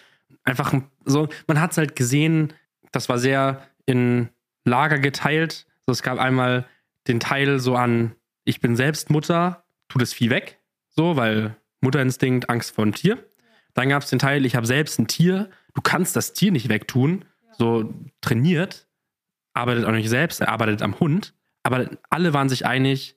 einfach 0.44 0.72
so, 1.04 1.28
man 1.48 1.61
hat 1.61 1.72
es 1.72 1.78
halt 1.78 1.96
gesehen, 1.96 2.52
das 2.92 3.08
war 3.08 3.18
sehr 3.18 3.66
in 3.87 4.28
Lager 4.64 5.00
geteilt. 5.00 5.66
So, 5.85 5.90
es 5.90 6.04
gab 6.04 6.20
einmal 6.20 6.64
den 7.08 7.18
Teil 7.18 7.58
so 7.58 7.74
an, 7.74 8.12
ich 8.44 8.61
bin 8.61 8.76
selbst 8.76 9.11
Mutter, 9.11 9.64
tu 9.88 9.98
das 9.98 10.12
Vieh 10.12 10.30
weg. 10.30 10.61
So, 10.90 11.16
weil 11.16 11.56
Mutterinstinkt, 11.80 12.48
Angst 12.48 12.72
vor 12.72 12.85
einem 12.85 12.94
Tier. 12.94 13.18
Dann 13.74 13.88
gab 13.88 14.04
es 14.04 14.11
den 14.11 14.20
Teil, 14.20 14.46
ich 14.46 14.54
habe 14.54 14.68
selbst 14.68 14.96
ein 15.00 15.08
Tier, 15.08 15.50
du 15.74 15.80
kannst 15.82 16.14
das 16.14 16.35
Tier 16.35 16.52
nicht 16.52 16.68
wegtun. 16.68 17.24
So 17.58 17.92
trainiert, 18.20 18.87
arbeitet 19.54 19.87
auch 19.87 19.90
nicht 19.90 20.08
selbst, 20.08 20.40
er 20.40 20.50
arbeitet 20.50 20.82
am 20.82 21.00
Hund. 21.00 21.35
Aber 21.62 21.90
alle 22.11 22.35
waren 22.35 22.48
sich 22.48 22.66
einig, 22.66 23.16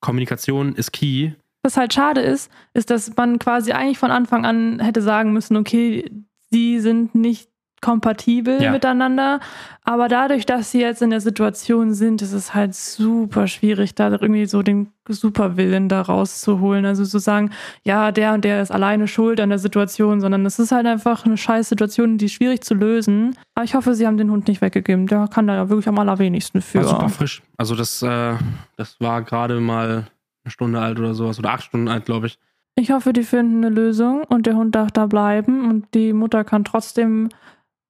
Kommunikation 0.00 0.74
ist 0.74 0.92
key. 0.92 1.32
Was 1.62 1.76
halt 1.76 1.94
schade 1.94 2.20
ist, 2.20 2.50
ist, 2.74 2.90
dass 2.90 3.14
man 3.16 3.38
quasi 3.38 3.72
eigentlich 3.72 3.98
von 3.98 4.10
Anfang 4.10 4.44
an 4.44 4.80
hätte 4.80 5.02
sagen 5.02 5.32
müssen, 5.32 5.56
okay, 5.56 6.10
sie 6.50 6.80
sind 6.80 7.14
nicht 7.14 7.51
kompatibel 7.82 8.62
ja. 8.62 8.72
miteinander. 8.72 9.40
Aber 9.84 10.08
dadurch, 10.08 10.46
dass 10.46 10.70
sie 10.70 10.80
jetzt 10.80 11.02
in 11.02 11.10
der 11.10 11.20
Situation 11.20 11.92
sind, 11.92 12.22
ist 12.22 12.32
es 12.32 12.54
halt 12.54 12.74
super 12.74 13.48
schwierig, 13.48 13.94
da 13.94 14.10
irgendwie 14.10 14.46
so 14.46 14.62
den 14.62 14.92
Superwillen 15.08 15.88
da 15.88 16.00
rauszuholen. 16.00 16.86
Also 16.86 17.04
zu 17.04 17.18
sagen, 17.18 17.50
ja, 17.82 18.12
der 18.12 18.32
und 18.32 18.44
der 18.44 18.62
ist 18.62 18.70
alleine 18.70 19.08
schuld 19.08 19.40
an 19.40 19.50
der 19.50 19.58
Situation, 19.58 20.20
sondern 20.20 20.46
es 20.46 20.58
ist 20.58 20.72
halt 20.72 20.86
einfach 20.86 21.26
eine 21.26 21.36
scheiß 21.36 21.68
Situation, 21.68 22.16
die 22.16 22.26
ist 22.26 22.32
schwierig 22.32 22.62
zu 22.62 22.74
lösen. 22.74 23.36
Aber 23.54 23.64
ich 23.64 23.74
hoffe, 23.74 23.94
sie 23.94 24.06
haben 24.06 24.16
den 24.16 24.30
Hund 24.30 24.48
nicht 24.48 24.62
weggegeben. 24.62 25.08
Der 25.08 25.28
kann 25.28 25.48
da 25.48 25.56
ja 25.56 25.68
wirklich 25.68 25.88
am 25.88 25.98
allerwenigsten 25.98 26.62
für. 26.62 26.78
War 26.78 26.88
super 26.88 27.08
frisch. 27.08 27.42
Also 27.58 27.74
das, 27.74 28.00
äh, 28.02 28.36
das 28.76 29.00
war 29.00 29.22
gerade 29.22 29.60
mal 29.60 30.06
eine 30.44 30.50
Stunde 30.50 30.80
alt 30.80 30.98
oder 30.98 31.14
sowas 31.14 31.38
oder 31.38 31.50
acht 31.50 31.64
Stunden 31.64 31.88
alt, 31.88 32.04
glaube 32.04 32.28
ich. 32.28 32.38
Ich 32.74 32.90
hoffe, 32.90 33.12
die 33.12 33.24
finden 33.24 33.64
eine 33.64 33.74
Lösung 33.74 34.24
und 34.24 34.46
der 34.46 34.54
Hund 34.56 34.74
darf 34.74 34.90
da 34.90 35.06
bleiben 35.06 35.68
und 35.68 35.92
die 35.94 36.12
Mutter 36.12 36.42
kann 36.42 36.64
trotzdem 36.64 37.28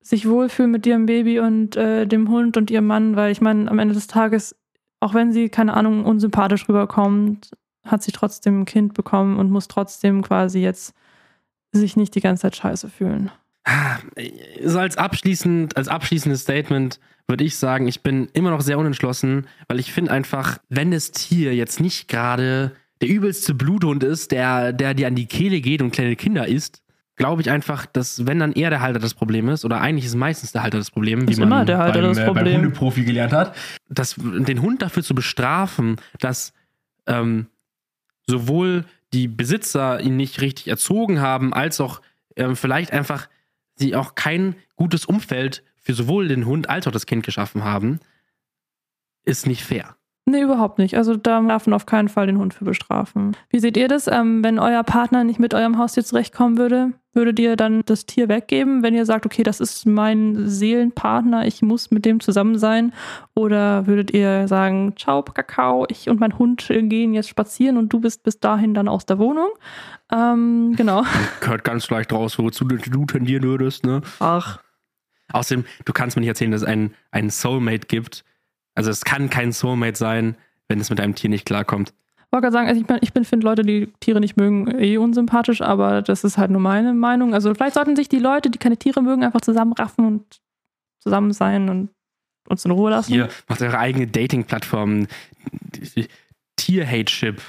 sich 0.03 0.29
wohlfühlen 0.29 0.71
mit 0.71 0.87
ihrem 0.87 1.07
Baby 1.07 1.39
und 1.41 1.77
äh, 1.77 2.07
dem 2.07 2.29
Hund 2.29 2.57
und 2.57 2.71
ihrem 2.71 2.87
Mann, 2.87 3.17
weil 3.17 3.33
ich 3.33 3.41
meine, 3.41 3.71
am 3.71 3.79
Ende 3.79 3.95
des 3.95 4.07
Tages, 4.07 4.57
auch 5.01 5.15
wenn 5.15 5.33
sie, 5.33 5.49
keine 5.49 5.75
Ahnung, 5.75 6.05
unsympathisch 6.05 6.69
rüberkommt, 6.69 7.53
hat 7.85 8.03
sie 8.03 8.13
trotzdem 8.13 8.61
ein 8.61 8.65
Kind 8.65 8.95
bekommen 8.95 9.39
und 9.39 9.51
muss 9.51 9.69
trotzdem 9.69 10.23
quasi 10.23 10.61
jetzt 10.61 10.95
sich 11.73 11.97
nicht 11.97 12.15
die 12.15 12.21
ganze 12.21 12.43
Zeit 12.43 12.57
scheiße 12.57 12.89
fühlen. 12.89 13.31
So 14.65 14.79
als, 14.79 14.97
abschließend, 14.97 15.77
als 15.77 15.89
abschließendes 15.89 16.43
Statement 16.43 17.01
würde 17.29 17.45
ich 17.45 17.57
sagen, 17.57 17.87
ich 17.87 18.03
bin 18.03 18.29
immer 18.33 18.51
noch 18.51 18.61
sehr 18.61 18.79
unentschlossen, 18.79 19.47
weil 19.69 19.79
ich 19.79 19.93
finde 19.93 20.11
einfach, 20.11 20.59
wenn 20.69 20.91
das 20.91 21.13
Tier 21.13 21.55
jetzt 21.55 21.81
nicht 21.81 22.09
gerade 22.09 22.73
der 23.01 23.09
übelste 23.09 23.55
Bluthund 23.55 24.05
ist, 24.05 24.33
der, 24.33 24.73
der 24.73 24.95
dir 24.95 25.07
an 25.07 25.15
die 25.15 25.27
Kehle 25.27 25.61
geht 25.61 25.83
und 25.83 25.93
kleine 25.93 26.17
Kinder 26.17 26.47
isst, 26.47 26.82
glaube 27.23 27.41
ich 27.41 27.51
einfach, 27.51 27.87
dass 27.87 28.27
wenn 28.27 28.41
dann 28.41 28.51
eher 28.51 28.69
der 28.69 28.81
Halter 28.81 28.99
das 28.99 29.15
Problem 29.15 29.49
ist, 29.49 29.65
oder 29.65 29.81
eigentlich 29.81 30.07
ist 30.07 30.17
meistens 30.17 30.51
der 30.51 30.65
Halter 30.65 30.79
das 30.79 30.91
Problem, 30.91 31.21
Ist 31.21 31.37
wie 31.37 31.41
man 31.41 31.49
immer 31.49 31.65
der 31.65 31.79
Halter 31.79 32.01
beim, 32.01 32.09
das 32.09 32.19
äh, 32.19 32.25
beim 32.25 32.35
Problem. 32.35 32.57
Hundeprofi 32.63 33.05
gelernt 33.05 33.33
hat, 33.33 33.55
dass 33.89 34.17
den 34.19 34.61
Hund 34.61 34.83
dafür 34.83 35.05
zu 35.05 35.15
bestrafen, 35.15 36.01
dass 36.19 36.53
ähm, 37.07 37.47
sowohl 38.27 38.87
die 39.13 39.29
Besitzer 39.29 40.01
ihn 40.01 40.17
nicht 40.17 40.41
richtig 40.41 40.67
erzogen 40.67 41.21
haben, 41.21 41.55
als 41.55 41.81
auch 41.81 42.01
ähm, 42.35 42.57
vielleicht 42.57 42.93
einfach 42.93 43.29
sie 43.77 43.95
auch 43.95 44.17
kein 44.17 44.57
gutes 44.75 45.07
Umfeld 45.07 45.63
für 45.77 45.95
sowohl 45.95 46.27
den 46.27 46.45
Hund 46.45 46.69
als 46.69 46.89
auch 46.89 46.93
das 46.93 47.07
Kind 47.07 47.25
geschaffen 47.25 47.63
haben, 47.63 48.01
ist 49.25 49.47
nicht 49.47 49.63
fair. 49.63 49.95
Nee, 50.25 50.43
überhaupt 50.43 50.79
nicht. 50.79 50.97
Also 50.97 51.17
da 51.17 51.41
darf 51.41 51.67
man 51.67 51.75
auf 51.75 51.85
keinen 51.85 52.09
Fall 52.09 52.27
den 52.27 52.39
Hund 52.39 52.55
für 52.55 52.65
bestrafen. 52.65 53.37
Wie 53.51 53.59
seht 53.59 53.77
ihr 53.77 53.89
das? 53.89 54.07
Ähm, 54.07 54.45
wenn 54.45 54.61
euer 54.61 54.85
Partner 54.85 55.25
nicht 55.25 55.41
mit 55.41 55.53
eurem 55.53 55.79
Haustier 55.79 56.05
zurechtkommen 56.05 56.59
würde, 56.59 56.93
würdet 57.13 57.41
ihr 57.41 57.57
dann 57.57 57.83
das 57.87 58.07
Tier 58.07 58.29
weggeben, 58.29 58.85
wenn 58.85 58.95
ihr 58.95 59.05
sagt, 59.05 59.27
okay, 59.27 59.43
das 59.43 59.59
ist 59.59 59.85
mein 59.85 60.47
Seelenpartner, 60.49 61.47
ich 61.47 61.61
muss 61.61 61.91
mit 61.91 62.05
dem 62.05 62.21
zusammen 62.21 62.57
sein? 62.57 62.93
Oder 63.35 63.89
würdet 63.89 64.13
ihr 64.13 64.47
sagen, 64.47 64.95
ciao, 64.97 65.23
Kakao, 65.23 65.87
ich 65.89 66.09
und 66.09 66.21
mein 66.21 66.39
Hund 66.39 66.69
gehen 66.69 67.15
jetzt 67.15 67.29
spazieren 67.29 67.77
und 67.77 67.93
du 67.93 68.01
bist 68.01 68.23
bis 68.23 68.39
dahin 68.39 68.75
dann 68.75 68.87
aus 68.87 69.05
der 69.05 69.19
Wohnung? 69.19 69.49
Ähm, 70.13 70.75
genau. 70.77 71.03
Gehört 71.41 71.65
ganz 71.65 71.91
leicht 71.91 72.13
raus, 72.13 72.39
wozu 72.39 72.65
du 72.65 72.77
du 72.77 73.07
tendieren 73.07 73.43
würdest, 73.43 73.85
ne? 73.85 74.03
Ach, 74.21 74.61
Außerdem, 75.33 75.65
du 75.85 75.93
kannst 75.93 76.17
mir 76.17 76.21
nicht 76.21 76.29
erzählen, 76.29 76.51
dass 76.51 76.63
es 76.63 76.69
einen, 76.69 76.95
einen 77.11 77.31
Soulmate 77.31 77.87
gibt. 77.87 78.25
Also 78.75 78.91
es 78.91 79.05
kann 79.05 79.31
kein 79.31 79.53
Soulmate 79.53 79.97
sein, 79.99 80.37
wenn 80.69 80.81
es 80.81 80.91
mit 80.91 81.01
einem 81.01 81.15
Tier 81.15 81.29
nicht 81.31 81.45
klarkommt. 81.47 81.93
wollte 82.31 82.45
gerade 82.47 82.53
sagen, 82.53 82.69
also 82.69 82.81
ich, 82.81 82.87
bin- 82.87 82.99
ich 83.03 83.13
bin, 83.13 83.25
finde 83.25 83.45
Leute, 83.47 83.63
die 83.63 83.93
Tiere 84.01 84.21
nicht 84.21 84.37
mögen, 84.37 84.69
eh 84.81 84.97
unsympathisch, 84.97 85.61
aber 85.61 86.01
das 86.03 86.25
ist 86.25 86.39
halt 86.39 86.51
nur 86.51 86.61
meine 86.61 86.95
Meinung. 86.95 87.35
Also 87.35 87.53
vielleicht 87.55 87.75
sollten 87.75 87.97
sich 87.97 88.09
die 88.09 88.19
Leute, 88.19 88.49
die 88.51 88.59
keine 88.59 88.77
Tiere 88.79 89.03
mögen, 89.03 89.23
einfach 89.25 89.43
zusammenraffen 89.43 90.07
und 90.07 90.41
zusammen 91.01 91.33
sein 91.33 91.69
und 91.69 91.91
uns 92.49 92.65
in 92.65 92.71
Ruhe 92.71 92.91
lassen. 92.91 93.13
Ihr 93.13 93.29
macht 93.49 93.61
eure 93.63 93.79
eigene 93.79 94.07
Dating-Plattform. 94.07 95.07
Tier-Hate-Ship. 96.57 97.41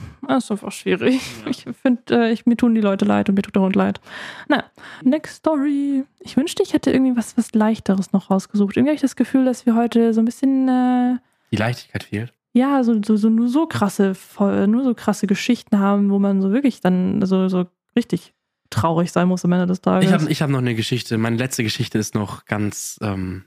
Das 0.28 0.44
ist 0.44 0.50
einfach 0.50 0.72
schwierig. 0.72 1.20
Ich 1.48 1.64
finde, 1.80 2.30
äh, 2.30 2.36
mir 2.46 2.56
tun 2.56 2.74
die 2.74 2.80
Leute 2.80 3.04
leid 3.04 3.28
und 3.28 3.36
mir 3.36 3.42
tut 3.42 3.54
der 3.54 3.62
Hund 3.62 3.76
leid. 3.76 4.00
Na, 4.48 4.64
next 5.04 5.36
story. 5.36 6.02
Ich 6.18 6.36
wünschte, 6.36 6.64
ich 6.64 6.72
hätte 6.72 6.90
irgendwie 6.90 7.16
was, 7.16 7.36
was 7.36 7.52
Leichteres 7.54 8.12
noch 8.12 8.28
rausgesucht. 8.28 8.76
Irgendwie 8.76 8.90
habe 8.90 8.96
ich 8.96 9.02
das 9.02 9.14
Gefühl, 9.14 9.44
dass 9.44 9.66
wir 9.66 9.76
heute 9.76 10.12
so 10.12 10.20
ein 10.20 10.24
bisschen, 10.24 10.68
äh, 10.68 11.16
Die 11.52 11.56
Leichtigkeit 11.56 12.02
fehlt. 12.02 12.32
ja, 12.54 12.82
so, 12.82 13.00
so, 13.04 13.16
so 13.16 13.28
nur 13.30 13.48
so 13.48 13.66
krasse, 13.68 14.16
voll- 14.16 14.66
nur 14.66 14.82
so 14.82 14.94
krasse 14.94 15.28
Geschichten 15.28 15.78
haben, 15.78 16.10
wo 16.10 16.18
man 16.18 16.42
so 16.42 16.50
wirklich 16.50 16.80
dann 16.80 17.24
so, 17.24 17.46
so 17.48 17.66
richtig 17.94 18.34
traurig 18.70 19.12
sein 19.12 19.28
muss 19.28 19.44
am 19.44 19.52
Ende 19.52 19.66
des 19.66 19.80
Tages. 19.80 20.08
Ich 20.08 20.12
habe 20.12 20.28
ich 20.28 20.42
hab 20.42 20.50
noch 20.50 20.58
eine 20.58 20.74
Geschichte. 20.74 21.18
Meine 21.18 21.36
letzte 21.36 21.62
Geschichte 21.62 21.98
ist 21.98 22.16
noch 22.16 22.46
ganz 22.46 22.98
ähm, 23.00 23.44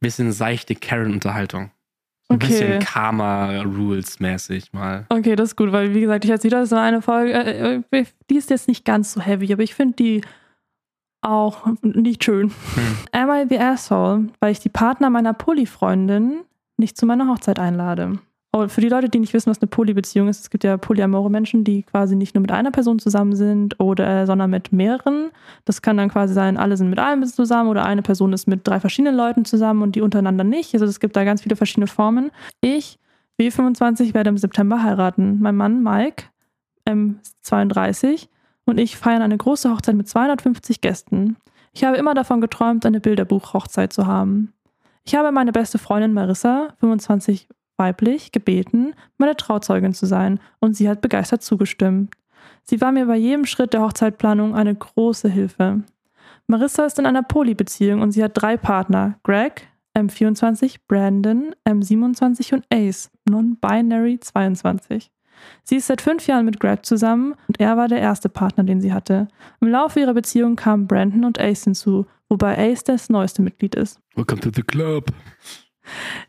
bisschen 0.00 0.32
seichte 0.32 0.74
Karen-Unterhaltung. 0.74 1.70
Ein 2.28 2.36
Okay. 2.36 2.46
bisschen 2.48 2.78
Karma-Rules-mäßig 2.80 4.72
mal. 4.72 5.06
Okay, 5.08 5.36
das 5.36 5.50
ist 5.50 5.56
gut, 5.56 5.70
weil 5.72 5.94
wie 5.94 6.00
gesagt, 6.00 6.24
ich 6.24 6.30
erzähle 6.30 6.56
das 6.58 6.72
in 6.72 6.78
eine 6.78 7.00
Folge. 7.02 7.32
Äh, 7.32 7.76
äh, 7.92 8.04
die 8.30 8.36
ist 8.36 8.50
jetzt 8.50 8.66
nicht 8.68 8.84
ganz 8.84 9.12
so 9.12 9.20
heavy, 9.20 9.52
aber 9.52 9.62
ich 9.62 9.74
finde 9.74 9.94
die 9.96 10.20
auch 11.22 11.66
nicht 11.82 12.24
schön. 12.24 12.50
Hm. 12.74 12.96
Am 13.12 13.30
I 13.30 13.46
the 13.48 13.58
asshole, 13.58 14.28
weil 14.40 14.52
ich 14.52 14.60
die 14.60 14.68
Partner 14.68 15.10
meiner 15.10 15.34
Poly-Freundin 15.34 16.40
nicht 16.76 16.96
zu 16.96 17.06
meiner 17.06 17.28
Hochzeit 17.28 17.58
einlade. 17.58 18.18
Oh, 18.56 18.68
für 18.68 18.80
die 18.80 18.88
Leute, 18.88 19.10
die 19.10 19.18
nicht 19.18 19.34
wissen, 19.34 19.50
was 19.50 19.60
eine 19.60 19.68
Poly-Beziehung 19.68 20.28
ist, 20.28 20.40
es 20.40 20.48
gibt 20.48 20.64
ja 20.64 20.78
polyamore 20.78 21.30
Menschen, 21.30 21.62
die 21.62 21.82
quasi 21.82 22.16
nicht 22.16 22.34
nur 22.34 22.40
mit 22.40 22.52
einer 22.52 22.70
Person 22.70 22.98
zusammen 22.98 23.36
sind, 23.36 23.78
oder, 23.78 24.24
sondern 24.24 24.48
mit 24.48 24.72
mehreren. 24.72 25.30
Das 25.66 25.82
kann 25.82 25.98
dann 25.98 26.08
quasi 26.08 26.32
sein, 26.32 26.56
alle 26.56 26.78
sind 26.78 26.88
mit 26.88 26.98
einem 26.98 27.26
zusammen 27.26 27.68
oder 27.68 27.84
eine 27.84 28.00
Person 28.00 28.32
ist 28.32 28.48
mit 28.48 28.66
drei 28.66 28.80
verschiedenen 28.80 29.14
Leuten 29.14 29.44
zusammen 29.44 29.82
und 29.82 29.94
die 29.94 30.00
untereinander 30.00 30.42
nicht. 30.42 30.72
Also 30.72 30.86
es 30.86 31.00
gibt 31.00 31.16
da 31.16 31.24
ganz 31.24 31.42
viele 31.42 31.54
verschiedene 31.54 31.86
Formen. 31.86 32.30
Ich, 32.62 32.98
W25, 33.38 34.14
werde 34.14 34.30
im 34.30 34.38
September 34.38 34.82
heiraten. 34.82 35.38
Mein 35.38 35.56
Mann 35.56 35.82
Mike, 35.82 36.24
M32, 36.88 38.28
und 38.64 38.78
ich 38.78 38.96
feiern 38.96 39.20
eine 39.20 39.36
große 39.36 39.70
Hochzeit 39.70 39.96
mit 39.96 40.08
250 40.08 40.80
Gästen. 40.80 41.36
Ich 41.74 41.84
habe 41.84 41.98
immer 41.98 42.14
davon 42.14 42.40
geträumt, 42.40 42.86
eine 42.86 43.00
Bilderbuch-Hochzeit 43.00 43.92
zu 43.92 44.06
haben. 44.06 44.54
Ich 45.04 45.14
habe 45.14 45.30
meine 45.30 45.52
beste 45.52 45.76
Freundin 45.76 46.14
Marissa, 46.14 46.70
25 46.80 47.48
weiblich, 47.76 48.32
gebeten, 48.32 48.94
meine 49.18 49.36
Trauzeugin 49.36 49.94
zu 49.94 50.06
sein, 50.06 50.40
und 50.60 50.76
sie 50.76 50.88
hat 50.88 51.00
begeistert 51.00 51.42
zugestimmt. 51.42 52.14
Sie 52.64 52.80
war 52.80 52.92
mir 52.92 53.06
bei 53.06 53.16
jedem 53.16 53.46
Schritt 53.46 53.72
der 53.72 53.82
Hochzeitplanung 53.82 54.54
eine 54.54 54.74
große 54.74 55.28
Hilfe. 55.28 55.82
Marissa 56.46 56.84
ist 56.84 56.98
in 56.98 57.06
einer 57.06 57.22
Poly-Beziehung 57.22 58.02
und 58.02 58.12
sie 58.12 58.22
hat 58.22 58.32
drei 58.34 58.56
Partner: 58.56 59.18
Greg, 59.22 59.68
M24, 59.96 60.76
Brandon, 60.86 61.54
M27 61.64 62.54
und 62.54 62.64
Ace, 62.72 63.10
Non-Binary 63.28 64.20
22. 64.20 65.10
Sie 65.64 65.76
ist 65.76 65.86
seit 65.86 66.00
fünf 66.00 66.26
Jahren 66.26 66.44
mit 66.44 66.60
Greg 66.60 66.84
zusammen 66.86 67.34
und 67.48 67.60
er 67.60 67.76
war 67.76 67.88
der 67.88 68.00
erste 68.00 68.28
Partner, 68.28 68.64
den 68.64 68.80
sie 68.80 68.92
hatte. 68.92 69.28
Im 69.60 69.68
Laufe 69.68 70.00
ihrer 70.00 70.14
Beziehung 70.14 70.56
kamen 70.56 70.86
Brandon 70.86 71.24
und 71.24 71.40
Ace 71.40 71.64
hinzu, 71.64 72.06
wobei 72.28 72.56
Ace 72.72 72.84
das 72.84 73.10
neueste 73.10 73.42
Mitglied 73.42 73.74
ist. 73.74 74.00
Welcome 74.14 74.40
to 74.40 74.50
the 74.54 74.62
club. 74.62 75.12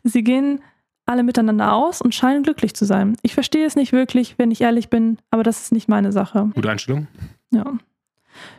Sie 0.04 0.22
gehen 0.22 0.60
alle 1.08 1.22
miteinander 1.22 1.72
aus 1.72 2.02
und 2.02 2.14
scheinen 2.14 2.42
glücklich 2.42 2.74
zu 2.74 2.84
sein. 2.84 3.16
Ich 3.22 3.34
verstehe 3.34 3.66
es 3.66 3.76
nicht 3.76 3.92
wirklich, 3.92 4.38
wenn 4.38 4.50
ich 4.50 4.60
ehrlich 4.60 4.90
bin, 4.90 5.18
aber 5.30 5.42
das 5.42 5.62
ist 5.62 5.72
nicht 5.72 5.88
meine 5.88 6.12
Sache. 6.12 6.50
Gute 6.54 6.70
Einstellung. 6.70 7.08
Ja. 7.50 7.64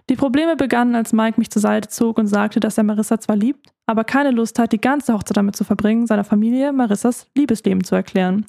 Die 0.09 0.15
Probleme 0.15 0.55
begannen, 0.55 0.95
als 0.95 1.13
Mike 1.13 1.39
mich 1.39 1.51
zur 1.51 1.61
Seite 1.61 1.89
zog 1.89 2.17
und 2.17 2.27
sagte, 2.27 2.59
dass 2.59 2.77
er 2.77 2.83
Marissa 2.83 3.19
zwar 3.19 3.35
liebt, 3.35 3.71
aber 3.85 4.03
keine 4.03 4.31
Lust 4.31 4.59
hat, 4.59 4.71
die 4.71 4.81
ganze 4.81 5.13
Hochzeit 5.13 5.37
damit 5.37 5.55
zu 5.55 5.63
verbringen, 5.63 6.07
seiner 6.07 6.23
Familie 6.23 6.73
Marissas 6.73 7.27
Liebesleben 7.37 7.83
zu 7.83 7.95
erklären. 7.95 8.45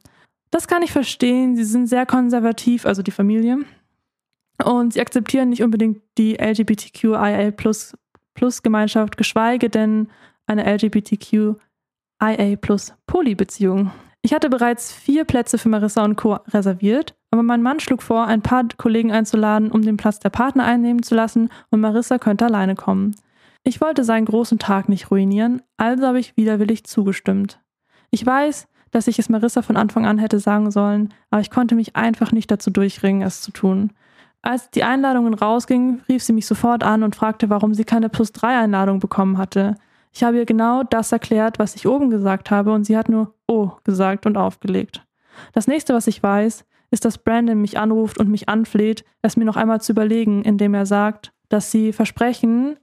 Das 0.50 0.66
kann 0.66 0.82
ich 0.82 0.90
verstehen. 0.90 1.54
Sie 1.56 1.64
sind 1.64 1.86
sehr 1.86 2.06
konservativ, 2.06 2.86
also 2.86 3.02
die 3.02 3.12
Familie. 3.12 3.58
Und 4.64 4.94
sie 4.94 5.00
akzeptieren 5.00 5.50
nicht 5.50 5.62
unbedingt 5.62 6.00
die 6.18 6.34
LGBTQIA 6.34 7.50
plus, 7.52 7.96
plus 8.34 8.62
Gemeinschaft, 8.62 9.16
geschweige 9.16 9.70
denn 9.70 10.08
eine 10.46 10.64
LGBTQIA 12.20 12.56
plus 12.56 12.92
Poly-Beziehung. 13.06 13.90
Ich 14.22 14.34
hatte 14.34 14.50
bereits 14.50 14.92
vier 14.92 15.24
Plätze 15.24 15.56
für 15.56 15.70
Marissa 15.70 16.04
und 16.04 16.16
Co. 16.16 16.34
reserviert, 16.48 17.14
aber 17.30 17.42
mein 17.42 17.62
Mann 17.62 17.80
schlug 17.80 18.02
vor, 18.02 18.26
ein 18.26 18.42
paar 18.42 18.64
Kollegen 18.76 19.10
einzuladen, 19.12 19.72
um 19.72 19.82
den 19.82 19.96
Platz 19.96 20.18
der 20.18 20.28
Partner 20.28 20.64
einnehmen 20.64 21.02
zu 21.02 21.14
lassen 21.14 21.48
und 21.70 21.80
Marissa 21.80 22.18
könnte 22.18 22.44
alleine 22.44 22.74
kommen. 22.74 23.16
Ich 23.64 23.80
wollte 23.80 24.04
seinen 24.04 24.26
großen 24.26 24.58
Tag 24.58 24.88
nicht 24.88 25.10
ruinieren, 25.10 25.62
also 25.78 26.06
habe 26.06 26.20
ich 26.20 26.36
widerwillig 26.36 26.84
zugestimmt. 26.84 27.60
Ich 28.10 28.24
weiß, 28.24 28.68
dass 28.90 29.06
ich 29.06 29.18
es 29.18 29.28
Marissa 29.28 29.62
von 29.62 29.76
Anfang 29.76 30.04
an 30.04 30.18
hätte 30.18 30.38
sagen 30.38 30.70
sollen, 30.70 31.14
aber 31.30 31.40
ich 31.40 31.50
konnte 31.50 31.74
mich 31.74 31.96
einfach 31.96 32.32
nicht 32.32 32.50
dazu 32.50 32.70
durchringen, 32.70 33.22
es 33.22 33.40
zu 33.40 33.52
tun. 33.52 33.92
Als 34.42 34.70
die 34.70 34.84
Einladungen 34.84 35.34
rausgingen, 35.34 36.02
rief 36.08 36.22
sie 36.22 36.32
mich 36.32 36.46
sofort 36.46 36.82
an 36.82 37.02
und 37.02 37.14
fragte, 37.14 37.50
warum 37.50 37.74
sie 37.74 37.84
keine 37.84 38.08
Plus-3-Einladung 38.08 38.98
bekommen 38.98 39.38
hatte. 39.38 39.76
Ich 40.12 40.22
habe 40.22 40.38
ihr 40.38 40.46
genau 40.46 40.82
das 40.82 41.12
erklärt, 41.12 41.58
was 41.58 41.76
ich 41.76 41.86
oben 41.86 42.10
gesagt 42.10 42.50
habe, 42.50 42.72
und 42.72 42.84
sie 42.84 42.96
hat 42.96 43.08
nur 43.08 43.34
Oh 43.46 43.72
gesagt 43.84 44.26
und 44.26 44.36
aufgelegt. 44.36 45.06
Das 45.52 45.66
nächste, 45.66 45.94
was 45.94 46.06
ich 46.06 46.22
weiß, 46.22 46.64
ist, 46.90 47.04
dass 47.04 47.18
Brandon 47.18 47.60
mich 47.60 47.78
anruft 47.78 48.18
und 48.18 48.28
mich 48.28 48.48
anfleht, 48.48 49.04
es 49.22 49.36
mir 49.36 49.44
noch 49.44 49.56
einmal 49.56 49.80
zu 49.80 49.92
überlegen, 49.92 50.42
indem 50.42 50.74
er 50.74 50.86
sagt, 50.86 51.32
dass 51.48 51.70
sie 51.70 51.92
versprechen, 51.92 52.76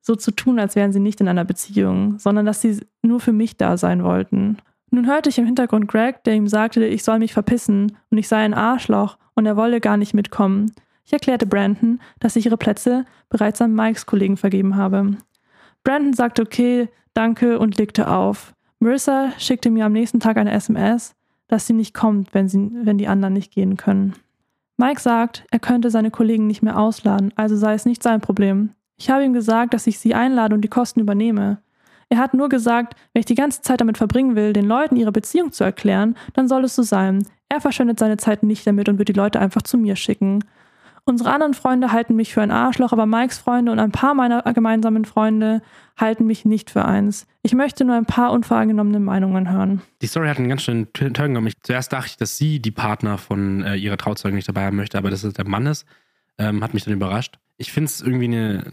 so 0.00 0.16
zu 0.16 0.30
tun, 0.30 0.58
als 0.58 0.74
wären 0.74 0.92
sie 0.92 1.00
nicht 1.00 1.20
in 1.20 1.28
einer 1.28 1.44
Beziehung, 1.44 2.18
sondern 2.18 2.46
dass 2.46 2.60
sie 2.60 2.80
nur 3.02 3.20
für 3.20 3.32
mich 3.32 3.56
da 3.56 3.76
sein 3.76 4.02
wollten. 4.02 4.58
Nun 4.90 5.06
hörte 5.06 5.28
ich 5.28 5.38
im 5.38 5.44
Hintergrund 5.44 5.86
Greg, 5.86 6.24
der 6.24 6.34
ihm 6.34 6.48
sagte, 6.48 6.84
ich 6.84 7.04
soll 7.04 7.18
mich 7.18 7.32
verpissen 7.32 7.96
und 8.10 8.18
ich 8.18 8.26
sei 8.26 8.38
ein 8.38 8.54
Arschloch 8.54 9.18
und 9.34 9.46
er 9.46 9.56
wolle 9.56 9.80
gar 9.80 9.96
nicht 9.96 10.14
mitkommen. 10.14 10.72
Ich 11.04 11.12
erklärte 11.12 11.46
Brandon, 11.46 12.00
dass 12.20 12.36
ich 12.36 12.46
ihre 12.46 12.56
Plätze 12.56 13.04
bereits 13.28 13.60
an 13.60 13.74
Mikes 13.74 14.06
Kollegen 14.06 14.36
vergeben 14.36 14.76
habe. 14.76 15.16
Brandon 15.88 16.12
sagte 16.12 16.42
okay, 16.42 16.90
danke 17.14 17.58
und 17.58 17.78
legte 17.78 18.10
auf. 18.10 18.52
Marissa 18.78 19.32
schickte 19.38 19.70
mir 19.70 19.86
am 19.86 19.94
nächsten 19.94 20.20
Tag 20.20 20.36
eine 20.36 20.52
SMS, 20.52 21.14
dass 21.46 21.66
sie 21.66 21.72
nicht 21.72 21.94
kommt, 21.94 22.34
wenn, 22.34 22.46
sie, 22.46 22.70
wenn 22.82 22.98
die 22.98 23.08
anderen 23.08 23.32
nicht 23.32 23.52
gehen 23.52 23.78
können. 23.78 24.12
Mike 24.76 25.00
sagt, 25.00 25.46
er 25.50 25.58
könnte 25.58 25.88
seine 25.88 26.10
Kollegen 26.10 26.46
nicht 26.46 26.60
mehr 26.60 26.78
ausladen, 26.78 27.32
also 27.36 27.56
sei 27.56 27.72
es 27.72 27.86
nicht 27.86 28.02
sein 28.02 28.20
Problem. 28.20 28.72
Ich 28.98 29.08
habe 29.08 29.24
ihm 29.24 29.32
gesagt, 29.32 29.72
dass 29.72 29.86
ich 29.86 29.98
sie 29.98 30.12
einlade 30.12 30.54
und 30.54 30.60
die 30.60 30.68
Kosten 30.68 31.00
übernehme. 31.00 31.56
Er 32.10 32.18
hat 32.18 32.34
nur 32.34 32.50
gesagt, 32.50 32.94
wenn 33.14 33.20
ich 33.20 33.26
die 33.26 33.34
ganze 33.34 33.62
Zeit 33.62 33.80
damit 33.80 33.96
verbringen 33.96 34.36
will, 34.36 34.52
den 34.52 34.66
Leuten 34.66 34.96
ihre 34.96 35.10
Beziehung 35.10 35.52
zu 35.52 35.64
erklären, 35.64 36.16
dann 36.34 36.48
soll 36.48 36.64
es 36.64 36.76
so 36.76 36.82
sein. 36.82 37.26
Er 37.48 37.62
verschwendet 37.62 37.98
seine 37.98 38.18
Zeit 38.18 38.42
nicht 38.42 38.66
damit 38.66 38.90
und 38.90 38.98
wird 38.98 39.08
die 39.08 39.14
Leute 39.14 39.40
einfach 39.40 39.62
zu 39.62 39.78
mir 39.78 39.96
schicken. 39.96 40.44
Unsere 41.08 41.32
anderen 41.32 41.54
Freunde 41.54 41.90
halten 41.90 42.16
mich 42.16 42.34
für 42.34 42.42
ein 42.42 42.50
Arschloch, 42.50 42.92
aber 42.92 43.06
Mikes 43.06 43.38
Freunde 43.38 43.72
und 43.72 43.78
ein 43.78 43.92
paar 43.92 44.12
meiner 44.12 44.42
gemeinsamen 44.52 45.06
Freunde 45.06 45.62
halten 45.96 46.26
mich 46.26 46.44
nicht 46.44 46.68
für 46.68 46.84
eins. 46.84 47.26
Ich 47.42 47.54
möchte 47.54 47.86
nur 47.86 47.96
ein 47.96 48.04
paar 48.04 48.30
unvoreingenommene 48.30 49.00
Meinungen 49.00 49.50
hören. 49.50 49.80
Die 50.02 50.06
Story 50.06 50.28
hat 50.28 50.36
einen 50.36 50.50
ganz 50.50 50.64
schönen 50.64 50.92
Turn 50.92 51.14
genommen. 51.14 51.50
Zuerst 51.62 51.94
dachte 51.94 52.08
ich, 52.10 52.16
dass 52.18 52.36
sie 52.36 52.60
die 52.60 52.72
Partner 52.72 53.16
von 53.16 53.62
äh, 53.62 53.76
ihrer 53.76 53.96
Trauzeugin 53.96 54.36
nicht 54.36 54.48
dabei 54.48 54.66
haben 54.66 54.76
möchte, 54.76 54.98
aber 54.98 55.08
dass 55.08 55.24
es 55.24 55.32
der 55.32 55.48
Mann 55.48 55.64
ist, 55.64 55.86
ähm, 56.36 56.62
hat 56.62 56.74
mich 56.74 56.84
dann 56.84 56.92
überrascht. 56.92 57.38
ich 57.56 57.72
finde 57.72 57.86
es 57.86 58.02
irgendwie 58.02 58.26
eine, 58.26 58.64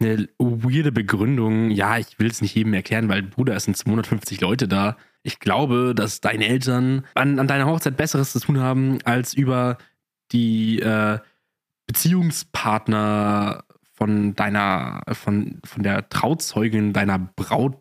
eine 0.00 0.28
weirde 0.38 0.92
Begründung. 0.92 1.70
Ja, 1.70 1.96
ich 1.96 2.18
will 2.18 2.26
es 2.26 2.42
nicht 2.42 2.54
jedem 2.54 2.74
erklären, 2.74 3.08
weil 3.08 3.22
Bruder, 3.22 3.56
es 3.56 3.64
sind 3.64 3.78
250 3.78 4.42
Leute 4.42 4.68
da. 4.68 4.98
Ich 5.22 5.40
glaube, 5.40 5.94
dass 5.94 6.20
deine 6.20 6.46
Eltern 6.46 7.06
an, 7.14 7.38
an 7.38 7.46
deiner 7.46 7.64
Hochzeit 7.64 7.96
Besseres 7.96 8.32
zu 8.32 8.40
tun 8.40 8.58
haben, 8.58 8.98
als 9.04 9.32
über 9.32 9.78
die 10.32 10.80
äh, 10.80 11.18
Beziehungspartner 11.86 13.64
von 13.92 14.34
deiner, 14.34 15.02
von, 15.12 15.60
von 15.64 15.82
der 15.82 16.08
Trauzeugin 16.08 16.92
deiner 16.92 17.18
Braut 17.18 17.76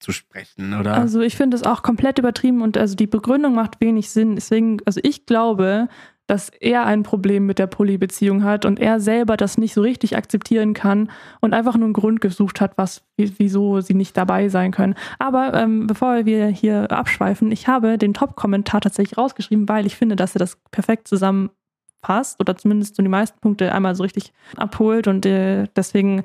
zu 0.00 0.10
sprechen, 0.12 0.74
oder? 0.74 0.94
Also 0.94 1.20
ich 1.20 1.36
finde 1.36 1.56
es 1.56 1.62
auch 1.62 1.82
komplett 1.82 2.18
übertrieben 2.18 2.60
und 2.62 2.76
also 2.76 2.96
die 2.96 3.06
Begründung 3.06 3.54
macht 3.54 3.80
wenig 3.80 4.10
Sinn. 4.10 4.34
Deswegen, 4.34 4.78
also 4.84 5.00
ich 5.02 5.26
glaube, 5.26 5.88
dass 6.26 6.50
er 6.60 6.86
ein 6.86 7.02
Problem 7.02 7.46
mit 7.46 7.58
der 7.58 7.66
Polybeziehung 7.66 8.42
hat 8.42 8.64
und 8.64 8.80
er 8.80 9.00
selber 9.00 9.36
das 9.36 9.58
nicht 9.58 9.74
so 9.74 9.82
richtig 9.82 10.16
akzeptieren 10.16 10.72
kann 10.72 11.10
und 11.40 11.52
einfach 11.52 11.74
nur 11.76 11.84
einen 11.84 11.92
Grund 11.92 12.20
gesucht 12.20 12.60
hat, 12.60 12.78
was, 12.78 13.04
wieso 13.16 13.80
sie 13.80 13.94
nicht 13.94 14.16
dabei 14.16 14.48
sein 14.48 14.70
können. 14.70 14.94
Aber 15.18 15.54
ähm, 15.54 15.86
bevor 15.86 16.24
wir 16.24 16.46
hier 16.46 16.90
abschweifen, 16.90 17.52
ich 17.52 17.68
habe 17.68 17.98
den 17.98 18.14
Top-Kommentar 18.14 18.80
tatsächlich 18.80 19.18
rausgeschrieben, 19.18 19.68
weil 19.68 19.86
ich 19.86 19.96
finde, 19.96 20.16
dass 20.16 20.34
er 20.34 20.40
das 20.40 20.58
perfekt 20.70 21.06
zusammenpasst 22.02 22.40
oder 22.40 22.56
zumindest 22.56 22.96
so 22.96 23.02
die 23.02 23.08
meisten 23.08 23.38
Punkte 23.40 23.72
einmal 23.72 23.94
so 23.94 24.02
richtig 24.02 24.32
abholt 24.56 25.06
und 25.06 25.24
äh, 25.26 25.66
deswegen 25.76 26.22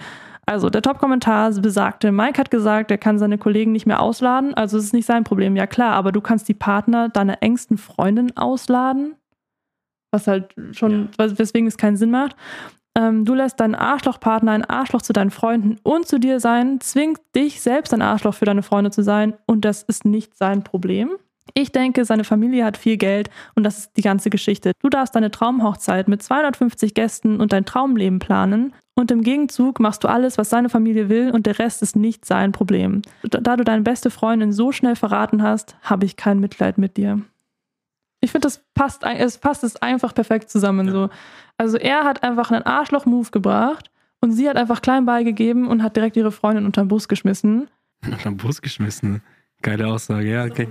also 0.49 0.69
der 0.69 0.81
Top-Kommentar 0.81 1.51
besagte, 1.51 2.13
Mike 2.13 2.39
hat 2.39 2.49
gesagt, 2.49 2.89
er 2.89 2.97
kann 2.97 3.19
seine 3.19 3.37
Kollegen 3.37 3.73
nicht 3.73 3.85
mehr 3.85 4.01
ausladen, 4.01 4.53
also 4.53 4.77
es 4.77 4.85
ist 4.85 4.93
nicht 4.93 5.05
sein 5.05 5.25
Problem. 5.25 5.57
Ja 5.57 5.67
klar, 5.67 5.93
aber 5.93 6.13
du 6.13 6.21
kannst 6.21 6.47
die 6.47 6.53
Partner 6.53 7.09
deiner 7.09 7.43
engsten 7.43 7.77
Freundin 7.77 8.35
ausladen, 8.37 9.15
was 10.11 10.25
halt 10.25 10.55
schon, 10.71 11.09
ja. 11.19 11.37
weswegen 11.37 11.67
es 11.67 11.75
keinen 11.75 11.97
Sinn 11.97 12.11
macht. 12.11 12.37
Ähm, 12.97 13.25
du 13.25 13.33
lässt 13.33 13.59
deinen 13.59 13.75
Arschlochpartner 13.75 14.53
ein 14.53 14.63
Arschloch 14.63 15.01
zu 15.01 15.11
deinen 15.11 15.31
Freunden 15.31 15.79
und 15.83 16.07
zu 16.07 16.17
dir 16.17 16.39
sein, 16.39 16.79
zwingt 16.79 17.19
dich 17.35 17.59
selbst 17.59 17.93
ein 17.93 18.01
Arschloch 18.01 18.33
für 18.33 18.45
deine 18.45 18.63
Freunde 18.63 18.89
zu 18.89 19.03
sein 19.03 19.33
und 19.47 19.65
das 19.65 19.83
ist 19.83 20.05
nicht 20.05 20.37
sein 20.37 20.63
Problem. 20.63 21.09
Ich 21.53 21.71
denke, 21.71 22.05
seine 22.05 22.23
Familie 22.23 22.65
hat 22.65 22.77
viel 22.77 22.97
Geld 22.97 23.29
und 23.55 23.63
das 23.63 23.79
ist 23.79 23.97
die 23.97 24.01
ganze 24.01 24.29
Geschichte. 24.29 24.71
Du 24.81 24.89
darfst 24.89 25.15
deine 25.15 25.31
Traumhochzeit 25.31 26.07
mit 26.07 26.21
250 26.21 26.93
Gästen 26.93 27.39
und 27.39 27.53
dein 27.53 27.65
Traumleben 27.65 28.19
planen 28.19 28.73
und 28.95 29.11
im 29.11 29.21
Gegenzug 29.21 29.79
machst 29.79 30.03
du 30.03 30.07
alles, 30.07 30.37
was 30.37 30.49
seine 30.49 30.69
Familie 30.69 31.07
will 31.07 31.31
und 31.31 31.45
der 31.45 31.59
Rest 31.59 31.81
ist 31.81 31.95
nicht 31.95 32.25
sein 32.25 32.51
Problem. 32.51 33.03
Da 33.23 33.55
du 33.55 33.63
deine 33.63 33.83
beste 33.83 34.09
Freundin 34.09 34.51
so 34.51 34.71
schnell 34.71 34.95
verraten 34.95 35.43
hast, 35.43 35.75
habe 35.83 36.05
ich 36.05 36.15
kein 36.15 36.39
Mitleid 36.39 36.77
mit 36.77 36.97
dir. 36.97 37.21
Ich 38.19 38.31
finde, 38.31 38.47
das 38.47 38.63
passt, 38.73 39.03
es 39.03 39.37
passt 39.37 39.63
es 39.63 39.75
einfach 39.75 40.15
perfekt 40.15 40.49
zusammen. 40.49 40.87
Ja. 40.87 40.93
So. 40.93 41.09
Also 41.57 41.77
er 41.77 42.03
hat 42.05 42.23
einfach 42.23 42.49
einen 42.49 42.63
Arschloch-Move 42.63 43.29
gebracht 43.29 43.91
und 44.19 44.31
sie 44.31 44.49
hat 44.49 44.57
einfach 44.57 44.81
klein 44.81 45.05
beigegeben 45.05 45.67
und 45.67 45.83
hat 45.83 45.95
direkt 45.95 46.17
ihre 46.17 46.31
Freundin 46.31 46.65
unter 46.65 46.83
den 46.83 46.87
Bus 46.87 47.07
geschmissen. 47.07 47.69
Unter 48.03 48.29
den 48.29 48.37
Bus 48.37 48.61
geschmissen? 48.61 49.21
Geile 49.61 49.87
Aussage, 49.87 50.29
ja, 50.29 50.45
okay. 50.45 50.67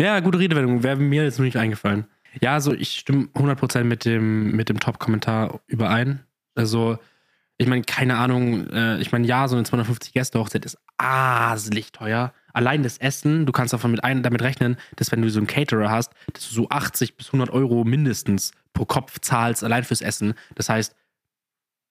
Ja, 0.00 0.20
gute 0.20 0.38
Redewendung, 0.38 0.82
wäre 0.82 0.96
mir 0.96 1.24
jetzt 1.24 1.38
nur 1.38 1.44
nicht 1.44 1.56
eingefallen. 1.56 2.06
Ja, 2.40 2.54
also 2.54 2.72
ich 2.72 2.98
stimme 2.98 3.28
100% 3.34 3.84
mit 3.84 4.04
dem, 4.04 4.52
mit 4.52 4.68
dem 4.68 4.78
Top-Kommentar 4.78 5.60
überein. 5.66 6.20
Also 6.54 6.98
ich 7.56 7.66
meine, 7.66 7.82
keine 7.82 8.16
Ahnung, 8.16 8.68
äh, 8.70 9.00
ich 9.00 9.10
meine, 9.10 9.26
ja, 9.26 9.48
so 9.48 9.56
eine 9.56 9.64
250 9.64 10.12
Gäste 10.12 10.38
Hochzeit 10.38 10.64
ist 10.64 10.78
aselig 10.96 11.90
teuer. 11.90 12.32
Allein 12.52 12.84
das 12.84 12.98
Essen, 12.98 13.46
du 13.46 13.52
kannst 13.52 13.72
davon 13.72 13.90
mit 13.90 14.04
ein, 14.04 14.22
damit 14.22 14.42
rechnen, 14.42 14.76
dass 14.94 15.10
wenn 15.10 15.22
du 15.22 15.30
so 15.30 15.40
einen 15.40 15.48
Caterer 15.48 15.90
hast, 15.90 16.12
dass 16.32 16.48
du 16.48 16.54
so 16.54 16.68
80 16.68 17.16
bis 17.16 17.28
100 17.28 17.50
Euro 17.50 17.82
mindestens 17.82 18.52
pro 18.72 18.84
Kopf 18.84 19.18
zahlst, 19.18 19.64
allein 19.64 19.82
fürs 19.82 20.02
Essen. 20.02 20.34
Das 20.54 20.68
heißt, 20.68 20.94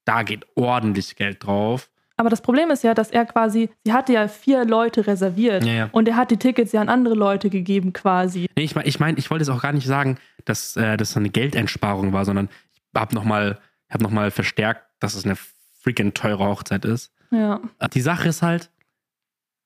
da 0.05 0.23
geht 0.23 0.45
ordentlich 0.55 1.17
Geld 1.17 1.43
drauf. 1.43 1.89
Aber 2.17 2.29
das 2.29 2.41
Problem 2.41 2.71
ist 2.71 2.83
ja, 2.83 2.95
dass 2.95 3.11
er 3.11 3.25
quasi, 3.25 3.69
sie 3.83 3.93
hatte 3.93 4.13
ja 4.13 4.27
vier 4.27 4.65
Leute 4.65 5.05
reserviert 5.05 5.63
ja, 5.63 5.73
ja. 5.73 5.89
und 5.91 6.07
er 6.07 6.15
hat 6.15 6.31
die 6.31 6.37
Tickets 6.37 6.71
ja 6.71 6.81
an 6.81 6.89
andere 6.89 7.13
Leute 7.13 7.49
gegeben 7.49 7.93
quasi. 7.93 8.49
Nee, 8.55 8.63
ich 8.63 8.75
meine, 8.75 8.87
ich, 8.87 8.99
mein, 8.99 9.17
ich 9.17 9.29
wollte 9.29 9.43
es 9.43 9.49
auch 9.49 9.61
gar 9.61 9.71
nicht 9.71 9.85
sagen, 9.85 10.17
dass 10.43 10.75
äh, 10.75 10.97
das 10.97 11.15
eine 11.15 11.29
Geldeinsparung 11.29 12.13
war, 12.13 12.25
sondern 12.25 12.49
ich 12.73 12.99
habe 12.99 13.13
nochmal 13.13 13.59
hab 13.89 14.01
noch 14.01 14.31
verstärkt, 14.31 14.83
dass 14.99 15.13
es 15.13 15.25
eine 15.25 15.37
freaking 15.79 16.13
teure 16.13 16.45
Hochzeit 16.45 16.85
ist. 16.85 17.13
Ja. 17.31 17.61
Die 17.93 18.01
Sache 18.01 18.29
ist 18.29 18.41
halt, 18.41 18.71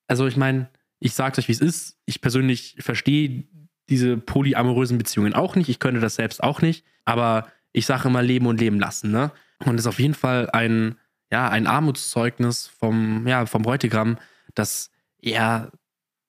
also 0.08 0.28
ich 0.28 0.36
meine, 0.36 0.70
ich 1.00 1.14
sag's 1.14 1.40
euch, 1.40 1.48
wie 1.48 1.54
es 1.54 1.62
ist. 1.62 1.98
Ich 2.06 2.22
persönlich 2.22 2.76
verstehe 2.80 3.46
diese 3.90 4.18
polyamorösen 4.18 4.98
Beziehungen 4.98 5.34
auch 5.34 5.56
nicht. 5.56 5.70
Ich 5.70 5.80
könnte 5.80 6.02
das 6.02 6.16
selbst 6.16 6.44
auch 6.44 6.62
nicht. 6.62 6.86
Aber 7.06 7.48
ich 7.72 7.86
sage 7.86 8.08
immer 8.08 8.22
leben 8.22 8.46
und 8.46 8.60
leben 8.60 8.80
lassen, 8.80 9.12
ne? 9.12 9.32
Und 9.66 9.76
es 9.76 9.82
ist 9.82 9.88
auf 9.88 10.00
jeden 10.00 10.14
Fall 10.14 10.50
ein, 10.52 10.98
ja, 11.32 11.48
ein 11.50 11.68
Armutszeugnis 11.68 12.68
vom, 12.68 13.26
ja, 13.28 13.46
vom 13.46 13.62
Bräutigam, 13.62 14.18
dass 14.54 14.92
er, 15.22 15.72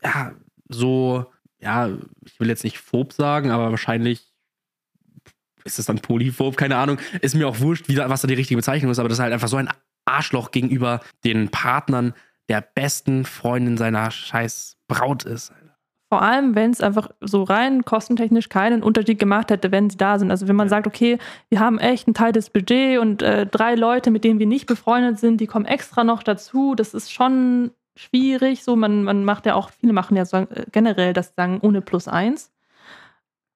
ja, 0.02 0.32
so, 0.68 1.26
ja, 1.58 1.88
ich 2.24 2.38
will 2.40 2.48
jetzt 2.48 2.64
nicht 2.64 2.78
phob 2.78 3.12
sagen, 3.12 3.50
aber 3.50 3.70
wahrscheinlich 3.70 4.32
ist 5.64 5.78
es 5.78 5.86
dann 5.86 6.00
polyphob, 6.00 6.56
keine 6.56 6.76
Ahnung. 6.76 6.98
Ist 7.20 7.34
mir 7.34 7.46
auch 7.48 7.60
wurscht, 7.60 7.88
wie, 7.88 7.96
was 7.96 8.22
da 8.22 8.28
die 8.28 8.34
richtige 8.34 8.56
Bezeichnung 8.56 8.90
ist, 8.90 8.98
aber 8.98 9.08
das 9.08 9.18
ist 9.18 9.22
halt 9.22 9.32
einfach 9.32 9.48
so 9.48 9.56
ein 9.56 9.68
Arschloch 10.04 10.50
gegenüber 10.50 11.00
den 11.24 11.50
Partnern 11.50 12.14
der 12.48 12.60
besten 12.60 13.24
Freundin 13.24 13.76
seiner 13.76 14.10
scheiß 14.10 14.76
Braut 14.88 15.24
ist. 15.24 15.52
Vor 16.12 16.20
allem, 16.20 16.54
wenn 16.54 16.72
es 16.72 16.82
einfach 16.82 17.08
so 17.22 17.42
rein 17.42 17.86
kostentechnisch 17.86 18.50
keinen 18.50 18.82
Unterschied 18.82 19.18
gemacht 19.18 19.50
hätte, 19.50 19.72
wenn 19.72 19.88
sie 19.88 19.96
da 19.96 20.18
sind. 20.18 20.30
Also 20.30 20.46
wenn 20.46 20.56
man 20.56 20.68
sagt, 20.68 20.86
okay, 20.86 21.16
wir 21.48 21.58
haben 21.58 21.78
echt 21.78 22.06
ein 22.06 22.12
Teil 22.12 22.32
des 22.32 22.50
Budget 22.50 22.98
und 22.98 23.22
äh, 23.22 23.46
drei 23.46 23.76
Leute, 23.76 24.10
mit 24.10 24.22
denen 24.22 24.38
wir 24.38 24.46
nicht 24.46 24.66
befreundet 24.66 25.18
sind, 25.18 25.40
die 25.40 25.46
kommen 25.46 25.64
extra 25.64 26.04
noch 26.04 26.22
dazu. 26.22 26.74
Das 26.74 26.92
ist 26.92 27.10
schon 27.10 27.70
schwierig. 27.96 28.62
So, 28.62 28.76
man, 28.76 29.04
man 29.04 29.24
macht 29.24 29.46
ja 29.46 29.54
auch, 29.54 29.70
viele 29.70 29.94
machen 29.94 30.14
ja 30.14 30.26
so, 30.26 30.36
äh, 30.36 30.66
generell 30.70 31.14
das 31.14 31.32
sagen 31.34 31.60
ohne 31.62 31.80
plus 31.80 32.08
eins. 32.08 32.52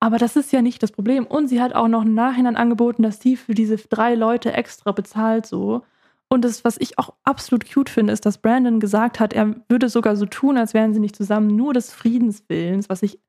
Aber 0.01 0.17
das 0.17 0.35
ist 0.35 0.51
ja 0.51 0.63
nicht 0.63 0.83
das 0.83 0.93
Problem. 0.93 1.27
Und 1.27 1.49
sie 1.49 1.61
hat 1.61 1.75
auch 1.75 1.89
noch 1.89 2.07
im 2.07 2.15
Nachhinein 2.15 2.57
angeboten, 2.57 3.03
dass 3.03 3.21
sie 3.21 3.37
für 3.37 3.53
diese 3.53 3.77
drei 3.77 4.15
Leute 4.15 4.55
extra 4.55 4.93
bezahlt 4.93 5.45
so. 5.45 5.83
Und 6.29 6.45
das, 6.45 6.65
was 6.65 6.77
ich 6.79 6.99
auch 6.99 7.15
absolut 7.25 7.73
cute 7.73 7.89
finde, 7.89 8.13
ist, 8.13 8.27
dass 8.27 8.39
Brandon 8.39 8.81
gesagt 8.81 9.21
hat, 9.21 9.33
er 9.33 9.55
würde 9.69 9.89
sogar 9.89 10.17
so 10.17 10.27
tun, 10.27 10.59
als 10.59 10.75
wären 10.75 10.93
sie 10.93 11.01
nicht 11.01 11.17
zusammen, 11.17 11.55
nur 11.55 11.73
des 11.73 11.93
Friedenswillens, 11.93 12.89
was 12.89 13.03
ich 13.03 13.21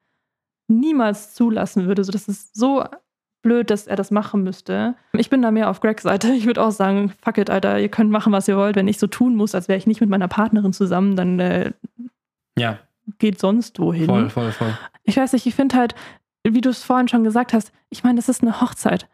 niemals 0.68 1.34
zulassen 1.34 1.88
würde. 1.88 2.04
So, 2.04 2.12
das 2.12 2.28
ist 2.28 2.56
so 2.56 2.84
blöd, 3.44 3.70
dass 3.70 3.88
er 3.88 3.96
das 3.96 4.12
machen 4.12 4.44
müsste. 4.44 4.96
Ich 5.14 5.30
bin 5.30 5.42
da 5.42 5.52
mehr 5.52 5.70
auf 5.70 5.80
Gregs 5.80 6.04
Seite. 6.04 6.34
Ich 6.34 6.46
würde 6.46 6.62
auch 6.62 6.72
sagen, 6.72 7.14
fuck 7.22 7.38
it, 7.38 7.50
Alter, 7.50 7.80
ihr 7.80 7.90
könnt 7.90 8.12
machen, 8.12 8.34
was 8.34 8.48
ihr 8.48 8.58
wollt. 8.58 8.76
Wenn 8.76 8.88
ich 8.88 8.98
so 8.98 9.08
tun 9.08 9.36
muss, 9.36 9.56
als 9.56 9.68
wäre 9.68 9.78
ich 9.78 9.88
nicht 9.88 10.02
mit 10.02 10.10
meiner 10.10 10.28
Partnerin 10.28 10.74
zusammen, 10.74 11.16
dann 11.16 11.40
äh, 11.40 11.72
ja. 12.58 12.80
geht 13.20 13.40
sonst 13.40 13.80
wohin. 13.80 14.08
Voll, 14.08 14.30
voll, 14.30 14.52
voll. 14.52 14.78
Ich 15.04 15.18
weiß 15.18 15.34
nicht, 15.34 15.46
ich 15.46 15.56
finde 15.56 15.78
halt, 15.78 15.96
wie 16.44 16.62
du 16.62 16.70
es 16.70 16.84
vorhin 16.84 17.08
schon 17.08 17.24
gesagt 17.24 17.54
hast, 17.54 17.72
ich 17.90 18.04
meine, 18.04 18.16
das 18.16 18.28
ist 18.28 18.42
eine 18.42 18.60
Hochzeit. 18.60 19.08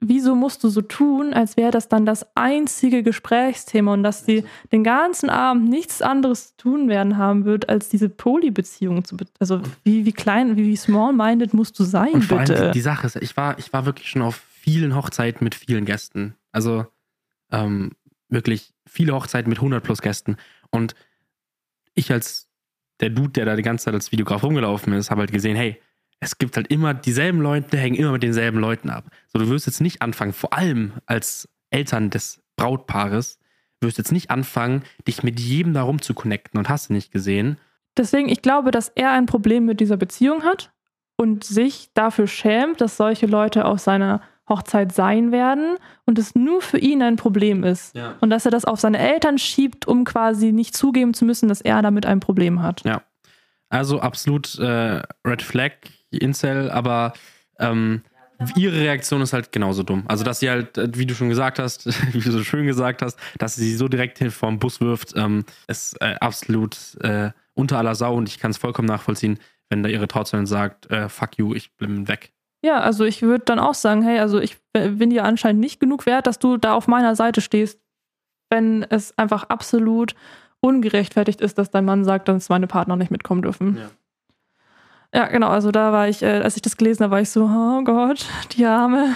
Wieso 0.00 0.36
musst 0.36 0.62
du 0.62 0.68
so 0.68 0.80
tun, 0.80 1.34
als 1.34 1.56
wäre 1.56 1.72
das 1.72 1.88
dann 1.88 2.06
das 2.06 2.24
einzige 2.36 3.02
Gesprächsthema 3.02 3.92
und 3.92 4.04
dass 4.04 4.24
sie 4.24 4.44
den 4.70 4.84
ganzen 4.84 5.28
Abend 5.28 5.68
nichts 5.68 6.02
anderes 6.02 6.54
tun 6.56 6.88
werden 6.88 7.16
haben 7.16 7.44
wird, 7.44 7.68
als 7.68 7.88
diese 7.88 8.08
Poly-Beziehung 8.08 9.04
zu. 9.04 9.16
Also, 9.40 9.60
wie, 9.82 10.04
wie 10.04 10.12
klein, 10.12 10.56
wie, 10.56 10.66
wie 10.66 10.76
small-minded 10.76 11.52
musst 11.52 11.78
du 11.80 11.84
sein, 11.84 12.12
und 12.12 12.24
vor 12.24 12.38
bitte? 12.38 12.56
Allem 12.56 12.72
die 12.72 12.80
Sache 12.80 13.08
ist, 13.08 13.16
ich 13.16 13.36
war, 13.36 13.58
ich 13.58 13.72
war 13.72 13.86
wirklich 13.86 14.08
schon 14.08 14.22
auf 14.22 14.36
vielen 14.36 14.94
Hochzeiten 14.94 15.42
mit 15.42 15.56
vielen 15.56 15.84
Gästen. 15.84 16.36
Also, 16.52 16.86
ähm, 17.50 17.90
wirklich 18.28 18.74
viele 18.86 19.14
Hochzeiten 19.14 19.48
mit 19.48 19.58
100 19.58 19.82
plus 19.82 20.00
Gästen. 20.00 20.36
Und 20.70 20.94
ich 21.94 22.12
als 22.12 22.48
der 23.00 23.10
Dude, 23.10 23.30
der 23.30 23.46
da 23.46 23.56
die 23.56 23.62
ganze 23.62 23.86
Zeit 23.86 23.94
als 23.94 24.12
Videograf 24.12 24.44
rumgelaufen 24.44 24.92
ist, 24.92 25.10
habe 25.10 25.20
halt 25.20 25.32
gesehen, 25.32 25.56
hey, 25.56 25.80
es 26.20 26.38
gibt 26.38 26.56
halt 26.56 26.68
immer 26.68 26.94
dieselben 26.94 27.40
Leute, 27.40 27.76
hängen 27.76 27.96
immer 27.96 28.12
mit 28.12 28.22
denselben 28.22 28.58
Leuten 28.58 28.90
ab. 28.90 29.04
So, 29.32 29.38
du 29.38 29.48
wirst 29.48 29.66
jetzt 29.66 29.80
nicht 29.80 30.02
anfangen, 30.02 30.32
vor 30.32 30.52
allem 30.52 30.92
als 31.06 31.48
Eltern 31.70 32.10
des 32.10 32.42
Brautpaares, 32.56 33.38
wirst 33.80 33.98
jetzt 33.98 34.12
nicht 34.12 34.30
anfangen, 34.30 34.82
dich 35.06 35.22
mit 35.22 35.38
jedem 35.38 35.72
darum 35.72 36.02
zu 36.02 36.14
connecten 36.14 36.58
und 36.58 36.68
hast 36.68 36.88
du 36.88 36.92
nicht 36.92 37.12
gesehen. 37.12 37.58
Deswegen, 37.96 38.28
ich 38.28 38.42
glaube, 38.42 38.70
dass 38.70 38.88
er 38.88 39.10
ein 39.12 39.26
Problem 39.26 39.64
mit 39.64 39.80
dieser 39.80 39.96
Beziehung 39.96 40.42
hat 40.42 40.72
und 41.16 41.44
sich 41.44 41.90
dafür 41.94 42.26
schämt, 42.26 42.80
dass 42.80 42.96
solche 42.96 43.26
Leute 43.26 43.64
auf 43.64 43.78
seiner 43.78 44.20
Hochzeit 44.48 44.92
sein 44.92 45.30
werden 45.30 45.76
und 46.06 46.18
es 46.18 46.34
nur 46.34 46.62
für 46.62 46.78
ihn 46.78 47.02
ein 47.02 47.16
Problem 47.16 47.64
ist. 47.64 47.94
Ja. 47.94 48.16
Und 48.20 48.30
dass 48.30 48.44
er 48.44 48.50
das 48.50 48.64
auf 48.64 48.80
seine 48.80 48.98
Eltern 48.98 49.38
schiebt, 49.38 49.86
um 49.86 50.04
quasi 50.04 50.52
nicht 50.52 50.76
zugeben 50.76 51.14
zu 51.14 51.24
müssen, 51.24 51.48
dass 51.48 51.60
er 51.60 51.82
damit 51.82 52.06
ein 52.06 52.20
Problem 52.20 52.62
hat. 52.62 52.82
Ja. 52.84 53.02
Also 53.68 54.00
absolut 54.00 54.58
äh, 54.58 55.02
Red 55.26 55.42
Flag 55.42 55.72
Incel, 56.10 56.70
aber 56.70 57.12
ähm, 57.58 58.02
ihre 58.56 58.78
Reaktion 58.78 59.20
ist 59.20 59.32
halt 59.32 59.52
genauso 59.52 59.82
dumm. 59.82 60.04
Also, 60.08 60.24
dass 60.24 60.40
sie 60.40 60.48
halt, 60.48 60.78
äh, 60.78 60.88
wie 60.94 61.06
du 61.06 61.14
schon 61.14 61.28
gesagt 61.28 61.58
hast, 61.58 61.86
wie 62.14 62.20
du 62.20 62.30
so 62.30 62.42
schön 62.44 62.66
gesagt 62.66 63.02
hast, 63.02 63.18
dass 63.38 63.54
sie 63.54 63.74
so 63.74 63.88
direkt 63.88 64.18
vom 64.32 64.58
Bus 64.58 64.80
wirft, 64.80 65.14
ähm, 65.16 65.44
ist 65.66 66.00
äh, 66.00 66.14
absolut 66.20 66.76
äh, 67.02 67.30
unter 67.54 67.78
aller 67.78 67.94
Sau 67.94 68.14
und 68.14 68.28
ich 68.28 68.38
kann 68.38 68.50
es 68.50 68.58
vollkommen 68.58 68.88
nachvollziehen, 68.88 69.38
wenn 69.68 69.82
da 69.82 69.88
ihre 69.88 70.08
Trauzeugin 70.08 70.46
sagt, 70.46 70.90
äh, 70.90 71.08
fuck 71.08 71.36
you, 71.36 71.54
ich 71.54 71.76
bin 71.76 72.08
weg. 72.08 72.32
Ja, 72.64 72.80
also 72.80 73.04
ich 73.04 73.22
würde 73.22 73.44
dann 73.44 73.58
auch 73.58 73.74
sagen, 73.74 74.02
hey, 74.02 74.18
also 74.18 74.40
ich, 74.40 74.56
bin 74.72 75.10
dir 75.10 75.24
anscheinend 75.24 75.60
nicht 75.60 75.80
genug 75.80 76.06
wert, 76.06 76.26
dass 76.26 76.38
du 76.38 76.56
da 76.56 76.74
auf 76.74 76.86
meiner 76.86 77.16
Seite 77.16 77.40
stehst, 77.40 77.80
wenn 78.50 78.84
es 78.84 79.16
einfach 79.18 79.44
absolut 79.44 80.14
ungerechtfertigt 80.60 81.40
ist, 81.40 81.58
dass 81.58 81.70
dein 81.70 81.84
Mann 81.84 82.04
sagt, 82.04 82.28
dass 82.28 82.48
meine 82.48 82.66
Partner 82.66 82.96
nicht 82.96 83.10
mitkommen 83.10 83.42
dürfen. 83.42 83.76
Ja. 83.76 83.90
Ja, 85.14 85.26
genau, 85.28 85.48
also 85.48 85.70
da 85.70 85.90
war 85.90 86.06
ich, 86.06 86.22
äh, 86.22 86.40
als 86.42 86.56
ich 86.56 86.62
das 86.62 86.76
gelesen 86.76 87.02
habe, 87.02 87.12
war 87.12 87.20
ich 87.22 87.30
so, 87.30 87.44
oh 87.44 87.82
Gott, 87.82 88.26
die 88.52 88.66
Arme. 88.66 89.14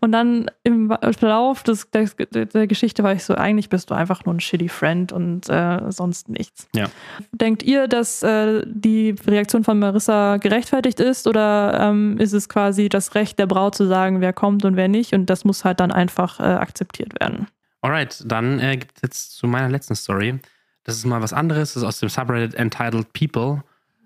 Und 0.00 0.10
dann 0.10 0.50
im 0.64 0.92
Verlauf 1.16 1.62
des, 1.62 1.88
der, 1.92 2.06
der 2.46 2.66
Geschichte 2.66 3.04
war 3.04 3.12
ich 3.12 3.22
so, 3.22 3.36
eigentlich 3.36 3.68
bist 3.68 3.90
du 3.90 3.94
einfach 3.94 4.24
nur 4.24 4.34
ein 4.34 4.40
shitty 4.40 4.68
Friend 4.68 5.12
und 5.12 5.48
äh, 5.48 5.92
sonst 5.92 6.28
nichts. 6.28 6.66
Ja. 6.74 6.86
Denkt 7.30 7.62
ihr, 7.62 7.86
dass 7.86 8.24
äh, 8.24 8.64
die 8.66 9.14
Reaktion 9.28 9.62
von 9.62 9.78
Marissa 9.78 10.38
gerechtfertigt 10.38 10.98
ist 10.98 11.28
oder 11.28 11.88
ähm, 11.88 12.18
ist 12.18 12.32
es 12.32 12.48
quasi 12.48 12.88
das 12.88 13.14
Recht 13.14 13.38
der 13.38 13.46
Braut 13.46 13.76
zu 13.76 13.86
sagen, 13.86 14.20
wer 14.20 14.32
kommt 14.32 14.64
und 14.64 14.74
wer 14.74 14.88
nicht 14.88 15.12
und 15.12 15.26
das 15.26 15.44
muss 15.44 15.64
halt 15.64 15.78
dann 15.78 15.92
einfach 15.92 16.40
äh, 16.40 16.42
akzeptiert 16.42 17.20
werden? 17.20 17.46
Alright, 17.80 18.24
dann 18.26 18.58
äh, 18.58 18.76
gibt 18.76 18.96
es 18.96 19.02
jetzt 19.02 19.36
zu 19.36 19.46
meiner 19.46 19.68
letzten 19.68 19.94
Story. 19.94 20.40
Das 20.82 20.96
ist 20.96 21.04
mal 21.04 21.22
was 21.22 21.32
anderes, 21.32 21.74
das 21.74 21.82
ist 21.82 21.88
aus 21.88 22.00
dem 22.00 22.08
Subreddit 22.08 22.54
Entitled 22.54 23.12
People. 23.12 23.62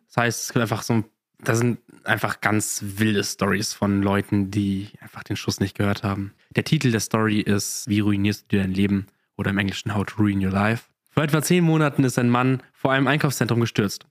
Das 0.08 0.18
heißt, 0.18 0.42
es 0.42 0.52
gibt 0.52 0.60
einfach 0.60 0.82
so 0.82 0.92
ein 0.92 1.04
da 1.44 1.54
sind 1.54 1.78
einfach 2.04 2.40
ganz 2.40 2.82
wilde 2.96 3.24
Stories 3.24 3.74
von 3.74 4.02
Leuten, 4.02 4.50
die 4.50 4.90
einfach 5.00 5.24
den 5.24 5.36
Schuss 5.36 5.60
nicht 5.60 5.76
gehört 5.76 6.02
haben. 6.02 6.34
Der 6.50 6.64
Titel 6.64 6.90
der 6.90 7.00
Story 7.00 7.40
ist 7.40 7.88
Wie 7.88 8.00
ruinierst 8.00 8.44
du 8.44 8.56
dir 8.56 8.62
dein 8.62 8.74
Leben? 8.74 9.06
Oder 9.36 9.50
im 9.50 9.58
Englischen 9.58 9.94
How 9.94 10.04
to 10.06 10.16
Ruin 10.18 10.44
Your 10.44 10.52
Life. 10.52 10.84
Vor 11.10 11.24
etwa 11.24 11.42
zehn 11.42 11.64
Monaten 11.64 12.04
ist 12.04 12.18
ein 12.18 12.30
Mann 12.30 12.62
vor 12.72 12.92
einem 12.92 13.06
Einkaufszentrum 13.06 13.60
gestürzt. 13.60 14.06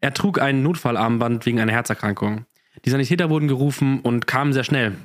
Er 0.00 0.14
trug 0.14 0.40
ein 0.40 0.62
Notfallarmband 0.62 1.44
wegen 1.44 1.60
einer 1.60 1.72
Herzerkrankung. 1.72 2.46
Die 2.84 2.90
Sanitäter 2.90 3.28
wurden 3.28 3.48
gerufen 3.48 4.00
und 4.00 4.26
kamen 4.26 4.52
sehr 4.52 4.64
schnell. 4.64 4.96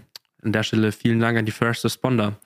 An 0.42 0.54
der 0.54 0.64
Stelle 0.64 0.92
vielen 0.92 1.20
Dank 1.20 1.38
an 1.38 1.46
die 1.46 1.52
First 1.52 1.84
Responder. 1.84 2.40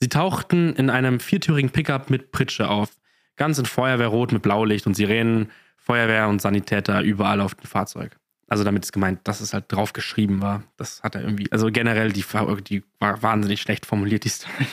Sie 0.00 0.08
tauchten 0.08 0.74
in 0.74 0.90
einem 0.90 1.20
viertürigen 1.20 1.70
Pickup 1.70 2.10
mit 2.10 2.32
Pritsche 2.32 2.68
auf. 2.68 2.90
Ganz 3.36 3.58
in 3.58 3.66
Feuerwehrrot 3.66 4.32
mit 4.32 4.42
Blaulicht 4.42 4.86
und 4.86 4.94
Sirenen, 4.94 5.50
Feuerwehr 5.76 6.28
und 6.28 6.40
Sanitäter 6.42 7.02
überall 7.02 7.40
auf 7.40 7.54
dem 7.54 7.66
Fahrzeug. 7.66 8.16
Also 8.46 8.62
damit 8.62 8.84
ist 8.84 8.92
gemeint, 8.92 9.20
dass 9.24 9.40
es 9.40 9.54
halt 9.54 9.72
drauf 9.72 9.92
geschrieben 9.92 10.42
war. 10.42 10.62
Das 10.76 11.02
hat 11.02 11.14
er 11.14 11.22
irgendwie, 11.22 11.50
also 11.50 11.70
generell, 11.70 12.12
die, 12.12 12.24
die 12.68 12.84
war 12.98 13.22
wahnsinnig 13.22 13.60
schlecht 13.60 13.86
formuliert, 13.86 14.24
die 14.24 14.28
Story. 14.30 14.66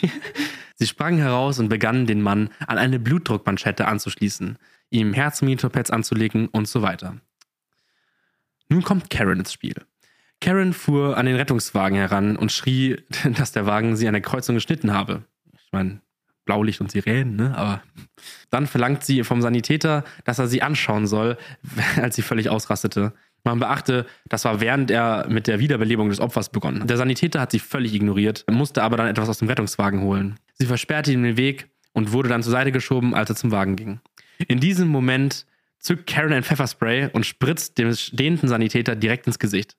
Sie 0.76 0.88
sprangen 0.88 1.20
heraus 1.20 1.60
und 1.60 1.70
begannen 1.70 2.08
den 2.08 2.22
Mann 2.22 2.50
an 2.68 2.78
eine 2.78 3.00
Blutdruckmanschette 3.00 3.88
anzuschließen, 3.88 4.58
ihm 4.90 5.14
Herzmonitorpads 5.14 5.92
anzulegen 5.92 6.48
und 6.48 6.68
so 6.68 6.82
weiter. 6.82 7.18
Nun 8.68 8.84
kommt 8.84 9.10
Karen 9.10 9.40
ins 9.40 9.54
Spiel. 9.54 9.76
Karen 10.42 10.74
fuhr 10.74 11.18
an 11.18 11.28
den 11.28 11.36
Rettungswagen 11.36 11.98
heran 11.98 12.36
und 12.36 12.52
schrie, 12.52 12.98
dass 13.38 13.52
der 13.52 13.66
Wagen 13.66 13.96
sie 13.96 14.08
an 14.08 14.14
der 14.14 14.22
Kreuzung 14.22 14.56
geschnitten 14.56 14.92
habe. 14.92 15.24
Ich 15.54 15.72
meine, 15.72 16.02
Blaulicht 16.46 16.82
und 16.82 16.92
Sirenen, 16.92 17.36
ne? 17.36 17.56
Aber 17.56 17.84
dann 18.50 18.68
verlangt 18.68 19.04
sie 19.04 19.24
vom 19.24 19.42
Sanitäter, 19.42 20.04
dass 20.26 20.40
er 20.40 20.48
sie 20.48 20.64
anschauen 20.64 21.08
soll, 21.08 21.38
als 21.96 22.16
sie 22.16 22.24
völlig 22.24 22.50
ausrastete. 22.50 23.14
Man 23.44 23.60
beachte, 23.60 24.06
das 24.30 24.46
war 24.46 24.62
während 24.62 24.92
er 24.92 25.28
mit 25.28 25.48
der 25.48 25.60
Wiederbelebung 25.60 26.10
des 26.10 26.20
Opfers 26.20 26.50
begonnen. 26.50 26.86
Der 26.86 26.98
Sanitäter 26.98 27.42
hat 27.42 27.52
sie 27.52 27.60
völlig 27.60 27.94
ignoriert, 27.94 28.46
musste 28.50 28.84
aber 28.84 28.98
dann 28.98 29.08
etwas 29.08 29.30
aus 29.30 29.40
dem 29.40 29.48
Rettungswagen 29.48 30.02
holen. 30.02 30.40
Sie 30.54 30.68
versperrte 30.68 31.12
ihm 31.12 31.24
den 31.24 31.38
Weg 31.38 31.70
und 31.94 32.12
wurde 32.12 32.30
dann 32.30 32.44
zur 32.44 32.52
Seite 32.52 32.72
geschoben, 32.72 33.16
als 33.16 33.30
er 33.30 33.36
zum 33.36 33.52
Wagen 33.52 33.76
ging. 33.76 34.00
In 34.48 34.60
diesem 34.60 34.88
Moment 34.88 35.46
zückt 35.80 36.08
Karen 36.08 36.34
ein 36.34 36.44
Pfefferspray 36.44 37.10
und 37.14 37.26
spritzt 37.26 37.78
dem 37.78 37.94
stehenden 37.94 38.48
Sanitäter 38.48 38.96
direkt 38.96 39.28
ins 39.28 39.40
Gesicht. 39.40 39.76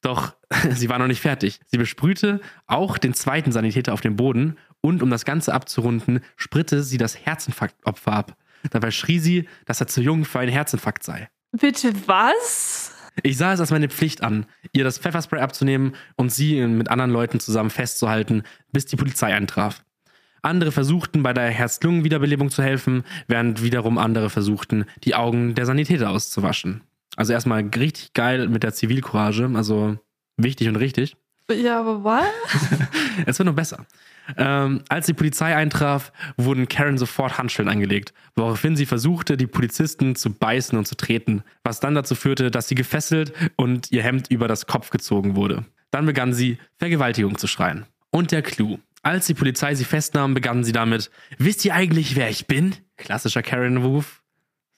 Doch 0.00 0.34
sie 0.70 0.88
war 0.88 0.98
noch 0.98 1.06
nicht 1.06 1.20
fertig. 1.20 1.60
Sie 1.66 1.78
besprühte 1.78 2.40
auch 2.66 2.98
den 2.98 3.14
zweiten 3.14 3.52
Sanitäter 3.52 3.92
auf 3.92 4.00
dem 4.00 4.16
Boden 4.16 4.56
und 4.80 5.02
um 5.02 5.10
das 5.10 5.24
Ganze 5.24 5.54
abzurunden, 5.54 6.20
spritte 6.36 6.82
sie 6.82 6.98
das 6.98 7.26
Herzinfarktopfer 7.26 8.12
ab. 8.12 8.36
Dabei 8.70 8.90
schrie 8.90 9.18
sie, 9.18 9.48
dass 9.66 9.80
er 9.80 9.86
zu 9.86 10.00
jung 10.00 10.24
für 10.24 10.40
einen 10.40 10.52
Herzinfarkt 10.52 11.04
sei. 11.04 11.28
Bitte 11.52 11.92
was? 12.06 12.92
Ich 13.22 13.36
sah 13.36 13.52
es 13.52 13.60
als 13.60 13.70
meine 13.70 13.88
Pflicht 13.88 14.22
an, 14.22 14.46
ihr 14.72 14.84
das 14.84 14.98
Pfefferspray 14.98 15.40
abzunehmen 15.40 15.94
und 16.16 16.30
sie 16.30 16.64
mit 16.66 16.90
anderen 16.90 17.10
Leuten 17.10 17.40
zusammen 17.40 17.70
festzuhalten, 17.70 18.42
bis 18.72 18.86
die 18.86 18.96
Polizei 18.96 19.34
eintraf. 19.34 19.82
Andere 20.42 20.70
versuchten 20.70 21.22
bei 21.22 21.32
der 21.32 21.50
Herz-Lungen-Wiederbelebung 21.50 22.50
zu 22.50 22.62
helfen, 22.62 23.04
während 23.26 23.62
wiederum 23.62 23.98
andere 23.98 24.30
versuchten, 24.30 24.84
die 25.02 25.14
Augen 25.14 25.54
der 25.54 25.66
Sanitäter 25.66 26.10
auszuwaschen. 26.10 26.82
Also 27.16 27.32
erstmal 27.32 27.62
richtig 27.62 28.12
geil 28.12 28.48
mit 28.48 28.62
der 28.62 28.72
Zivilcourage, 28.72 29.50
also 29.54 29.98
wichtig 30.36 30.68
und 30.68 30.76
richtig. 30.76 31.16
Ja, 31.50 31.80
aber 31.80 32.04
was? 32.04 32.26
es 33.26 33.38
wird 33.38 33.46
noch 33.46 33.54
besser. 33.54 33.86
Ähm, 34.36 34.82
als 34.88 35.06
die 35.06 35.14
Polizei 35.14 35.56
eintraf, 35.56 36.12
wurden 36.36 36.68
Karen 36.68 36.98
sofort 36.98 37.38
Handschellen 37.38 37.70
angelegt, 37.70 38.12
woraufhin 38.36 38.76
sie 38.76 38.84
versuchte, 38.84 39.36
die 39.38 39.46
Polizisten 39.46 40.16
zu 40.16 40.30
beißen 40.32 40.76
und 40.76 40.86
zu 40.86 40.96
treten, 40.96 41.42
was 41.64 41.80
dann 41.80 41.94
dazu 41.94 42.14
führte, 42.14 42.50
dass 42.50 42.68
sie 42.68 42.74
gefesselt 42.74 43.32
und 43.56 43.90
ihr 43.90 44.02
Hemd 44.02 44.30
über 44.30 44.48
das 44.48 44.66
Kopf 44.66 44.90
gezogen 44.90 45.34
wurde. 45.34 45.64
Dann 45.90 46.04
begann 46.04 46.34
sie, 46.34 46.58
Vergewaltigung 46.76 47.38
zu 47.38 47.46
schreien. 47.46 47.86
Und 48.10 48.32
der 48.32 48.42
Clou. 48.42 48.78
Als 49.02 49.26
die 49.26 49.34
Polizei 49.34 49.74
sie 49.74 49.84
festnahm, 49.84 50.34
begannen 50.34 50.64
sie 50.64 50.72
damit, 50.72 51.10
wisst 51.38 51.64
ihr 51.64 51.74
eigentlich, 51.74 52.16
wer 52.16 52.28
ich 52.28 52.46
bin? 52.46 52.74
Klassischer 52.98 53.42
Karen-Ruf. 53.42 54.22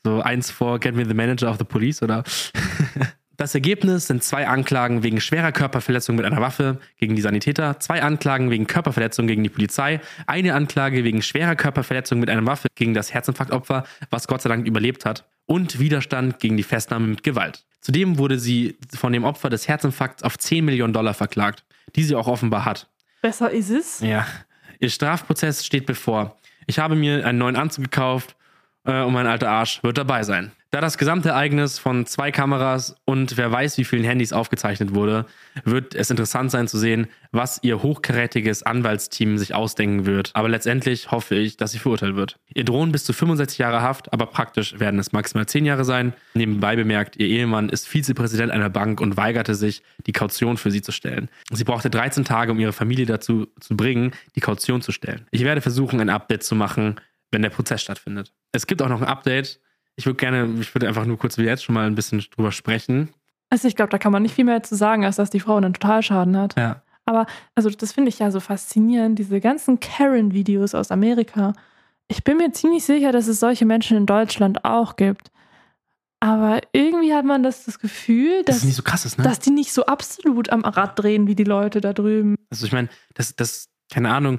So 0.05 0.21
eins 0.21 0.51
vor 0.51 0.79
Get 0.79 0.95
Me 0.95 1.05
the 1.05 1.14
Manager 1.14 1.51
of 1.51 1.59
the 1.59 1.64
Police, 1.64 2.03
oder? 2.03 2.23
Das 3.41 3.55
Ergebnis 3.55 4.07
sind 4.07 4.22
zwei 4.22 4.47
Anklagen 4.47 5.03
wegen 5.03 5.18
schwerer 5.18 5.51
Körperverletzung 5.51 6.14
mit 6.14 6.26
einer 6.26 6.43
Waffe 6.43 6.78
gegen 6.99 7.16
die 7.16 7.22
Sanitäter, 7.22 7.80
zwei 7.80 8.03
Anklagen 8.03 8.51
wegen 8.51 8.66
Körperverletzung 8.66 9.26
gegen 9.26 9.43
die 9.43 9.49
Polizei, 9.49 10.03
eine 10.26 10.53
Anklage 10.53 11.05
wegen 11.05 11.22
schwerer 11.22 11.57
Körperverletzung 11.57 12.20
mit 12.20 12.28
einer 12.28 12.45
Waffe 12.45 12.68
gegen 12.74 12.93
das 12.93 13.14
Herzinfarktopfer, 13.14 13.84
was 14.11 14.26
Gott 14.26 14.43
sei 14.43 14.51
Dank 14.51 14.66
überlebt 14.66 15.07
hat, 15.07 15.24
und 15.47 15.78
Widerstand 15.78 16.38
gegen 16.38 16.59
die 16.59 16.62
Festnahme 16.62 17.07
mit 17.07 17.22
Gewalt. 17.22 17.64
Zudem 17.80 18.18
wurde 18.18 18.38
sie 18.38 18.76
von 18.95 19.14
dem 19.14 19.24
Opfer 19.24 19.49
des 19.49 19.66
Herzinfarkts 19.66 20.22
auf 20.22 20.36
10 20.36 20.62
Millionen 20.62 20.93
Dollar 20.93 21.14
verklagt, 21.14 21.64
die 21.97 22.03
sie 22.03 22.16
auch 22.16 22.26
offenbar 22.26 22.66
hat. 22.66 22.91
Besser 23.22 23.51
ist 23.51 23.70
es. 23.70 24.01
Ja. 24.01 24.26
Ihr 24.80 24.91
Strafprozess 24.91 25.64
steht 25.64 25.86
bevor. 25.86 26.36
Ich 26.66 26.78
habe 26.78 26.95
mir 26.95 27.24
einen 27.24 27.38
neuen 27.38 27.57
Anzug 27.57 27.84
gekauft 27.84 28.36
äh, 28.85 29.03
und 29.03 29.12
mein 29.12 29.26
alter 29.26 29.51
Arsch 29.51 29.83
wird 29.83 29.99
dabei 29.99 30.22
sein. 30.22 30.53
Da 30.72 30.81
das 30.81 30.99
gesamte 30.99 31.31
Ereignis 31.31 31.81
von 31.81 32.07
zwei 32.07 32.31
Kameras 32.31 32.95
und 33.05 33.37
wer 33.37 33.51
weiß 33.51 33.76
wie 33.78 33.85
vielen 33.85 34.05
Handys 34.05 34.33
aufgezeichnet 34.33 34.95
wurde, 34.95 35.26
wird 35.64 35.97
es 35.97 36.11
interessant 36.11 36.53
sein 36.53 36.68
zu 36.68 36.78
sehen, 36.78 37.09
was 37.33 37.59
ihr 37.62 37.83
hochkarätiges 37.83 38.62
Anwaltsteam 38.62 39.37
sich 39.37 39.53
ausdenken 39.53 40.07
wird. 40.07 40.31
Aber 40.35 40.49
letztendlich 40.49 41.11
hoffe 41.11 41.35
ich, 41.35 41.57
dass 41.57 41.72
sie 41.72 41.81
verurteilt 41.81 42.14
wird. 42.14 42.39
Ihr 42.55 42.64
drohen 42.64 42.93
bis 42.93 43.03
zu 43.03 43.12
65 43.12 43.59
Jahre 43.59 43.83
Haft, 43.83 44.12
aber 44.12 44.26
praktisch 44.26 44.78
werden 44.78 45.01
es 45.01 45.11
maximal 45.11 45.45
10 45.45 45.66
Jahre 45.66 45.85
sein. 45.85 46.12
Nebenbei 46.35 46.76
bemerkt, 46.76 47.16
ihr 47.16 47.26
Ehemann 47.26 47.68
ist 47.68 47.89
Vizepräsident 47.89 48.53
einer 48.53 48.70
Bank 48.70 49.01
und 49.01 49.16
weigerte 49.16 49.57
sich, 49.57 49.83
die 50.07 50.12
Kaution 50.12 50.57
für 50.57 50.70
sie 50.70 50.83
zu 50.83 50.93
stellen. 50.93 51.31
Sie 51.51 51.64
brauchte 51.64 51.91
13 51.91 52.24
Tage, 52.24 52.53
um 52.53 52.61
ihre 52.61 52.72
Familie 52.72 53.07
dazu 53.07 53.49
zu 53.59 53.76
bringen, 53.76 54.12
die 54.37 54.41
Kaution 54.41 54.83
zu 54.83 54.93
stellen. 54.93 55.26
Ich 55.33 55.43
werde 55.43 55.62
versuchen, 55.62 56.01
ein 56.01 56.11
Update 56.11 56.45
zu 56.45 56.55
machen, 56.55 57.01
wenn 57.31 57.43
der 57.43 57.51
Prozess 57.51 57.83
stattfindet. 57.83 58.33
Es 58.53 58.66
gibt 58.66 58.83
auch 58.83 58.89
noch 58.89 59.01
ein 59.01 59.09
Update 59.09 59.61
ich 60.01 60.07
würde 60.07 60.16
gerne, 60.16 60.49
ich 60.61 60.74
würde 60.74 60.89
einfach 60.89 61.05
nur 61.05 61.18
kurz 61.18 61.37
wie 61.37 61.43
jetzt 61.43 61.62
schon 61.62 61.74
mal 61.74 61.87
ein 61.87 61.95
bisschen 61.95 62.24
drüber 62.35 62.53
sprechen. 62.53 63.11
Also 63.51 63.68
ich 63.68 63.76
glaube, 63.76 63.91
da 63.91 63.99
kann 63.99 64.12
man 64.12 64.22
nicht 64.22 64.35
viel 64.35 64.47
mehr 64.47 64.62
zu 64.62 64.74
sagen, 64.74 65.05
als 65.05 65.16
dass 65.16 65.28
die 65.28 65.41
Frau 65.41 65.57
einen 65.57 65.74
Totalschaden 65.74 66.37
hat. 66.37 66.57
Ja. 66.57 66.83
Aber 67.05 67.26
also 67.55 67.68
das 67.68 67.93
finde 67.93 68.09
ich 68.09 68.18
ja 68.18 68.31
so 68.31 68.41
faszinierend, 68.41 69.18
diese 69.18 69.41
ganzen 69.41 69.78
Karen-Videos 69.78 70.74
aus 70.74 70.91
Amerika. 70.91 71.53
Ich 72.09 72.24
bin 72.24 72.39
mir 72.39 72.51
ziemlich 72.53 72.85
sicher, 72.85 73.12
dass 73.12 73.26
es 73.26 73.41
solche 73.41 73.66
Menschen 73.66 73.97
in 73.97 74.07
Deutschland 74.07 74.64
auch 74.64 74.97
gibt. 74.97 75.31
Aber 76.20 76.61
irgendwie 76.72 77.12
hat 77.12 77.26
man 77.26 77.43
das, 77.43 77.64
das 77.64 77.78
Gefühl, 77.78 78.43
dass, 78.45 78.57
das 78.57 78.64
nicht 78.64 78.76
so 78.76 78.83
krass 78.83 79.05
ist, 79.05 79.18
ne? 79.18 79.24
dass 79.24 79.39
die 79.39 79.51
nicht 79.51 79.72
so 79.72 79.87
absolut 79.87 80.51
am 80.51 80.64
Rad 80.64 80.99
drehen 80.99 81.26
wie 81.26 81.35
die 81.35 81.45
Leute 81.45 81.81
da 81.81 81.93
drüben. 81.93 82.37
Also 82.51 82.66
ich 82.66 82.72
meine, 82.72 82.89
das, 83.14 83.35
das, 83.37 83.68
keine 83.91 84.12
Ahnung, 84.12 84.39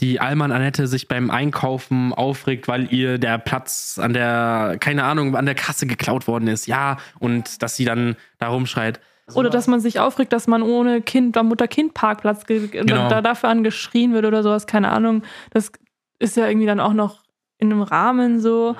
die 0.00 0.20
Alman 0.20 0.52
Annette 0.52 0.86
sich 0.86 1.08
beim 1.08 1.30
Einkaufen 1.30 2.12
aufregt, 2.12 2.68
weil 2.68 2.92
ihr 2.92 3.18
der 3.18 3.38
Platz 3.38 3.98
an 4.00 4.12
der, 4.12 4.76
keine 4.78 5.04
Ahnung, 5.04 5.34
an 5.34 5.46
der 5.46 5.56
Kasse 5.56 5.86
geklaut 5.86 6.28
worden 6.28 6.46
ist. 6.46 6.66
Ja, 6.66 6.98
und 7.18 7.62
dass 7.62 7.76
sie 7.76 7.84
dann 7.84 8.16
da 8.38 8.48
rumschreit. 8.48 9.00
Oder 9.34 9.50
dass 9.50 9.66
man 9.66 9.80
sich 9.80 10.00
aufregt, 10.00 10.32
dass 10.32 10.46
man 10.46 10.62
ohne 10.62 11.02
Kind 11.02 11.36
am 11.36 11.48
Mutter-Kind-Parkplatz 11.48 12.46
genau. 12.46 13.08
da 13.08 13.20
dafür 13.20 13.50
angeschrien 13.50 14.14
wird 14.14 14.24
oder 14.24 14.42
sowas, 14.42 14.66
keine 14.66 14.90
Ahnung. 14.90 15.22
Das 15.50 15.72
ist 16.18 16.36
ja 16.36 16.48
irgendwie 16.48 16.66
dann 16.66 16.80
auch 16.80 16.94
noch 16.94 17.24
in 17.58 17.70
einem 17.70 17.82
Rahmen 17.82 18.40
so. 18.40 18.76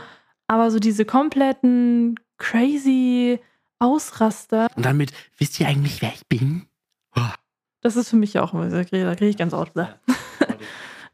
Aber 0.46 0.70
so 0.70 0.78
diese 0.78 1.04
kompletten 1.04 2.18
crazy 2.38 3.40
Ausraster. 3.78 4.68
Und 4.74 4.86
dann 4.86 4.96
mit, 4.96 5.12
wisst 5.36 5.60
ihr 5.60 5.68
eigentlich, 5.68 6.00
wer 6.00 6.12
ich 6.14 6.26
bin? 6.26 6.66
Das 7.80 7.96
ist 7.96 8.08
für 8.08 8.16
mich 8.16 8.38
auch, 8.38 8.52
da 8.52 8.84
kriege 8.84 9.28
ich 9.28 9.36
ganz 9.36 9.52
aus. 9.52 9.68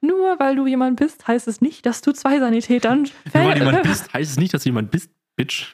Nur 0.06 0.38
weil 0.38 0.56
du 0.56 0.66
jemand 0.66 0.98
bist, 0.98 1.26
heißt 1.26 1.48
es 1.48 1.60
nicht, 1.60 1.86
dass 1.86 2.00
du 2.00 2.12
zwei 2.12 2.38
Sanitätern. 2.38 3.08
Nur 3.32 3.44
weil 3.44 3.58
du 3.58 3.64
jemand 3.64 3.82
bist, 3.84 4.12
heißt 4.12 4.32
es 4.32 4.38
nicht, 4.38 4.52
dass 4.54 4.62
du 4.62 4.68
jemand 4.68 4.90
bist. 4.90 5.10
Bitch. 5.36 5.72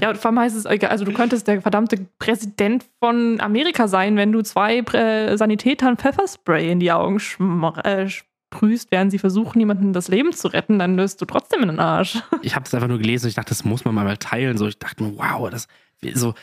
Ja, 0.00 0.08
und 0.08 0.16
vor 0.16 0.30
allem 0.30 0.40
heißt 0.40 0.56
es, 0.56 0.64
also 0.64 1.04
du 1.04 1.12
könntest 1.12 1.46
der 1.46 1.60
verdammte 1.60 2.06
Präsident 2.18 2.86
von 3.00 3.38
Amerika 3.38 3.86
sein, 3.86 4.16
wenn 4.16 4.32
du 4.32 4.40
zwei 4.40 4.78
äh, 4.78 5.36
Sanitätern 5.36 5.98
Pfefferspray 5.98 6.70
in 6.72 6.80
die 6.80 6.90
Augen 6.90 7.20
äh, 7.84 8.08
sprühst, 8.08 8.90
während 8.90 9.10
sie 9.10 9.18
versuchen, 9.18 9.58
jemanden 9.58 9.92
das 9.92 10.08
Leben 10.08 10.32
zu 10.32 10.48
retten, 10.48 10.78
dann 10.78 10.96
löst 10.96 11.20
du 11.20 11.26
trotzdem 11.26 11.60
in 11.62 11.68
den 11.68 11.80
Arsch. 11.80 12.18
Ich 12.42 12.54
habe 12.54 12.64
das 12.64 12.72
einfach 12.72 12.88
nur 12.88 12.98
gelesen 12.98 13.26
und 13.26 13.28
ich 13.28 13.34
dachte, 13.34 13.50
das 13.50 13.64
muss 13.64 13.84
man 13.84 13.94
mal 13.94 14.16
teilen. 14.16 14.56
So, 14.56 14.66
ich 14.66 14.78
dachte, 14.78 15.04
wow, 15.16 15.50
das 15.50 15.68
so. 16.14 16.34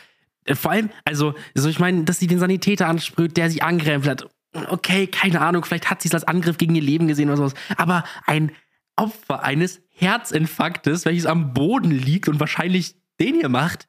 Äh, 0.44 0.54
vor 0.54 0.70
allem, 0.70 0.90
also, 1.04 1.34
so 1.54 1.68
ich 1.68 1.80
meine, 1.80 2.04
dass 2.04 2.20
sie 2.20 2.28
den 2.28 2.38
Sanitäter 2.38 2.86
ansprüht, 2.86 3.36
der 3.36 3.50
sie 3.50 3.62
angreift 3.62 4.06
hat. 4.06 4.28
Okay, 4.70 5.06
keine 5.06 5.40
Ahnung, 5.40 5.64
vielleicht 5.64 5.90
hat 5.90 6.02
sie 6.02 6.08
es 6.08 6.14
als 6.14 6.24
Angriff 6.24 6.58
gegen 6.58 6.74
ihr 6.74 6.82
Leben 6.82 7.08
gesehen 7.08 7.28
oder 7.28 7.38
sowas. 7.38 7.54
Aber 7.76 8.04
ein 8.26 8.52
Opfer 8.96 9.42
eines 9.42 9.82
Herzinfarktes, 9.90 11.04
welches 11.04 11.26
am 11.26 11.52
Boden 11.52 11.90
liegt 11.90 12.28
und 12.28 12.40
wahrscheinlich 12.40 12.96
den 13.20 13.34
hier 13.34 13.48
macht. 13.48 13.86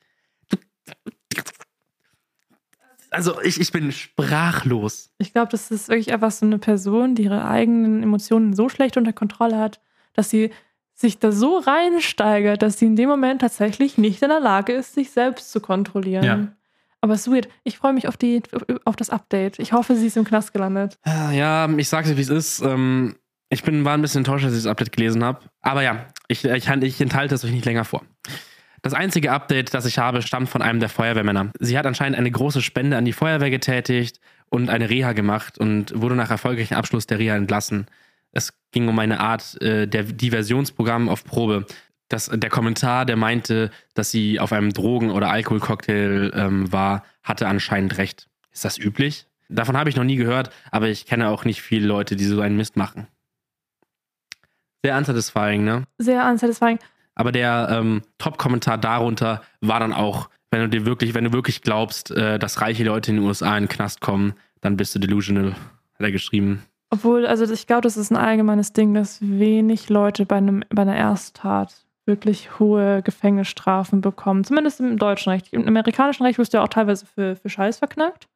Also 3.10 3.42
ich, 3.42 3.60
ich 3.60 3.72
bin 3.72 3.92
sprachlos. 3.92 5.12
Ich 5.18 5.32
glaube, 5.32 5.50
das 5.50 5.72
ist 5.72 5.88
wirklich 5.88 6.12
einfach 6.12 6.32
so 6.32 6.46
eine 6.46 6.60
Person, 6.60 7.16
die 7.16 7.24
ihre 7.24 7.48
eigenen 7.48 8.04
Emotionen 8.04 8.54
so 8.54 8.68
schlecht 8.70 8.98
unter 8.98 9.14
Kontrolle 9.14 9.58
hat, 9.58 9.80
dass 10.14 10.30
sie 10.30 10.52
sich 10.94 11.20
da 11.20 11.32
so 11.32 11.60
reinsteigert, 11.60 12.62
dass 12.62 12.80
sie 12.80 12.86
in 12.86 12.96
dem 12.96 13.08
Moment 13.08 13.42
tatsächlich 13.42 13.98
nicht 13.98 14.22
in 14.24 14.30
der 14.30 14.40
Lage 14.40 14.74
ist, 14.74 14.94
sich 14.94 15.12
selbst 15.12 15.52
zu 15.52 15.62
kontrollieren. 15.62 16.24
Ja. 16.24 16.48
Aber 17.02 17.14
es 17.14 17.28
ist 17.28 17.34
weird. 17.34 17.48
Ich 17.64 17.78
freue 17.78 17.94
mich 17.94 18.08
auf, 18.08 18.18
die, 18.18 18.42
auf 18.86 18.96
das 18.96 19.10
Update. 19.10 19.60
Ich 19.60 19.74
hoffe, 19.74 19.96
sie 19.96 20.08
ist 20.08 20.18
im 20.18 20.24
Knast 20.24 20.54
gelandet. 20.54 20.98
Ja, 21.06 21.70
ich 21.70 21.90
sag's 21.90 22.10
dir, 22.10 22.18
wie 22.18 22.22
es 22.22 22.30
ist. 22.30 22.62
Ähm, 22.62 23.16
ich 23.50 23.64
bin, 23.64 23.86
war 23.86 23.94
ein 23.94 24.02
bisschen 24.02 24.20
enttäuscht, 24.20 24.46
als 24.46 24.54
ich 24.54 24.64
das 24.64 24.72
Update 24.72 24.92
gelesen 24.92 25.24
habe. 25.24 25.40
Aber 25.62 25.84
ja, 25.84 26.08
ich, 26.28 26.44
ich, 26.44 26.68
ich 26.68 27.02
enthalte 27.02 27.36
es 27.36 27.46
euch 27.46 27.52
nicht 27.52 27.66
länger 27.66 27.86
vor. 27.86 28.04
Das 28.82 28.94
einzige 28.94 29.32
Update, 29.32 29.74
das 29.74 29.86
ich 29.86 29.98
habe, 29.98 30.22
stammt 30.22 30.50
von 30.50 30.62
einem 30.62 30.80
der 30.80 30.90
Feuerwehrmänner. 30.90 31.52
Sie 31.60 31.78
hat 31.78 31.86
anscheinend 31.86 32.18
eine 32.18 32.32
große 32.32 32.62
Spende 32.62 32.98
an 32.98 33.06
die 33.06 33.14
Feuerwehr 33.14 33.50
getätigt 33.50 34.20
und 34.50 34.70
eine 34.70 34.90
Reha 34.90 35.14
gemacht 35.14 35.58
und 35.58 36.00
wurde 36.00 36.16
nach 36.16 36.30
erfolgreichem 36.30 36.78
Abschluss 36.78 37.08
der 37.08 37.20
Reha 37.20 37.36
entlassen. 37.36 37.88
Es 38.32 38.54
ging 38.72 38.88
um 38.88 39.00
eine 39.00 39.20
Art 39.20 39.60
äh, 39.62 39.88
der 39.88 40.04
Diversionsprogramm 40.04 41.10
auf 41.10 41.24
Probe. 41.24 41.66
Das, 42.10 42.32
der 42.34 42.50
Kommentar, 42.50 43.06
der 43.06 43.18
meinte, 43.18 43.70
dass 43.94 44.12
sie 44.12 44.40
auf 44.40 44.54
einem 44.54 44.74
Drogen- 44.74 45.12
oder 45.12 45.30
Alkoholcocktail 45.30 46.32
ähm, 46.34 46.72
war, 46.72 47.04
hatte 47.22 47.48
anscheinend 47.48 47.98
recht. 47.98 48.30
Ist 48.52 48.64
das 48.64 48.78
üblich? 48.78 49.28
Davon 49.50 49.78
habe 49.78 49.90
ich 49.90 49.96
noch 49.96 50.04
nie 50.04 50.16
gehört, 50.16 50.52
aber 50.72 50.88
ich 50.88 51.06
kenne 51.06 51.30
auch 51.30 51.46
nicht 51.46 51.62
viele 51.62 51.88
Leute, 51.88 52.16
die 52.16 52.26
so 52.26 52.42
einen 52.42 52.58
Mist 52.58 52.78
machen. 52.78 53.08
Sehr 54.84 54.98
unsatisfying, 54.98 55.64
ne? 55.64 55.84
Sehr 55.98 56.26
unsatisfying. 56.30 56.80
Aber 57.16 57.32
der 57.32 57.68
ähm, 57.72 58.04
Top-Kommentar 58.20 58.78
darunter 58.78 59.42
war 59.60 59.80
dann 59.80 59.92
auch, 59.92 60.30
wenn 60.52 60.62
du 60.62 60.70
dir 60.70 60.86
wirklich, 60.86 61.14
wenn 61.14 61.24
du 61.24 61.34
wirklich 61.34 61.62
glaubst, 61.62 62.12
äh, 62.12 62.40
dass 62.40 62.62
reiche 62.62 62.84
Leute 62.84 63.12
in 63.12 63.18
den 63.18 63.26
USA 63.26 63.58
in 63.58 63.64
den 63.64 63.70
Knast 63.70 64.02
kommen, 64.02 64.34
dann 64.62 64.78
bist 64.78 64.96
du 64.96 65.00
delusional, 65.00 65.54
hat 65.54 66.00
er 66.00 66.12
geschrieben. 66.12 66.64
Obwohl, 66.90 67.26
also 67.26 67.52
ich 67.52 67.68
glaube, 67.68 67.82
das 67.82 67.98
ist 67.98 68.12
ein 68.12 68.18
allgemeines 68.18 68.72
Ding, 68.72 68.94
dass 68.94 69.20
wenig 69.22 69.90
Leute 69.90 70.26
bei, 70.26 70.38
einem, 70.38 70.64
bei 70.70 70.84
einer 70.84 70.96
Ersttat 70.96 71.87
wirklich 72.08 72.60
hohe 72.60 73.02
Gefängnisstrafen 73.04 74.02
bekommen. 74.02 74.44
Zumindest 74.44 74.80
im 74.80 74.98
deutschen 74.98 75.32
Recht. 75.32 75.54
Im 75.54 75.68
amerikanischen 75.68 76.24
Recht 76.24 76.40
wirst 76.40 76.54
du 76.54 76.58
ja 76.58 76.64
auch 76.64 76.70
teilweise 76.70 77.06
für, 77.06 77.36
für 77.36 77.50
Scheiß 77.50 77.80
verknackt. 77.80 78.28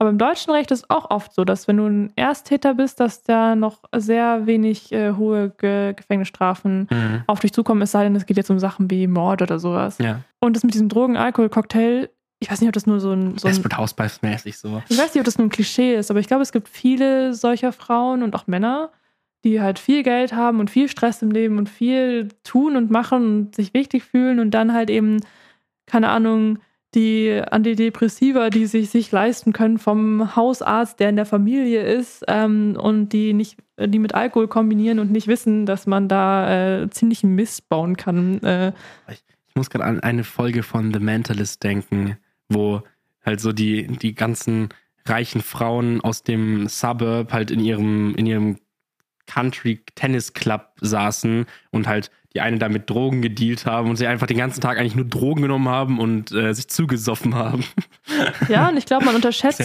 Aber 0.00 0.10
im 0.10 0.18
deutschen 0.18 0.52
Recht 0.52 0.70
ist 0.70 0.88
auch 0.90 1.10
oft 1.10 1.34
so, 1.34 1.44
dass 1.44 1.66
wenn 1.66 1.76
du 1.78 1.86
ein 1.86 2.12
Ersttäter 2.14 2.74
bist, 2.74 3.00
dass 3.00 3.24
da 3.24 3.56
noch 3.56 3.82
sehr 3.96 4.46
wenig 4.46 4.92
äh, 4.92 5.14
hohe 5.14 5.50
Ge 5.50 5.92
Gefängnisstrafen 5.94 6.86
mhm. 6.88 7.22
auf 7.26 7.40
dich 7.40 7.52
zukommen, 7.52 7.82
es 7.82 7.90
sei 7.90 8.04
denn, 8.04 8.14
es 8.14 8.24
geht 8.24 8.36
jetzt 8.36 8.50
um 8.50 8.60
Sachen 8.60 8.90
wie 8.92 9.08
Mord 9.08 9.42
oder 9.42 9.58
sowas. 9.58 9.98
Ja. 9.98 10.20
Und 10.38 10.54
das 10.54 10.62
mit 10.62 10.74
diesem 10.74 10.88
Drogen-Alkohol-Cocktail, 10.88 12.10
ich 12.38 12.48
weiß 12.48 12.60
nicht, 12.60 12.68
ob 12.68 12.74
das 12.74 12.86
nur 12.86 13.00
so 13.00 13.12
ein. 13.12 13.36
So 13.38 13.48
Desperate 13.48 13.76
Housewives-mäßig 13.76 14.58
so. 14.58 14.80
Ich 14.88 14.96
weiß 14.96 15.14
nicht, 15.14 15.20
ob 15.20 15.24
das 15.24 15.36
nur 15.36 15.48
ein 15.48 15.50
Klischee 15.50 15.96
ist, 15.96 16.12
aber 16.12 16.20
ich 16.20 16.28
glaube, 16.28 16.42
es 16.42 16.52
gibt 16.52 16.68
viele 16.68 17.34
solcher 17.34 17.72
Frauen 17.72 18.22
und 18.22 18.36
auch 18.36 18.46
Männer, 18.46 18.90
die 19.48 19.62
halt 19.62 19.78
viel 19.78 20.02
Geld 20.02 20.34
haben 20.34 20.60
und 20.60 20.70
viel 20.70 20.88
Stress 20.88 21.22
im 21.22 21.30
Leben 21.30 21.56
und 21.56 21.70
viel 21.70 22.28
tun 22.44 22.76
und 22.76 22.90
machen 22.90 23.22
und 23.22 23.54
sich 23.54 23.72
wichtig 23.72 24.04
fühlen 24.04 24.40
und 24.40 24.50
dann 24.50 24.74
halt 24.74 24.90
eben, 24.90 25.20
keine 25.86 26.10
Ahnung, 26.10 26.58
die 26.94 27.40
Antidepressiva, 27.50 28.50
die 28.50 28.66
sich, 28.66 28.90
sich 28.90 29.10
leisten 29.10 29.52
können 29.52 29.78
vom 29.78 30.36
Hausarzt, 30.36 31.00
der 31.00 31.08
in 31.08 31.16
der 31.16 31.26
Familie 31.26 31.82
ist 31.82 32.24
ähm, 32.28 32.76
und 32.78 33.10
die 33.10 33.32
nicht, 33.32 33.58
die 33.78 33.98
mit 33.98 34.14
Alkohol 34.14 34.48
kombinieren 34.48 34.98
und 34.98 35.10
nicht 35.10 35.28
wissen, 35.28 35.64
dass 35.64 35.86
man 35.86 36.08
da 36.08 36.82
äh, 36.82 36.90
ziemlich 36.90 37.22
Mist 37.22 37.68
bauen 37.70 37.96
kann. 37.96 38.42
Äh. 38.42 38.72
Ich, 39.10 39.24
ich 39.48 39.54
muss 39.54 39.70
gerade 39.70 39.84
an 39.84 40.00
eine 40.00 40.24
Folge 40.24 40.62
von 40.62 40.92
The 40.92 41.00
Mentalist 41.00 41.62
denken, 41.62 42.18
wo 42.48 42.82
halt 43.24 43.40
so 43.40 43.52
die, 43.52 43.86
die 43.86 44.14
ganzen 44.14 44.68
reichen 45.06 45.40
Frauen 45.40 46.02
aus 46.02 46.22
dem 46.22 46.68
Suburb 46.68 47.32
halt 47.32 47.50
in 47.50 47.60
ihrem, 47.60 48.14
in 48.14 48.26
ihrem 48.26 48.58
Country 49.28 49.80
Tennis 49.94 50.32
Club 50.32 50.72
saßen 50.80 51.46
und 51.70 51.86
halt 51.86 52.10
die 52.38 52.42
eine 52.42 52.58
da 52.58 52.68
mit 52.68 52.88
Drogen 52.88 53.20
gedealt 53.20 53.66
haben 53.66 53.90
und 53.90 53.96
sie 53.96 54.06
einfach 54.06 54.28
den 54.28 54.38
ganzen 54.38 54.60
Tag 54.60 54.78
eigentlich 54.78 54.94
nur 54.94 55.04
Drogen 55.04 55.42
genommen 55.42 55.68
haben 55.68 55.98
und 55.98 56.30
äh, 56.30 56.54
sich 56.54 56.68
zugesoffen 56.68 57.34
haben. 57.34 57.64
Ja, 58.48 58.70
und 58.70 58.78
ich 58.78 58.86
glaube, 58.86 59.04
man 59.04 59.14
unterschätzt 59.14 59.60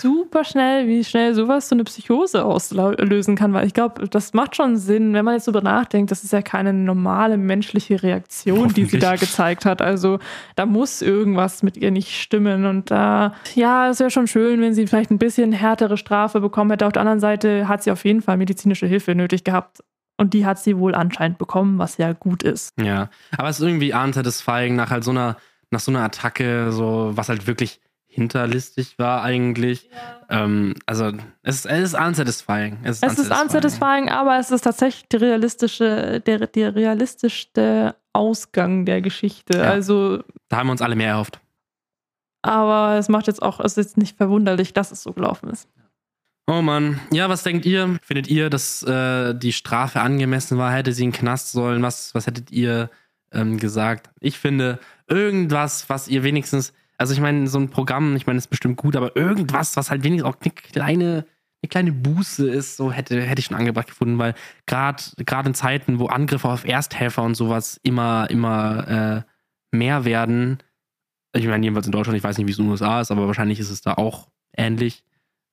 super 0.00 0.42
schnell, 0.42 0.88
wie 0.88 1.04
schnell 1.04 1.34
sowas 1.34 1.68
so 1.68 1.76
eine 1.76 1.84
Psychose 1.84 2.44
auslösen 2.44 3.36
kann, 3.36 3.52
weil 3.52 3.68
ich 3.68 3.72
glaube, 3.72 4.08
das 4.08 4.34
macht 4.34 4.56
schon 4.56 4.76
Sinn, 4.76 5.14
wenn 5.14 5.24
man 5.24 5.34
jetzt 5.34 5.46
darüber 5.46 5.62
nachdenkt, 5.62 6.10
das 6.10 6.24
ist 6.24 6.32
ja 6.32 6.42
keine 6.42 6.72
normale 6.72 7.36
menschliche 7.36 8.02
Reaktion, 8.02 8.74
die 8.74 8.84
sie 8.86 8.98
da 8.98 9.14
gezeigt 9.14 9.64
hat. 9.64 9.80
Also 9.80 10.18
da 10.56 10.66
muss 10.66 11.02
irgendwas 11.02 11.62
mit 11.62 11.76
ihr 11.76 11.92
nicht 11.92 12.20
stimmen 12.20 12.66
und 12.66 12.90
da, 12.90 13.34
äh, 13.54 13.60
ja, 13.60 13.90
es 13.90 14.00
wäre 14.00 14.10
schon 14.10 14.26
schön, 14.26 14.60
wenn 14.60 14.74
sie 14.74 14.88
vielleicht 14.88 15.12
ein 15.12 15.18
bisschen 15.18 15.52
härtere 15.52 15.96
Strafe 15.96 16.40
bekommen 16.40 16.72
hätte. 16.72 16.86
Auf 16.86 16.92
der 16.92 17.02
anderen 17.02 17.20
Seite 17.20 17.68
hat 17.68 17.84
sie 17.84 17.92
auf 17.92 18.04
jeden 18.04 18.22
Fall 18.22 18.38
medizinische 18.38 18.86
Hilfe 18.86 19.14
nötig 19.14 19.44
gehabt. 19.44 19.84
Und 20.18 20.34
die 20.34 20.44
hat 20.44 20.58
sie 20.58 20.76
wohl 20.76 20.94
anscheinend 20.94 21.38
bekommen, 21.38 21.78
was 21.78 21.96
ja 21.96 22.12
gut 22.12 22.42
ist. 22.42 22.74
Ja, 22.78 23.08
aber 23.36 23.48
es 23.48 23.60
ist 23.60 23.66
irgendwie 23.66 23.94
unsatisfying 23.94 24.74
nach 24.76 24.90
halt 24.90 25.04
so 25.04 25.12
einer, 25.12 25.36
nach 25.70 25.80
so 25.80 25.92
einer 25.92 26.02
Attacke, 26.02 26.72
so 26.72 27.12
was 27.14 27.28
halt 27.28 27.46
wirklich 27.46 27.80
hinterlistig 28.08 28.98
war 28.98 29.22
eigentlich. 29.22 29.88
Ja. 30.28 30.44
Ähm, 30.44 30.74
also 30.86 31.12
es, 31.42 31.64
es 31.64 31.92
ist 31.92 31.94
unsatisfying. 31.94 32.78
Es 32.82 32.96
ist, 32.96 33.04
es 33.04 33.10
unsatisfying. 33.10 33.30
ist 33.30 33.42
unsatisfying, 33.42 34.08
aber 34.08 34.38
es 34.38 34.50
ist 34.50 34.62
tatsächlich 34.62 35.08
die 35.08 35.16
realistische, 35.16 36.20
der, 36.20 36.46
der 36.48 36.74
realistischste 36.74 37.94
Ausgang 38.12 38.84
der 38.84 39.00
Geschichte. 39.02 39.58
Ja. 39.58 39.64
Also 39.64 40.24
da 40.48 40.56
haben 40.56 40.66
wir 40.66 40.72
uns 40.72 40.82
alle 40.82 40.96
mehr 40.96 41.10
erhofft. 41.10 41.40
Aber 42.42 42.96
es 42.98 43.08
macht 43.08 43.28
jetzt 43.28 43.42
auch, 43.42 43.60
es 43.60 43.76
ist 43.76 43.76
jetzt 43.76 43.96
nicht 43.98 44.16
verwunderlich, 44.16 44.72
dass 44.72 44.90
es 44.90 45.02
so 45.02 45.12
gelaufen 45.12 45.50
ist. 45.50 45.68
Oh 46.50 46.62
Mann. 46.62 46.98
Ja, 47.12 47.28
was 47.28 47.42
denkt 47.42 47.66
ihr? 47.66 47.98
Findet 48.00 48.26
ihr, 48.28 48.48
dass 48.48 48.82
äh, 48.82 49.34
die 49.34 49.52
Strafe 49.52 50.00
angemessen 50.00 50.56
war? 50.56 50.72
Hätte 50.72 50.94
sie 50.94 51.04
in 51.04 51.10
den 51.10 51.18
Knast 51.18 51.52
sollen? 51.52 51.82
Was, 51.82 52.14
was 52.14 52.26
hättet 52.26 52.50
ihr 52.50 52.88
ähm, 53.32 53.58
gesagt? 53.58 54.08
Ich 54.18 54.38
finde, 54.38 54.78
irgendwas, 55.08 55.90
was 55.90 56.08
ihr 56.08 56.22
wenigstens, 56.22 56.72
also 56.96 57.12
ich 57.12 57.20
meine, 57.20 57.48
so 57.48 57.58
ein 57.58 57.68
Programm, 57.68 58.16
ich 58.16 58.26
meine, 58.26 58.38
ist 58.38 58.46
bestimmt 58.46 58.78
gut, 58.78 58.96
aber 58.96 59.14
irgendwas, 59.14 59.76
was 59.76 59.90
halt 59.90 60.04
wenigstens 60.04 60.26
auch 60.26 60.40
eine 60.40 60.50
kleine, 60.50 61.26
eine 61.62 61.68
kleine 61.68 61.92
Buße 61.92 62.48
ist, 62.48 62.78
so 62.78 62.90
hätte, 62.90 63.20
hätte 63.20 63.40
ich 63.40 63.44
schon 63.44 63.56
angebracht 63.58 63.88
gefunden, 63.88 64.16
weil 64.16 64.34
gerade 64.64 65.02
in 65.44 65.54
Zeiten, 65.54 65.98
wo 65.98 66.06
Angriffe 66.06 66.48
auf 66.48 66.64
Ersthelfer 66.64 67.24
und 67.24 67.34
sowas 67.34 67.78
immer, 67.82 68.30
immer 68.30 69.24
äh, 69.26 69.76
mehr 69.76 70.06
werden, 70.06 70.60
ich 71.34 71.46
meine, 71.46 71.62
jedenfalls 71.62 71.84
in 71.84 71.92
Deutschland, 71.92 72.16
ich 72.16 72.24
weiß 72.24 72.38
nicht, 72.38 72.46
wie 72.46 72.52
es 72.52 72.58
in 72.58 72.64
den 72.64 72.70
USA 72.70 73.02
ist, 73.02 73.10
aber 73.10 73.26
wahrscheinlich 73.26 73.60
ist 73.60 73.68
es 73.68 73.82
da 73.82 73.92
auch 73.92 74.28
ähnlich 74.56 75.04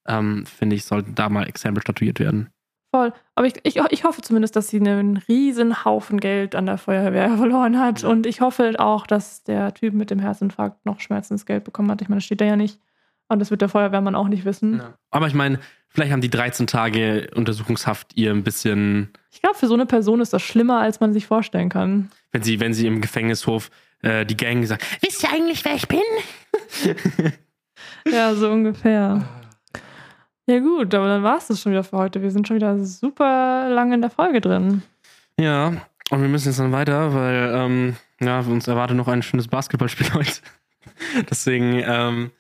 ähm, 0.08 0.46
finde 0.46 0.76
ich, 0.76 0.86
sollten 0.86 1.16
da 1.16 1.30
mal 1.30 1.48
Exempel 1.48 1.82
statuiert 1.82 2.20
werden. 2.20 2.50
Voll. 2.96 3.12
Aber 3.36 3.46
ich, 3.46 3.56
ich, 3.64 3.78
ich 3.90 4.04
hoffe 4.06 4.22
zumindest, 4.22 4.56
dass 4.56 4.70
sie 4.70 4.80
einen 4.80 5.18
riesen 5.18 5.84
Haufen 5.84 6.20
Geld 6.20 6.56
an 6.56 6.66
der 6.66 6.78
Feuerwehr 6.78 7.30
verloren 7.38 7.78
hat. 7.78 8.06
Und 8.06 8.26
ich 8.26 8.40
hoffe 8.40 8.76
auch, 8.78 9.06
dass 9.06 9.44
der 9.44 9.74
Typ 9.74 9.94
mit 9.94 10.12
dem 10.12 10.20
Herzinfarkt 10.20 10.86
noch 10.86 11.02
Schmerzensgeld 11.02 11.66
bekommen 11.66 11.92
hat. 11.92 12.02
Ich 12.02 12.08
meine, 12.08 12.20
das 12.20 12.26
steht 12.26 12.40
da 12.40 12.46
ja 12.46 12.56
nicht. 12.56 12.80
Und 13.28 13.40
das 13.40 13.52
wird 13.52 13.62
der 13.62 13.70
Feuerwehrmann 13.70 14.16
auch 14.16 14.28
nicht 14.28 14.46
wissen. 14.46 14.78
Ja. 14.78 14.94
Aber 15.10 15.28
ich 15.28 15.34
meine, 15.34 15.60
vielleicht 15.90 16.14
haben 16.14 16.22
die 16.22 16.30
13 16.30 16.68
Tage 16.68 17.30
Untersuchungshaft 17.36 18.16
ihr 18.16 18.32
ein 18.32 18.44
bisschen. 18.44 19.10
Ich 19.32 19.42
glaube, 19.42 19.58
für 19.58 19.68
so 19.68 19.74
eine 19.74 19.86
Person 19.86 20.22
ist 20.22 20.32
das 20.32 20.44
schlimmer, 20.44 20.80
als 20.80 21.02
man 21.02 21.12
sich 21.12 21.26
vorstellen 21.26 21.70
kann. 21.70 22.12
Wenn 22.32 22.44
sie, 22.44 22.62
wenn 22.62 22.74
sie 22.74 22.88
im 22.88 23.02
Gefängnishof 23.02 23.72
äh, 24.04 24.26
die 24.26 24.38
Gang 24.38 24.66
sagt, 24.66 24.86
wisst 25.02 25.24
ihr 25.24 25.32
eigentlich, 25.34 25.66
wer 25.66 25.76
ich 25.76 25.88
bin? 25.88 26.00
ja, 28.12 28.36
so 28.36 28.50
ungefähr. 28.52 29.28
Ja, 30.48 30.60
gut, 30.60 30.94
aber 30.94 31.08
dann 31.08 31.24
war 31.24 31.38
es 31.38 31.48
das 31.48 31.62
schon 31.62 31.72
wieder 31.72 31.84
für 31.84 31.98
heute. 31.98 32.22
Wir 32.22 32.32
sind 32.32 32.48
schon 32.48 32.58
wieder 32.58 32.78
super 32.84 33.68
lange 33.70 33.96
in 33.96 34.02
der 34.02 34.12
Folge 34.12 34.42
drin. 34.42 34.84
Ja, 35.40 35.74
und 36.12 36.22
wir 36.22 36.28
müssen 36.28 36.50
jetzt 36.50 36.60
dann 36.60 36.72
weiter, 36.72 37.14
weil 37.14 37.52
ähm, 37.54 37.96
ja, 38.22 38.40
uns 38.42 38.68
erwartet 38.68 38.96
noch 38.96 39.08
ein 39.08 39.24
schönes 39.24 39.48
Basketballspiel 39.48 40.08
heute. 40.14 40.42
Deswegen 41.30 41.82
ähm, 41.84 42.32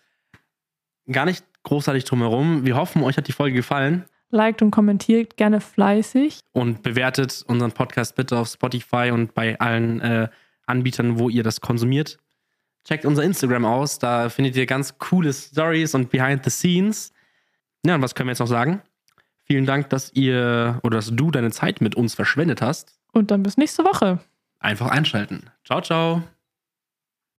gar 1.12 1.26
nicht 1.26 1.44
großartig 1.64 2.06
drumherum. 2.06 2.66
Wir 2.66 2.76
hoffen, 2.76 3.04
euch 3.04 3.18
hat 3.18 3.28
die 3.28 3.32
Folge 3.32 3.56
gefallen. 3.56 4.06
Liked 4.30 4.62
und 4.62 4.72
kommentiert 4.72 5.38
gerne 5.38 5.62
fleißig. 5.62 6.40
Und 6.52 6.84
bewertet 6.84 7.44
unseren 7.48 7.72
Podcast 7.72 8.16
bitte 8.16 8.38
auf 8.38 8.50
Spotify 8.50 9.12
und 9.12 9.34
bei 9.34 9.60
allen 9.60 10.02
äh, 10.02 10.28
Anbietern, 10.68 11.20
wo 11.20 11.30
ihr 11.30 11.44
das 11.44 11.62
konsumiert. 11.62 12.18
Checkt 12.86 13.06
unser 13.06 13.24
Instagram 13.24 13.66
aus, 13.66 13.98
da 13.98 14.30
findet 14.30 14.56
ihr 14.56 14.68
ganz 14.68 14.98
coole 15.00 15.34
Stories 15.34 15.96
und 15.96 16.12
Behind 16.12 16.44
the 16.44 16.52
Scenes. 16.52 17.12
Ja, 17.86 17.96
und 17.96 18.02
was 18.02 18.16
können 18.16 18.28
wir 18.28 18.32
jetzt 18.32 18.40
noch 18.40 18.48
sagen? 18.48 18.82
Vielen 19.44 19.66
Dank, 19.66 19.90
dass 19.90 20.12
ihr 20.14 20.80
oder 20.84 20.98
dass 20.98 21.16
du 21.16 21.30
deine 21.30 21.52
Zeit 21.52 21.80
mit 21.80 21.96
uns 21.96 22.16
verschwendet 22.16 22.62
hast. 22.62 22.98
Und 23.12 23.30
dann 23.32 23.44
bis 23.44 23.58
nächste 23.58 23.84
Woche. 23.84 24.20
Einfach 24.60 24.90
einschalten. 24.90 25.44
Ciao, 25.64 25.82
ciao. 25.82 26.24